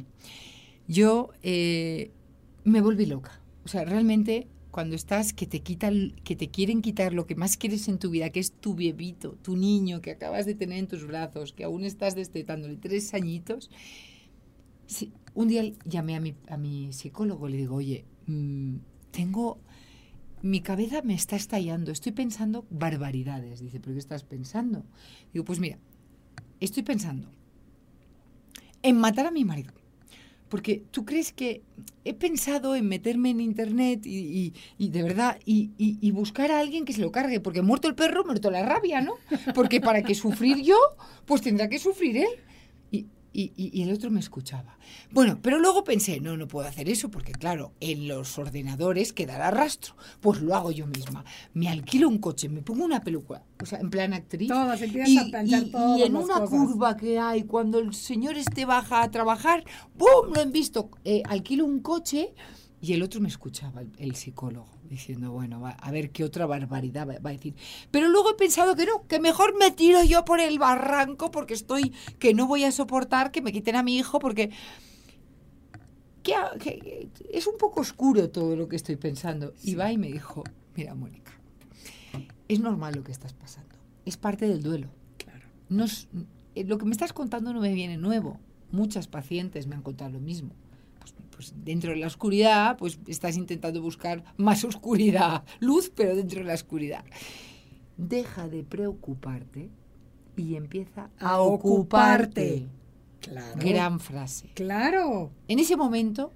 Yo 0.88 1.30
eh, 1.42 2.12
me 2.64 2.82
volví 2.82 3.06
loca. 3.06 3.40
O 3.64 3.68
sea, 3.68 3.86
realmente 3.86 4.48
cuando 4.72 4.96
estás 4.96 5.34
que 5.34 5.46
te 5.46 5.60
quitan, 5.60 6.16
que 6.24 6.36
te 6.36 6.50
quieren 6.50 6.82
quitar 6.82 7.14
lo 7.14 7.28
que 7.28 7.36
más 7.36 7.58
quieres 7.58 7.88
en 7.88 8.00
tu 8.00 8.10
vida, 8.10 8.30
que 8.30 8.40
es 8.40 8.54
tu 8.54 8.74
bebito, 8.74 9.38
tu 9.42 9.56
niño 9.58 10.02
que 10.02 10.12
acabas 10.12 10.46
de 10.46 10.56
tener 10.56 10.80
en 10.80 10.88
tus 10.88 11.06
brazos, 11.06 11.54
que 11.54 11.64
aún 11.64 11.84
estás 11.84 12.16
destetándole 12.16 12.78
tres 12.78 13.14
añitos. 13.14 13.70
un 15.34 15.48
día 15.48 15.72
llamé 15.86 16.16
a 16.16 16.20
mi, 16.20 16.36
a 16.48 16.58
mi 16.58 16.92
psicólogo 16.94 17.48
le 17.48 17.58
digo, 17.58 17.76
oye, 17.76 18.06
mm, 18.28 18.78
tengo 19.12 19.60
mi 20.42 20.62
cabeza 20.62 21.02
me 21.04 21.14
está 21.14 21.36
estallando, 21.36 21.92
estoy 21.92 22.12
pensando 22.14 22.66
barbaridades. 22.70 23.60
Dice, 23.60 23.80
¿pero 23.80 23.94
qué 23.94 24.00
estás 24.00 24.24
pensando? 24.24 24.84
Digo, 25.34 25.46
pues 25.46 25.60
mira, 25.60 25.78
estoy 26.60 26.84
pensando 26.84 27.30
en 28.82 28.98
matar 28.98 29.28
a 29.28 29.32
mi 29.32 29.46
marido, 29.46 29.74
porque 30.52 30.84
tú 30.92 31.06
crees 31.06 31.32
que 31.32 31.62
he 32.04 32.14
pensado 32.14 32.76
en 32.76 32.86
meterme 32.86 33.30
en 33.30 33.40
internet 33.40 34.02
y, 34.04 34.54
de 34.78 35.02
verdad, 35.02 35.40
y, 35.46 36.12
buscar 36.12 36.52
a 36.52 36.60
alguien 36.60 36.84
que 36.84 36.92
se 36.92 37.00
lo 37.00 37.10
cargue, 37.10 37.40
porque 37.40 37.62
muerto 37.62 37.88
el 37.88 37.96
perro, 37.96 38.26
muerto 38.26 38.52
la 38.52 38.62
rabia, 38.62 39.00
¿no? 39.00 39.14
Porque 39.56 39.80
para 39.80 40.04
que 40.04 40.14
sufrir 40.14 40.62
yo, 40.62 40.78
pues 41.26 41.42
tendrá 41.42 41.70
que 41.70 41.80
sufrir 41.80 42.18
él. 42.18 42.30
Y- 43.34 43.54
y- 43.56 43.72
y 43.80 43.84
el 43.84 43.92
otro 43.94 44.10
me 44.12 44.20
escuchaba. 44.20 44.78
Bueno, 45.12 45.40
pero 45.42 45.58
luego 45.60 45.84
pensé, 45.84 46.20
no, 46.20 46.36
no 46.38 46.48
puedo 46.48 46.68
hacer 46.68 46.90
eso 46.90 47.10
porque, 47.10 47.32
claro, 47.32 47.72
en 47.80 48.08
los 48.08 48.38
ordenadores 48.38 49.14
quedará 49.14 49.52
rastro. 49.52 49.96
Pues 50.20 50.42
lo 50.42 50.54
hago 50.56 50.72
yo 50.72 50.86
misma. 50.88 51.24
Me 51.54 51.70
alquilo 51.70 52.08
un 52.10 52.18
coche, 52.18 52.50
me 52.50 52.62
pongo 52.62 52.84
una 52.84 53.02
peluca, 53.02 53.44
o 53.62 53.66
sea, 53.66 53.80
en 53.80 53.90
plan 53.90 54.14
actriz. 54.14 54.50
Todas, 54.50 54.82
empiezas 54.82 55.10
y, 55.10 55.18
a 55.18 55.26
planchar 55.26 55.64
y- 55.64 56.02
en 56.04 56.16
una 56.16 56.28
cosas. 56.42 56.50
curva 56.50 56.98
que 56.98 57.20
hay, 57.20 57.44
cuando 57.44 57.80
el 57.80 57.94
señor 57.94 58.38
este 58.38 58.66
baja 58.66 59.02
a 59.04 59.12
trabajar, 59.12 59.64
¡pum! 59.98 60.34
Lo 60.34 60.42
he 60.42 60.46
visto. 60.46 60.90
Eh, 61.06 61.24
alquilo 61.28 61.66
un 61.66 61.80
coche 61.80 62.34
y 62.82 62.94
el 62.94 63.04
otro 63.04 63.22
me 63.22 63.28
escuchaba, 63.28 63.82
el, 63.82 63.92
el 64.00 64.16
psicólogo, 64.16 64.68
diciendo, 64.90 65.32
bueno, 65.32 65.62
va, 65.62 65.72
a 65.72 65.92
ver 65.92 66.10
qué 66.10 66.24
otra 66.24 66.46
barbaridad 66.48 67.08
va, 67.08 67.20
va 67.20 67.30
a 67.30 67.34
decir. 67.34 67.54
Pero 67.92 68.10
luego 68.10 68.32
he 68.32 68.36
pensado 68.36 68.76
que 68.76 68.86
no, 68.86 69.06
que 69.08 69.20
mejor 69.20 69.56
me 69.58 69.70
tiro 69.72 70.04
yo 70.04 70.26
por 70.26 70.40
el 70.40 70.58
barranco 70.58 71.30
porque 71.32 71.54
estoy, 71.54 71.94
que 72.18 72.34
no 72.34 72.48
voy 72.48 72.64
a 72.64 72.72
soportar 72.72 73.32
que 73.32 73.42
me 73.42 73.52
quiten 73.52 73.76
a 73.76 73.84
mi 73.84 73.98
hijo 73.98 74.18
porque... 74.20 74.50
que 76.24 77.10
es 77.32 77.48
un 77.48 77.58
poco 77.58 77.82
oscuro 77.82 78.30
todo 78.30 78.56
lo 78.56 78.68
que 78.68 78.76
estoy 78.76 78.96
pensando. 78.96 79.54
Y 79.64 79.76
va 79.76 79.92
y 79.92 79.98
me 79.98 80.08
dijo, 80.12 80.44
mira, 80.76 80.96
Mónica, 80.96 81.32
es 82.48 82.60
normal 82.60 82.96
lo 82.96 83.04
que 83.04 83.12
estás 83.12 83.34
pasando. 83.34 83.76
Es 84.06 84.18
parte 84.18 84.48
del 84.48 84.62
duelo. 84.64 84.90
Claro. 85.18 85.46
No 85.70 85.86
es- 85.86 86.08
eh, 86.56 86.64
lo 86.66 86.78
que 86.78 86.86
me 86.86 86.92
estás 86.92 87.14
contando 87.14 87.54
no 87.54 87.62
me 87.62 87.74
viene 87.74 87.98
nuevo. 87.98 88.40
Muchas 88.72 89.08
pacientes 89.08 89.68
me 89.68 89.76
han 89.76 89.82
contado 89.82 90.12
lo 90.12 90.20
mismo. 90.20 90.52
Pues, 91.42 91.56
dentro 91.66 91.90
de 91.90 91.98
la 91.98 92.06
oscuridad, 92.06 92.78
pues 92.78 93.00
estás 93.08 93.36
intentando 93.36 93.82
buscar 93.82 94.24
más 94.38 94.64
oscuridad, 94.64 95.44
luz, 95.60 95.92
pero 95.96 96.16
dentro 96.16 96.42
de 96.42 96.46
la 96.46 96.54
oscuridad. 96.54 97.04
Deja 97.98 98.48
de 98.48 98.64
preocuparte 98.64 99.72
y 100.38 100.54
empieza 100.54 101.10
a, 101.18 101.30
A 101.32 101.42
ocuparte. 101.42 102.68
ocuparte. 102.68 102.68
Claro. 103.22 103.60
Gran 103.60 104.00
frase. 104.00 104.52
Claro. 104.54 105.32
En 105.48 105.58
ese 105.58 105.76
momento 105.76 106.32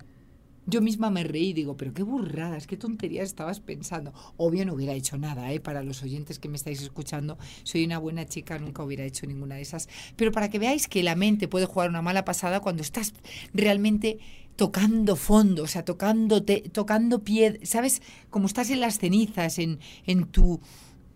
yo 0.67 0.81
misma 0.81 1.11
me 1.11 1.23
reí 1.23 1.49
y 1.49 1.53
digo, 1.53 1.77
pero 1.77 1.93
qué 1.93 2.01
burradas, 2.01 2.65
qué 2.65 2.75
tonterías 2.75 3.27
estabas 3.27 3.59
pensando. 3.59 4.11
Obvio 4.37 4.65
no 4.65 4.73
hubiera 4.73 4.93
hecho 4.93 5.17
nada, 5.17 5.51
¿eh? 5.53 5.59
Para 5.59 5.83
los 5.83 6.01
oyentes 6.01 6.39
que 6.39 6.49
me 6.49 6.55
estáis 6.57 6.81
escuchando, 6.81 7.37
soy 7.63 7.85
una 7.85 7.99
buena 7.99 8.25
chica, 8.25 8.57
nunca 8.57 8.83
hubiera 8.83 9.03
hecho 9.03 9.27
ninguna 9.27 9.55
de 9.55 9.61
esas. 9.61 9.87
Pero 10.15 10.31
para 10.31 10.49
que 10.49 10.57
veáis 10.57 10.87
que 10.87 11.03
la 11.03 11.15
mente 11.15 11.47
puede 11.47 11.67
jugar 11.67 11.89
una 11.89 12.01
mala 12.01 12.25
pasada 12.25 12.61
cuando 12.61 12.81
estás 12.81 13.13
realmente 13.53 14.17
tocando 14.55 15.15
fondo, 15.15 15.63
o 15.63 15.67
sea, 15.67 15.83
tocándote, 15.83 16.61
tocando 16.71 17.23
pie, 17.23 17.59
¿sabes? 17.63 18.01
Como 18.29 18.47
estás 18.47 18.69
en 18.69 18.79
las 18.79 18.99
cenizas, 18.99 19.59
en, 19.59 19.79
en, 20.05 20.25
tu, 20.25 20.59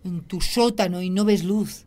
en 0.04 0.22
tu 0.22 0.42
sótano 0.42 1.02
y 1.02 1.10
no 1.10 1.26
ves 1.26 1.44
luz. 1.44 1.86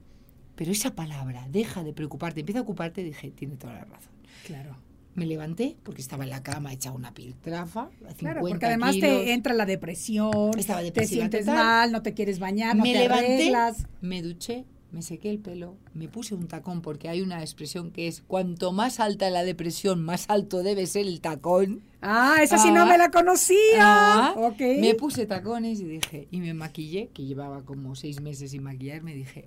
Pero 0.55 0.71
esa 0.73 0.95
palabra, 0.95 1.47
deja 1.51 1.83
de 1.83 1.93
preocuparte, 1.93 2.41
empieza 2.41 2.61
a 2.61 2.63
ocuparte, 2.63 3.03
dije, 3.03 3.31
tiene 3.31 3.57
toda 3.57 3.75
la 3.75 3.85
razón. 3.85 4.13
Claro. 4.47 4.77
Me 5.15 5.27
levanté 5.27 5.77
porque 5.83 6.01
estaba 6.01 6.25
en 6.25 6.31
la 6.31 6.43
cama 6.43 6.73
hecha 6.73 6.91
una 6.91 7.13
piltrafa. 7.13 7.91
Claro, 8.17 8.41
50 8.41 8.41
porque 8.41 8.67
además 8.67 8.93
kilos. 8.95 9.11
te 9.11 9.33
entra 9.35 9.53
la 9.53 9.67
depresión, 9.67 10.59
Estaba 10.59 10.81
te 10.91 11.07
sientes 11.07 11.45
total. 11.45 11.57
mal, 11.65 11.93
no 11.93 12.01
te 12.03 12.15
quieres 12.15 12.39
bañar, 12.39 12.77
no 12.77 12.83
me 12.83 12.93
te 12.95 12.99
levanté, 13.01 13.35
arreglas. 13.35 13.87
me 14.01 14.23
duché, 14.23 14.65
me 14.93 15.03
sequé 15.03 15.30
el 15.30 15.38
pelo, 15.38 15.76
me 15.95 16.07
puse 16.07 16.34
un 16.34 16.47
tacón 16.49 16.82
porque 16.82 17.09
hay 17.09 17.22
una 17.22 17.40
expresión 17.40 17.90
que 17.90 18.07
es 18.09 18.22
cuanto 18.22 18.72
más 18.72 19.01
alta 19.01 19.30
la 19.30 19.43
depresión, 19.43 20.03
más 20.05 20.26
alto 20.28 20.62
debe 20.62 20.86
ser 20.86 21.07
el 21.07 21.20
tacón. 21.20 21.82
Ah, 22.03 22.36
esa 22.43 22.59
sí 22.59 22.70
no 22.70 22.82
Ah. 22.82 22.86
me 22.86 22.99
la 22.99 23.11
conocía. 23.11 23.57
Ah. 23.80 24.34
Me 24.61 24.95
puse 24.95 25.24
tacones 25.26 25.80
y 25.80 25.84
dije, 25.84 26.28
y 26.30 26.40
me 26.40 26.53
maquillé, 26.55 27.09
que 27.09 27.24
llevaba 27.24 27.62
como 27.62 27.95
seis 27.95 28.20
meses 28.20 28.51
sin 28.51 28.62
maquillarme, 28.64 29.14
dije, 29.14 29.47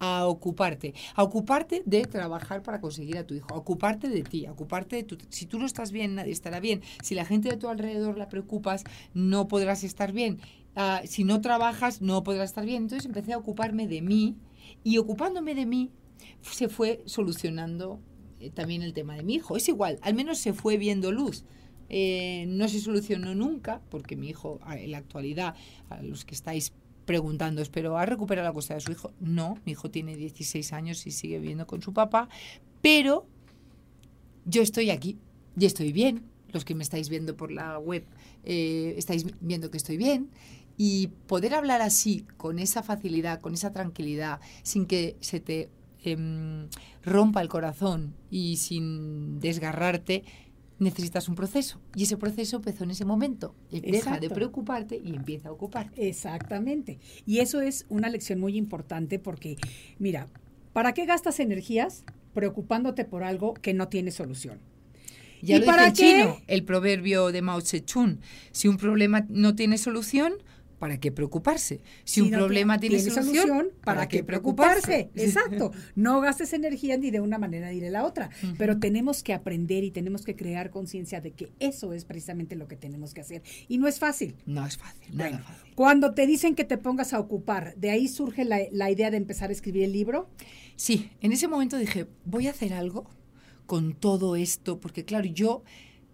a 0.00 0.26
ocuparte, 0.26 0.94
a 1.16 1.24
ocuparte 1.24 1.82
de 1.84 2.02
trabajar 2.04 2.62
para 2.62 2.80
conseguir 2.80 3.18
a 3.18 3.26
tu 3.26 3.34
hijo, 3.34 3.48
a 3.52 3.56
ocuparte 3.56 4.08
de 4.08 4.22
ti, 4.22 4.46
a 4.46 4.52
ocuparte 4.52 4.94
de 4.94 5.02
tu... 5.02 5.18
Si 5.28 5.46
tú 5.46 5.58
no 5.58 5.66
estás 5.66 5.90
bien, 5.90 6.14
nadie 6.14 6.30
estará 6.30 6.60
bien. 6.60 6.82
Si 7.02 7.16
la 7.16 7.24
gente 7.24 7.48
de 7.48 7.56
tu 7.56 7.68
alrededor 7.68 8.16
la 8.16 8.28
preocupas, 8.28 8.84
no 9.12 9.48
podrás 9.48 9.82
estar 9.82 10.12
bien. 10.12 10.38
Ah, 10.76 11.00
si 11.04 11.24
no 11.24 11.40
trabajas, 11.40 12.00
no 12.00 12.22
podrás 12.22 12.50
estar 12.50 12.64
bien. 12.64 12.84
Entonces 12.84 13.06
empecé 13.06 13.32
a 13.32 13.38
ocuparme 13.38 13.88
de 13.88 14.00
mí 14.02 14.36
y 14.84 14.98
ocupándome 14.98 15.54
de 15.54 15.66
mí 15.66 15.90
se 16.42 16.68
fue 16.68 17.02
solucionando 17.06 18.00
eh, 18.40 18.50
también 18.50 18.82
el 18.82 18.92
tema 18.92 19.14
de 19.16 19.22
mi 19.22 19.34
hijo. 19.34 19.56
Es 19.56 19.68
igual, 19.68 19.98
al 20.02 20.14
menos 20.14 20.38
se 20.38 20.52
fue 20.52 20.76
viendo 20.76 21.12
luz. 21.12 21.44
Eh, 21.90 22.44
no 22.48 22.68
se 22.68 22.80
solucionó 22.80 23.34
nunca, 23.34 23.80
porque 23.90 24.16
mi 24.16 24.28
hijo, 24.28 24.60
en 24.70 24.90
la 24.90 24.98
actualidad, 24.98 25.54
a 25.88 26.02
los 26.02 26.24
que 26.24 26.34
estáis 26.34 26.72
preguntando, 27.06 27.62
pero 27.72 27.96
¿ha 27.96 28.04
recuperado 28.04 28.46
la 28.46 28.52
custodia 28.52 28.76
de 28.76 28.80
su 28.82 28.92
hijo? 28.92 29.12
No, 29.20 29.58
mi 29.64 29.72
hijo 29.72 29.90
tiene 29.90 30.14
16 30.14 30.72
años 30.74 31.06
y 31.06 31.10
sigue 31.10 31.38
viviendo 31.38 31.66
con 31.66 31.80
su 31.80 31.94
papá, 31.94 32.28
pero 32.82 33.26
yo 34.44 34.62
estoy 34.62 34.90
aquí 34.90 35.18
y 35.58 35.64
estoy 35.64 35.92
bien. 35.92 36.22
Los 36.52 36.64
que 36.64 36.74
me 36.74 36.82
estáis 36.82 37.08
viendo 37.10 37.36
por 37.36 37.50
la 37.50 37.78
web 37.78 38.04
eh, 38.44 38.94
estáis 38.96 39.26
viendo 39.40 39.70
que 39.70 39.76
estoy 39.76 39.96
bien. 39.96 40.30
Y 40.78 41.08
poder 41.26 41.54
hablar 41.54 41.82
así, 41.82 42.24
con 42.38 42.58
esa 42.58 42.82
facilidad, 42.82 43.40
con 43.40 43.52
esa 43.52 43.72
tranquilidad, 43.72 44.40
sin 44.62 44.86
que 44.86 45.16
se 45.20 45.40
te 45.40 45.68
em, 46.04 46.68
rompa 47.04 47.42
el 47.42 47.48
corazón 47.48 48.14
y 48.30 48.56
sin 48.56 49.40
desgarrarte, 49.40 50.24
necesitas 50.78 51.28
un 51.28 51.34
proceso. 51.34 51.80
Y 51.94 52.04
ese 52.04 52.16
proceso 52.16 52.56
empezó 52.56 52.84
en 52.84 52.92
ese 52.92 53.04
momento. 53.04 53.54
Deja 53.70 54.18
de 54.18 54.30
preocuparte 54.30 55.00
y 55.02 55.14
empieza 55.14 55.48
a 55.48 55.52
ocuparte. 55.52 56.08
Exactamente. 56.08 56.98
Y 57.26 57.38
eso 57.38 57.60
es 57.60 57.84
una 57.88 58.08
lección 58.08 58.40
muy 58.40 58.56
importante 58.56 59.18
porque, 59.18 59.56
mira, 59.98 60.28
¿para 60.72 60.94
qué 60.94 61.04
gastas 61.04 61.40
energías 61.40 62.04
preocupándote 62.34 63.04
por 63.04 63.24
algo 63.24 63.54
que 63.54 63.74
no 63.74 63.88
tiene 63.88 64.10
solución? 64.10 64.60
Ya 65.42 65.56
¿Y 65.56 65.60
lo 65.60 65.66
para 65.66 65.90
dice 65.90 66.02
chino, 66.02 66.40
el 66.46 66.64
proverbio 66.64 67.30
de 67.30 67.42
Mao 67.42 67.60
Zedong. 67.60 68.18
Si 68.50 68.68
un 68.68 68.76
problema 68.76 69.24
no 69.28 69.54
tiene 69.54 69.78
solución, 69.78 70.34
¿para 70.78 70.98
qué 70.98 71.12
preocuparse? 71.12 71.80
Si, 72.04 72.20
un 72.20 72.30
no 72.30 72.38
problema 72.38 72.78
tiene, 72.78 73.00
solución, 73.00 73.68
¿para 73.84 74.08
qué 74.08 74.24
preocuparse? 74.24 75.10
Exacto. 75.14 75.72
No 75.94 76.20
gastes 76.20 76.52
energía 76.52 76.96
ni 76.96 77.10
de 77.10 77.20
una 77.20 77.38
manera 77.38 77.70
ni 77.70 77.80
de 77.80 77.90
la 77.90 78.04
otra. 78.04 78.30
Pero 78.56 78.78
tenemos 78.78 79.22
que 79.22 79.34
aprender 79.34 79.84
y 79.84 79.90
tenemos 79.90 80.24
que 80.24 80.36
crear 80.36 80.70
conciencia 80.70 81.20
de 81.20 81.32
que 81.32 81.52
eso 81.58 81.92
es 81.92 82.04
precisamente 82.04 82.56
lo 82.56 82.68
que 82.68 82.76
tenemos 82.76 83.14
que 83.14 83.20
hacer. 83.20 83.42
Y 83.68 83.78
no 83.78 83.88
es 83.88 83.98
fácil. 83.98 84.36
No 84.46 84.64
es 84.66 84.76
fácil, 84.76 85.16
nada 85.16 85.30
Bueno, 85.30 85.44
fácil. 85.44 85.74
Cuando 85.74 86.14
te 86.14 86.26
dicen 86.26 86.54
que 86.54 86.64
te 86.64 86.78
pongas 86.78 87.12
a 87.12 87.20
ocupar, 87.20 87.74
de 87.76 87.90
ahí 87.90 88.08
surge 88.08 88.44
la, 88.44 88.60
la 88.70 88.90
idea 88.90 89.10
de 89.10 89.16
empezar 89.16 89.50
a 89.50 89.52
escribir 89.52 89.84
el 89.84 89.92
libro. 89.92 90.28
Sí, 90.76 91.10
en 91.20 91.32
ese 91.32 91.48
momento 91.48 91.76
dije, 91.76 92.06
voy 92.24 92.46
a 92.46 92.50
hacer 92.50 92.72
algo 92.72 93.10
con 93.66 93.94
todo 93.94 94.36
esto, 94.36 94.80
porque 94.80 95.04
claro, 95.04 95.26
yo 95.26 95.62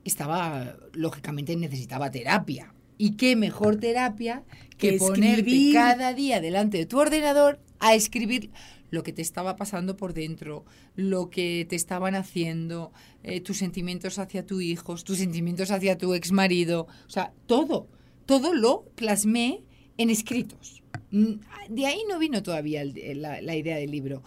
estaba, 0.04 0.76
lógicamente 0.92 1.56
necesitaba 1.56 2.10
terapia. 2.10 2.73
¿Y 2.98 3.12
qué 3.16 3.36
mejor 3.36 3.76
terapia 3.76 4.44
que 4.78 4.92
Que 4.92 4.98
ponerte 4.98 5.40
escribir. 5.40 5.74
cada 5.74 6.14
día 6.14 6.40
delante 6.40 6.78
de 6.78 6.86
tu 6.86 6.98
ordenador 6.98 7.60
a 7.80 7.94
escribir 7.94 8.50
lo 8.90 9.02
que 9.02 9.12
te 9.12 9.22
estaba 9.22 9.56
pasando 9.56 9.96
por 9.96 10.14
dentro, 10.14 10.64
lo 10.94 11.28
que 11.28 11.66
te 11.68 11.74
estaban 11.74 12.14
haciendo, 12.14 12.92
eh, 13.24 13.40
tus 13.40 13.58
sentimientos 13.58 14.18
hacia 14.20 14.46
tu 14.46 14.60
hijo, 14.60 14.94
tus 14.96 15.18
sentimientos 15.18 15.70
hacia 15.72 15.98
tu 15.98 16.14
ex 16.14 16.30
marido, 16.30 16.86
o 17.06 17.10
sea, 17.10 17.32
todo, 17.46 17.88
todo 18.26 18.54
lo 18.54 18.84
plasmé 18.94 19.64
en 19.98 20.10
escritos. 20.10 20.82
Mm, 21.10 21.34
De 21.70 21.86
ahí 21.86 22.02
no 22.08 22.18
vino 22.20 22.42
todavía 22.42 22.82
el- 22.82 23.20
la, 23.22 23.40
la 23.42 23.56
idea 23.56 23.76
del 23.76 23.90
libro, 23.90 24.22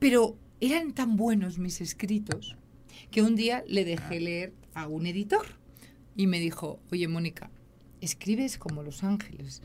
pero 0.00 0.36
eran 0.60 0.92
tan 0.94 1.16
buenos 1.16 1.58
mis 1.58 1.80
escritos 1.80 2.56
que 3.12 3.22
un 3.22 3.36
día 3.36 3.62
le 3.68 3.84
dejé 3.84 4.18
leer 4.20 4.52
a 4.74 4.88
un 4.88 5.06
editor 5.06 5.46
y 6.16 6.26
me 6.26 6.40
dijo, 6.40 6.80
oye 6.90 7.06
Mónica, 7.06 7.50
escribes 8.00 8.58
como 8.58 8.82
Los 8.82 9.02
Ángeles. 9.04 9.62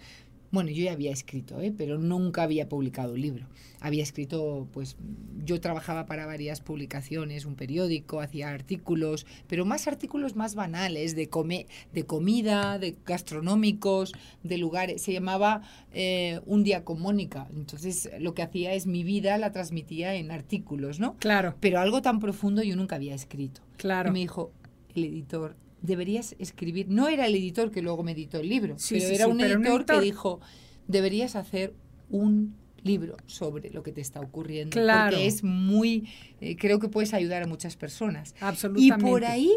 Bueno, 0.51 0.69
yo 0.69 0.83
ya 0.83 0.91
había 0.91 1.11
escrito, 1.11 1.59
¿eh? 1.61 1.73
pero 1.75 1.97
nunca 1.97 2.43
había 2.43 2.69
publicado 2.69 3.13
un 3.13 3.21
libro. 3.21 3.47
Había 3.79 4.03
escrito, 4.03 4.67
pues 4.71 4.97
yo 5.43 5.59
trabajaba 5.59 6.05
para 6.05 6.27
varias 6.27 6.61
publicaciones, 6.61 7.45
un 7.45 7.55
periódico, 7.55 8.21
hacía 8.21 8.51
artículos, 8.51 9.25
pero 9.47 9.65
más 9.65 9.87
artículos 9.87 10.35
más 10.35 10.53
banales, 10.53 11.15
de, 11.15 11.27
come- 11.27 11.65
de 11.91 12.05
comida, 12.05 12.77
de 12.77 12.95
gastronómicos, 13.03 14.13
de 14.43 14.57
lugares. 14.59 15.01
Se 15.01 15.11
llamaba 15.11 15.63
eh, 15.91 16.39
Un 16.45 16.63
día 16.63 16.85
con 16.85 17.01
Mónica. 17.01 17.47
Entonces 17.55 18.11
lo 18.19 18.35
que 18.35 18.43
hacía 18.43 18.73
es 18.75 18.85
mi 18.85 19.03
vida 19.03 19.39
la 19.39 19.51
transmitía 19.51 20.13
en 20.13 20.29
artículos, 20.29 20.99
¿no? 20.99 21.15
Claro, 21.17 21.55
Pero 21.59 21.79
algo 21.79 22.03
tan 22.03 22.19
profundo 22.19 22.61
yo 22.61 22.75
nunca 22.75 22.97
había 22.97 23.15
escrito. 23.15 23.61
claro. 23.77 24.09
Y 24.09 24.13
me 24.13 24.19
dijo 24.19 24.51
el 24.93 25.05
editor, 25.05 25.55
deberías 25.83 26.35
escribir. 26.39 26.87
No 26.89 27.07
era 27.07 27.27
el 27.27 27.35
editor 27.35 27.69
que 27.69 27.83
luego 27.83 28.01
me 28.01 28.13
editó 28.13 28.39
el 28.39 28.49
libro, 28.49 28.79
Sí, 28.79 28.95
pero 28.95 29.07
sí, 29.07 29.15
era 29.15 29.25
sí, 29.25 29.31
un 29.31 29.37
pero 29.37 29.59
un 29.59 29.65
editor 29.65 29.85
que 29.85 29.99
dijo, 30.01 30.39
deberías 30.87 31.35
hacer 31.35 31.75
un 32.09 32.55
libro 32.81 33.17
sobre 33.27 33.69
lo 33.69 33.83
que 33.83 33.91
te 33.91 34.01
está 34.01 34.19
ocurriendo. 34.19 34.71
Claro. 34.71 35.11
Porque 35.11 35.27
es 35.27 35.43
muy, 35.43 36.09
eh, 36.41 36.55
creo 36.55 36.79
que 36.79 36.89
puedes 36.89 37.13
ayudar 37.13 37.43
a 37.43 37.47
muchas 37.47 37.75
personas. 37.75 38.33
Y 38.39 38.43
Absolutamente. 38.43 39.05
por 39.05 39.25
ahí 39.25 39.55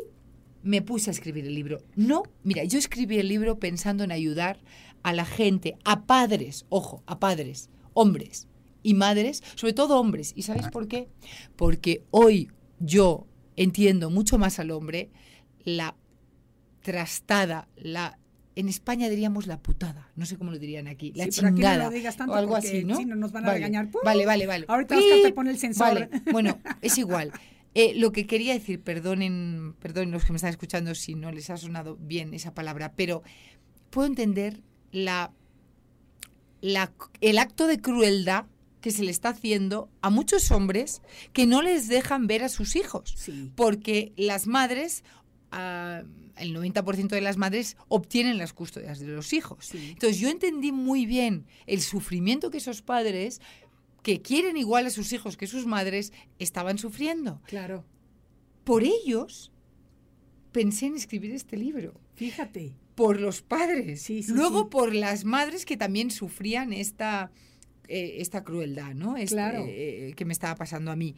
me 0.62 0.83
puse 0.83 1.11
a 1.11 1.12
escribir 1.12 1.47
el 1.47 1.55
libro. 1.55 1.81
No, 1.95 2.24
mira, 2.43 2.64
yo 2.64 2.79
escribí 2.79 3.18
el 3.18 3.29
libro 3.29 3.59
pensando 3.59 4.05
en 4.05 4.11
ayudar 4.11 4.59
a 5.03 5.12
la 5.12 5.24
gente, 5.24 5.77
a 5.85 6.07
padres, 6.07 6.66
ojo, 6.68 7.03
a 7.07 7.20
padres, 7.20 7.70
hombres 7.95 8.49
y 8.83 8.95
madres, 8.95 9.45
sobre 9.55 9.72
todo 9.72 10.01
hombres. 10.01 10.33
¿Y 10.35 10.43
sabéis 10.43 10.68
por 10.68 10.89
qué? 10.89 11.09
Porque 11.55 12.03
hoy 12.11 12.51
yo 12.81 13.27
entiendo 13.55 14.11
mucho 14.11 14.39
más 14.39 14.59
al 14.59 14.72
hombre 14.72 15.11
la 15.64 15.97
trastada, 16.91 17.66
la 17.76 18.16
en 18.55 18.68
España 18.68 19.09
diríamos 19.11 19.47
la 19.49 19.59
putada, 19.61 20.11
no 20.16 20.24
sé 20.24 20.39
cómo 20.39 20.51
lo 20.53 20.59
dirían 20.59 20.87
aquí, 20.87 21.12
la 21.14 21.24
Sí, 21.24 21.30
pero 21.37 21.49
aquí 21.49 21.57
no 21.57 21.57
chingada 21.59 21.84
lo 21.84 21.91
digas 21.91 22.16
tanto 22.16 22.32
o 22.32 22.37
algo 22.37 22.55
así, 22.57 22.84
¿no? 22.84 22.97
si 22.97 23.05
no 23.05 23.14
nos 23.16 23.32
van 23.32 23.45
a 23.45 23.49
vale, 23.49 23.59
regañar. 23.59 23.91
¡Pum! 23.91 24.01
Vale, 24.05 24.24
vale, 24.24 24.47
vale. 24.47 24.64
Ahorita 24.68 24.97
Oscar 24.97 25.18
te 25.22 25.32
pone 25.32 25.51
el 25.51 25.59
sensor. 25.59 26.09
Vale, 26.09 26.09
bueno, 26.32 26.59
es 26.80 26.97
igual. 26.97 27.32
Eh, 27.74 27.93
lo 27.97 28.12
que 28.12 28.26
quería 28.26 28.55
decir, 28.55 28.80
perdonen, 28.80 29.74
perdonen 29.80 30.11
los 30.12 30.24
que 30.24 30.32
me 30.32 30.37
están 30.37 30.49
escuchando 30.51 30.95
si 30.95 31.14
no 31.16 31.32
les 31.32 31.51
ha 31.51 31.57
sonado 31.59 31.97
bien 32.01 32.32
esa 32.32 32.55
palabra, 32.55 32.93
pero 32.97 33.22
puedo 33.91 34.07
entender 34.07 34.62
la, 34.91 35.32
la- 36.61 36.93
el 37.20 37.39
acto 37.39 37.66
de 37.66 37.80
crueldad 37.80 38.47
que 38.80 38.91
se 38.91 39.03
le 39.03 39.11
está 39.11 39.30
haciendo 39.30 39.91
a 40.01 40.11
muchos 40.11 40.51
hombres 40.51 41.03
que 41.34 41.47
no 41.47 41.61
les 41.61 41.89
dejan 41.89 42.26
ver 42.26 42.43
a 42.45 42.49
sus 42.49 42.76
hijos 42.76 43.12
Sí. 43.16 43.53
porque 43.57 44.12
las 44.16 44.47
madres, 44.47 45.05
ah, 45.51 46.03
el 46.37 46.55
90% 46.55 47.09
de 47.09 47.20
las 47.20 47.37
madres 47.37 47.76
obtienen 47.89 48.39
las 48.39 48.53
custodias 48.53 48.99
de 48.99 49.07
los 49.09 49.32
hijos. 49.32 49.66
Sí. 49.66 49.91
Entonces 49.93 50.18
yo 50.18 50.28
entendí 50.28 50.72
muy 50.72 51.07
bien 51.07 51.47
el 51.66 51.80
sufrimiento 51.80 52.51
que 52.51 52.59
esos 52.59 52.82
padres, 52.82 53.41
que 54.03 54.22
quieren 54.22 54.57
igual 54.57 54.87
a 54.87 54.91
sus 54.91 55.12
hijos 55.12 55.37
que 55.37 55.47
sus 55.47 55.66
madres, 55.66 56.12
estaban 56.39 56.78
sufriendo. 56.78 57.41
Claro. 57.47 57.84
Por 58.64 58.82
ellos 58.84 59.53
pensé 60.53 60.87
en 60.87 60.97
escribir 60.97 61.32
este 61.32 61.57
libro. 61.57 62.01
Fíjate. 62.14 62.76
Por 62.95 63.20
los 63.20 63.43
padres. 63.43 64.01
Sí, 64.03 64.22
sí, 64.22 64.32
Luego 64.32 64.70
por 64.70 64.95
las 64.95 65.24
madres 65.24 65.66
que 65.66 65.76
también 65.76 66.11
sufrían 66.11 66.72
esta, 66.72 67.30
eh, 67.89 68.16
esta 68.20 68.43
crueldad, 68.43 68.95
¿no? 68.95 69.16
Este, 69.18 69.34
Claro. 69.37 69.64
eh, 69.68 70.14
que 70.16 70.24
me 70.24 70.32
estaba 70.32 70.55
pasando 70.55 70.91
a 70.91 70.97
mí. 70.97 71.14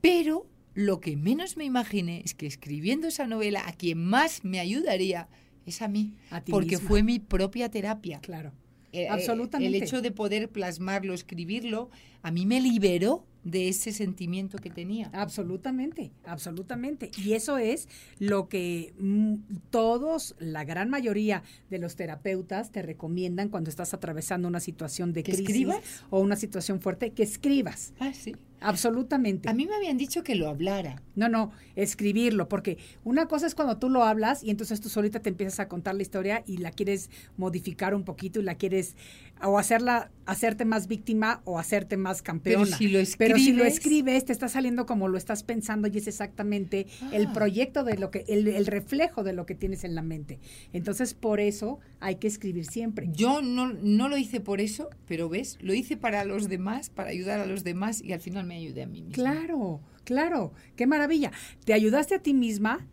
Pero 0.00 0.46
lo 0.76 1.00
que 1.00 1.16
menos 1.16 1.56
me 1.56 1.64
imaginé 1.64 2.20
es 2.24 2.34
que 2.34 2.46
escribiendo 2.46 3.08
esa 3.08 3.26
novela 3.26 3.66
a 3.66 3.72
quien 3.72 4.04
más 4.04 4.44
me 4.44 4.60
ayudaría 4.60 5.26
es 5.64 5.80
a 5.80 5.88
mí. 5.88 6.12
A 6.30 6.42
ti 6.42 6.52
porque 6.52 6.76
misma. 6.76 6.88
fue 6.88 7.02
mi 7.02 7.18
propia 7.18 7.70
terapia. 7.70 8.20
Claro. 8.20 8.52
Eh, 8.92 9.04
eh, 9.04 9.08
Absolutamente. 9.08 9.74
El 9.74 9.82
hecho 9.82 10.02
de 10.02 10.10
poder 10.10 10.50
plasmarlo, 10.50 11.14
escribirlo, 11.14 11.88
a 12.26 12.32
mí 12.32 12.44
me 12.44 12.60
liberó 12.60 13.24
de 13.44 13.68
ese 13.68 13.92
sentimiento 13.92 14.58
que 14.58 14.68
tenía. 14.68 15.08
Absolutamente, 15.12 16.10
absolutamente. 16.24 17.12
Y 17.16 17.34
eso 17.34 17.56
es 17.56 17.88
lo 18.18 18.48
que 18.48 18.92
mm, 18.98 19.34
todos, 19.70 20.34
la 20.40 20.64
gran 20.64 20.90
mayoría 20.90 21.44
de 21.70 21.78
los 21.78 21.94
terapeutas 21.94 22.72
te 22.72 22.82
recomiendan 22.82 23.48
cuando 23.48 23.70
estás 23.70 23.94
atravesando 23.94 24.48
una 24.48 24.58
situación 24.58 25.12
de 25.12 25.22
¿Que 25.22 25.34
crisis 25.34 25.48
escribas? 25.48 26.04
o 26.10 26.18
una 26.18 26.34
situación 26.34 26.80
fuerte, 26.80 27.12
que 27.12 27.22
escribas. 27.22 27.94
Ah, 28.00 28.12
sí. 28.12 28.34
Absolutamente. 28.60 29.48
A 29.48 29.52
mí 29.52 29.66
me 29.66 29.76
habían 29.76 29.96
dicho 29.96 30.22
que 30.22 30.34
lo 30.34 30.48
hablara. 30.48 31.02
No, 31.14 31.28
no, 31.28 31.52
escribirlo, 31.76 32.48
porque 32.48 32.78
una 33.04 33.26
cosa 33.26 33.46
es 33.46 33.54
cuando 33.54 33.76
tú 33.76 33.90
lo 33.90 34.02
hablas 34.02 34.42
y 34.42 34.50
entonces 34.50 34.80
tú 34.80 34.88
solita 34.88 35.20
te 35.20 35.28
empiezas 35.28 35.60
a 35.60 35.68
contar 35.68 35.94
la 35.94 36.02
historia 36.02 36.42
y 36.46 36.56
la 36.56 36.70
quieres 36.70 37.10
modificar 37.36 37.94
un 37.94 38.04
poquito 38.04 38.40
y 38.40 38.42
la 38.42 38.56
quieres 38.56 38.96
o 39.42 39.58
hacerla, 39.58 40.10
hacerte 40.24 40.64
más 40.64 40.86
víctima 40.86 41.42
o 41.44 41.58
hacerte 41.58 41.96
más 41.96 42.15
campeona. 42.22 42.64
Pero 42.64 42.76
si 42.76 42.88
lo 42.88 42.98
Pero 43.18 43.38
si 43.38 43.52
lo 43.52 43.64
escribes- 43.64 43.72
escribes, 43.74 44.24
te 44.24 44.32
está 44.32 44.48
saliendo 44.48 44.86
como 44.86 45.08
lo 45.08 45.16
estás 45.18 45.42
pensando 45.42 45.88
y 45.88 45.96
es 45.98 46.06
exactamente 46.08 46.86
el 47.12 47.26
Ah. 47.26 47.32
proyecto 47.32 47.84
de 47.84 47.96
lo 47.98 48.10
que, 48.10 48.24
el, 48.28 48.46
el 48.48 48.66
reflejo 48.66 49.22
de 49.24 49.32
lo 49.32 49.46
que 49.46 49.54
tienes 49.54 49.84
en 49.84 49.94
la 49.94 50.02
mente. 50.02 50.38
Entonces, 50.72 51.14
por 51.14 51.40
eso 51.40 51.80
hay 52.00 52.16
que 52.16 52.26
escribir 52.28 52.66
siempre. 52.66 53.08
Yo 53.12 53.42
no, 53.42 53.72
no 53.72 54.08
lo 54.08 54.16
hice 54.16 54.40
por 54.40 54.60
eso, 54.60 54.88
pero 55.06 55.28
ves, 55.28 55.58
lo 55.60 55.74
hice 55.74 55.96
para 55.96 56.24
los 56.24 56.48
demás, 56.48 56.90
para 56.90 57.10
ayudar 57.10 57.40
a 57.40 57.46
los 57.46 57.64
demás 57.64 58.02
y 58.02 58.12
al 58.12 58.20
final 58.20 58.46
me 58.46 58.56
ayudé 58.56 58.82
a 58.82 58.86
mí 58.86 59.02
misma. 59.02 59.14
Claro, 59.14 59.80
claro, 60.04 60.52
qué 60.76 60.86
maravilla. 60.86 61.32
Te 61.64 61.72
ayudaste 61.72 62.14
a 62.14 62.18
ti 62.20 62.34
misma 62.34 62.86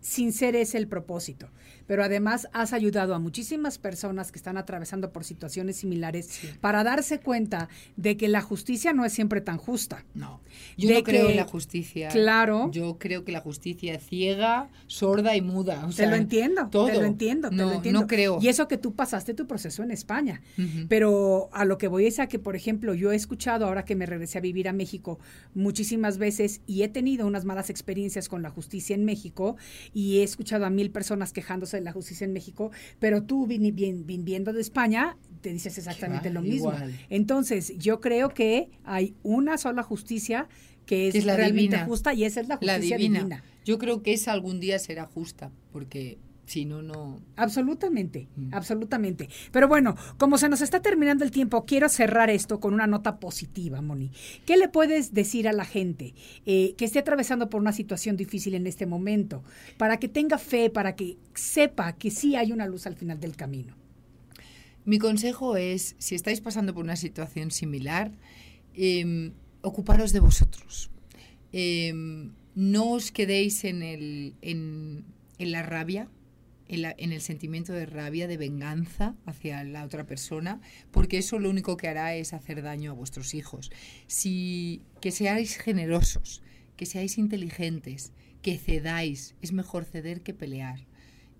sin 0.00 0.32
ser 0.32 0.54
ese 0.54 0.76
el 0.76 0.86
propósito, 0.86 1.48
pero 1.86 2.04
además 2.04 2.48
has 2.52 2.72
ayudado 2.72 3.14
a 3.14 3.18
muchísimas 3.18 3.78
personas 3.78 4.32
que 4.32 4.38
están 4.38 4.56
atravesando 4.56 5.12
por 5.12 5.24
situaciones 5.24 5.76
similares 5.76 6.26
Sí. 6.26 6.48
para 6.60 6.84
darse 6.84 7.20
cuenta 7.20 7.68
de 7.96 8.16
que 8.16 8.28
la 8.28 8.40
justicia 8.40 8.92
no 8.92 9.04
es 9.04 9.12
siempre 9.12 9.40
tan 9.40 9.58
justa. 9.58 10.04
No, 10.14 10.40
yo 10.76 10.88
De 10.88 10.94
no 10.96 11.02
creo 11.04 11.26
que- 11.26 11.30
en 11.32 11.36
la 11.36 11.44
justicia. 11.44 12.08
Claro. 12.08 12.70
Yo 12.72 12.98
creo 12.98 13.24
que 13.24 13.32
la 13.32 13.40
justicia 13.40 13.94
es 13.94 14.04
ciega, 14.06 14.68
sorda 14.86 15.36
y 15.36 15.40
muda. 15.42 15.86
o 15.86 15.92
te 15.92 16.06
lo 16.06 16.16
entiendo, 16.16 16.68
todo. 16.70 16.86
te 16.86 16.94
lo 16.94 17.04
entiendo, 17.04 17.50
te 17.50 17.56
no, 17.56 17.66
lo 17.66 17.72
entiendo. 17.74 18.00
No 18.02 18.06
creo. 18.06 18.38
Y 18.40 18.48
eso 18.48 18.68
que 18.68 18.78
tú 18.78 18.94
pasaste 18.94 19.34
tu 19.34 19.46
proceso 19.46 19.82
en 19.82 19.90
España. 19.90 20.42
Pero 20.88 21.48
a 21.52 21.64
lo 21.64 21.78
que 21.78 21.88
voy 21.88 22.06
es 22.06 22.18
a 22.20 22.26
que, 22.26 22.38
por 22.38 22.56
ejemplo, 22.56 22.94
yo 22.94 23.12
he 23.12 23.16
escuchado 23.16 23.66
ahora 23.66 23.84
que 23.84 23.94
me 23.96 24.06
regresé 24.06 24.38
a 24.38 24.40
vivir 24.40 24.68
a 24.68 24.72
México 24.72 25.18
muchísimas 25.54 26.18
veces 26.18 26.60
y 26.66 26.82
he 26.82 26.88
tenido 26.88 27.26
unas 27.26 27.44
malas 27.44 27.70
experiencias 27.70 28.28
con 28.28 28.42
la 28.42 28.50
justicia 28.50 28.94
en 28.94 29.04
México 29.04 29.56
y 29.92 30.18
he 30.18 30.22
escuchado 30.22 30.64
a 30.66 30.70
mil 30.70 30.90
personas 30.90 31.32
quejándose 31.32 31.73
de 31.76 31.82
la 31.82 31.92
justicia 31.92 32.24
en 32.24 32.32
México, 32.32 32.70
pero 32.98 33.22
tú 33.22 33.46
vini- 33.46 33.72
vin- 33.74 34.04
viniendo 34.06 34.52
de 34.52 34.60
España 34.60 35.16
te 35.40 35.52
dices 35.52 35.76
exactamente 35.76 36.30
lo 36.30 36.40
mismo. 36.40 36.72
igual. 36.72 36.98
Entonces, 37.10 37.74
yo 37.78 38.00
creo 38.00 38.30
que 38.30 38.70
hay 38.84 39.14
una 39.22 39.58
sola 39.58 39.82
justicia 39.82 40.48
que 40.86 41.08
es, 41.08 41.24
la 41.26 41.36
realmente 41.36 41.76
divina. 41.76 41.86
justa 41.86 42.14
y 42.14 42.24
esa 42.24 42.40
es 42.40 42.48
la 42.48 42.58
la 42.60 42.74
justicia 42.74 42.96
divina. 42.96 43.18
divina. 43.20 43.44
Yo 43.64 43.78
creo 43.78 44.02
que 44.02 44.12
esa 44.14 44.32
algún 44.32 44.60
día 44.60 44.78
será 44.78 45.04
justa, 45.06 45.50
porque 45.72 46.18
si 46.46 46.64
no, 46.64 46.82
no. 46.82 47.20
Absolutamente, 47.36 48.28
Mm. 48.36 48.52
absolutamente. 48.52 49.28
Pero 49.52 49.66
bueno, 49.68 49.96
como 50.18 50.36
se 50.38 50.48
nos 50.48 50.60
está 50.60 50.80
terminando 50.82 51.24
el 51.24 51.30
tiempo, 51.30 51.64
quiero 51.64 51.88
cerrar 51.88 52.28
esto 52.30 52.60
con 52.60 52.74
una 52.74 52.86
nota 52.86 53.18
positiva, 53.18 53.80
Moni. 53.80 54.10
¿Qué 54.46 54.56
le 54.56 54.68
puedes 54.68 55.14
decir 55.14 55.48
a 55.48 55.52
la 55.52 55.64
gente 55.64 56.14
eh, 56.46 56.74
que 56.76 56.84
esté 56.84 56.98
atravesando 56.98 57.48
por 57.48 57.60
una 57.60 57.72
situación 57.72 58.16
difícil 58.16 58.54
en 58.54 58.66
este 58.66 58.86
momento, 58.86 59.42
para 59.78 59.98
que 59.98 60.08
tenga 60.08 60.38
fe, 60.38 60.68
para 60.70 60.94
que 60.96 61.16
sepa 61.34 61.94
que 61.94 62.10
sí 62.10 62.36
hay 62.36 62.52
una 62.52 62.66
luz 62.66 62.86
al 62.86 62.96
final 62.96 63.20
del 63.20 63.36
camino? 63.36 63.74
Mi 64.84 64.98
consejo 64.98 65.56
es, 65.56 65.96
si 65.98 66.14
estáis 66.14 66.42
pasando 66.42 66.74
por 66.74 66.84
una 66.84 66.96
situación 66.96 67.50
similar, 67.50 68.12
em, 68.74 69.32
ocuparos 69.62 70.12
de 70.12 70.20
vosotros. 70.20 70.90
Em, 71.52 72.32
no 72.54 72.90
os 72.92 73.10
quedéis 73.10 73.64
en, 73.64 73.82
el, 73.82 74.34
en, 74.42 75.04
en 75.38 75.52
la 75.52 75.62
rabia, 75.62 76.08
en, 76.68 77.12
el 77.12 77.20
sentimiento 77.20 77.72
de 77.72 77.86
rabia, 77.86 78.26
de 78.26 78.36
venganza 78.36 79.14
hacia 79.26 79.64
la 79.64 79.84
otra 79.84 80.06
persona, 80.06 80.60
porque 80.90 81.18
eso 81.18 81.38
lo 81.38 81.50
único 81.50 81.76
que 81.76 81.88
hará 81.88 82.14
es 82.14 82.32
hacer 82.32 82.62
daño 82.62 82.92
a 82.92 82.94
vuestros 82.94 83.34
hijos. 83.34 83.70
Si, 84.06 84.82
que 85.00 85.10
seáis 85.10 85.56
generosos, 85.56 86.42
que 86.76 86.86
seáis 86.86 87.18
inteligentes, 87.18 88.12
que 88.42 88.58
cedáis. 88.58 89.34
Es 89.40 89.52
mejor 89.52 89.84
ceder 89.84 90.22
que 90.22 90.34
pelear. 90.34 90.86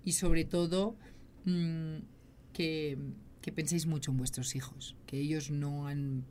Y 0.03 0.13
sobre 0.13 0.45
todo, 0.45 0.97
mm, 1.45 1.97
que, 2.53 2.97
que 3.41 3.51
penséis 3.51 3.85
mucho 3.85 4.11
en 4.11 4.17
vuestros 4.17 4.55
hijos, 4.55 4.95
que 5.05 5.19
ellos 5.19 5.51
no 5.51 5.87
han 5.87 6.25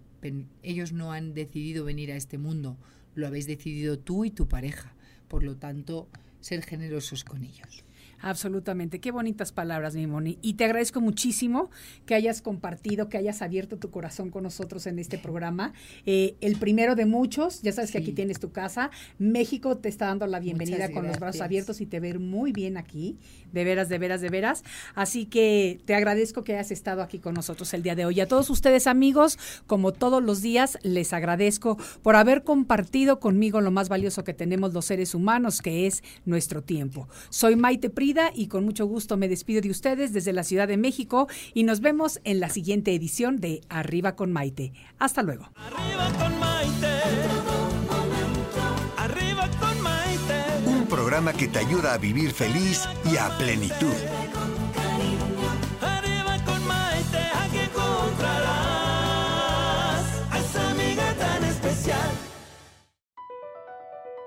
ellos 0.63 0.93
no 0.93 1.13
han 1.13 1.35
decidido 1.35 1.85
venir 1.85 2.11
a 2.11 2.17
este 2.17 2.39
mundo, 2.39 2.79
lo 3.15 3.27
habéis 3.27 3.47
decidido 3.47 3.99
tú 3.99 4.25
y 4.25 4.31
tu 4.31 4.49
pareja. 4.49 4.95
Por 5.29 5.43
lo 5.43 5.57
tanto, 5.57 6.09
ser 6.41 6.63
generosos 6.63 7.25
con 7.25 7.45
ellos. 7.45 7.85
Absolutamente, 8.21 9.01
qué 9.01 9.11
bonitas 9.11 9.53
palabras, 9.53 9.95
mi 9.95 10.07
Moni. 10.07 10.39
Y 10.43 10.55
te 10.55 10.65
agradezco 10.65 11.01
muchísimo 11.01 11.71
que 12.07 12.15
hayas 12.15 12.43
compartido, 12.43 13.09
que 13.09 13.19
hayas 13.19 13.43
abierto 13.43 13.77
tu 13.79 13.91
corazón 13.91 14.31
con 14.31 14.43
nosotros 14.45 14.87
en 14.87 14.99
este 14.99 15.19
programa. 15.19 15.73
Eh, 16.07 16.37
el 16.41 16.57
primero 16.57 16.95
de 16.95 17.07
muchos, 17.07 17.63
ya 17.63 17.73
sabes 17.73 17.91
que 17.91 17.99
aquí 17.99 18.09
Sí. 18.09 18.13
tienes 18.13 18.39
tu 18.41 18.53
casa. 18.53 18.91
México 19.19 19.77
te 19.77 19.89
está 19.89 20.07
dando 20.07 20.27
la 20.27 20.41
bienvenida 20.41 20.91
con 20.91 21.07
los 21.07 21.19
brazos 21.19 21.41
abiertos 21.41 21.81
y 21.81 21.87
te 21.87 22.01
ver 22.01 22.19
muy 22.19 22.53
bien 22.53 22.77
aquí. 22.77 23.19
De 23.53 23.65
veras, 23.65 23.89
de 23.89 23.99
veras, 23.99 24.21
de 24.21 24.31
veras. 24.31 24.65
Así 24.95 25.27
que 25.27 25.81
te 25.85 25.95
agradezco 25.95 26.45
que 26.45 26.55
hayas 26.55 26.71
estado 26.71 27.03
aquí 27.03 27.19
con 27.19 27.35
nosotros 27.35 27.73
el 27.75 27.83
día 27.83 27.95
de 27.95 28.05
hoy. 28.07 28.21
A 28.21 28.27
todos 28.29 28.51
ustedes, 28.51 28.87
amigos, 28.87 29.39
como 29.67 29.93
todos 29.93 30.23
los 30.23 30.43
días, 30.43 30.79
les 30.83 31.13
agradezco 31.13 31.77
por 32.03 32.17
haber 32.17 32.43
compartido 32.45 33.21
conmigo 33.21 33.61
lo 33.61 33.71
más 33.71 33.89
valioso 33.89 34.25
que 34.25 34.35
tenemos 34.35 34.73
los 34.73 34.87
seres 34.87 35.15
humanos, 35.15 35.61
que 35.63 35.87
es 35.87 36.03
nuestro 36.25 36.63
tiempo. 36.63 37.09
Soy 37.31 37.57
Maite 37.57 37.91
Prida 37.91 38.14
y 38.35 38.47
con 38.47 38.65
mucho 38.65 38.87
gusto 38.87 39.17
me 39.17 39.29
despido 39.29 39.61
de 39.61 39.71
ustedes 39.71 40.13
desde 40.13 40.33
la 40.33 40.45
Ciudad 40.45 40.69
de 40.69 40.77
México 40.77 41.29
y 41.53 41.65
nos 41.65 41.81
vemos 41.81 42.21
en 42.25 42.41
la 42.41 42.49
siguiente 42.49 42.95
edición 42.95 43.41
de 43.41 43.61
Arriba 43.69 44.15
con 44.15 44.33
Maite. 44.33 44.73
Hasta 44.99 45.23
luego. 45.23 45.51
Arriba 45.57 46.13
con 46.19 46.39
Maite. 46.39 47.01
Arriba 48.97 49.51
con 49.59 49.81
Maite. 49.83 50.45
Un 50.67 50.87
programa 50.87 51.33
que 51.33 51.49
te 51.49 51.59
ayuda 51.59 51.95
a 51.95 51.99
vivir 51.99 52.31
feliz 52.31 52.85
y 53.11 53.17
a 53.17 53.37
plenitud. 53.37 53.95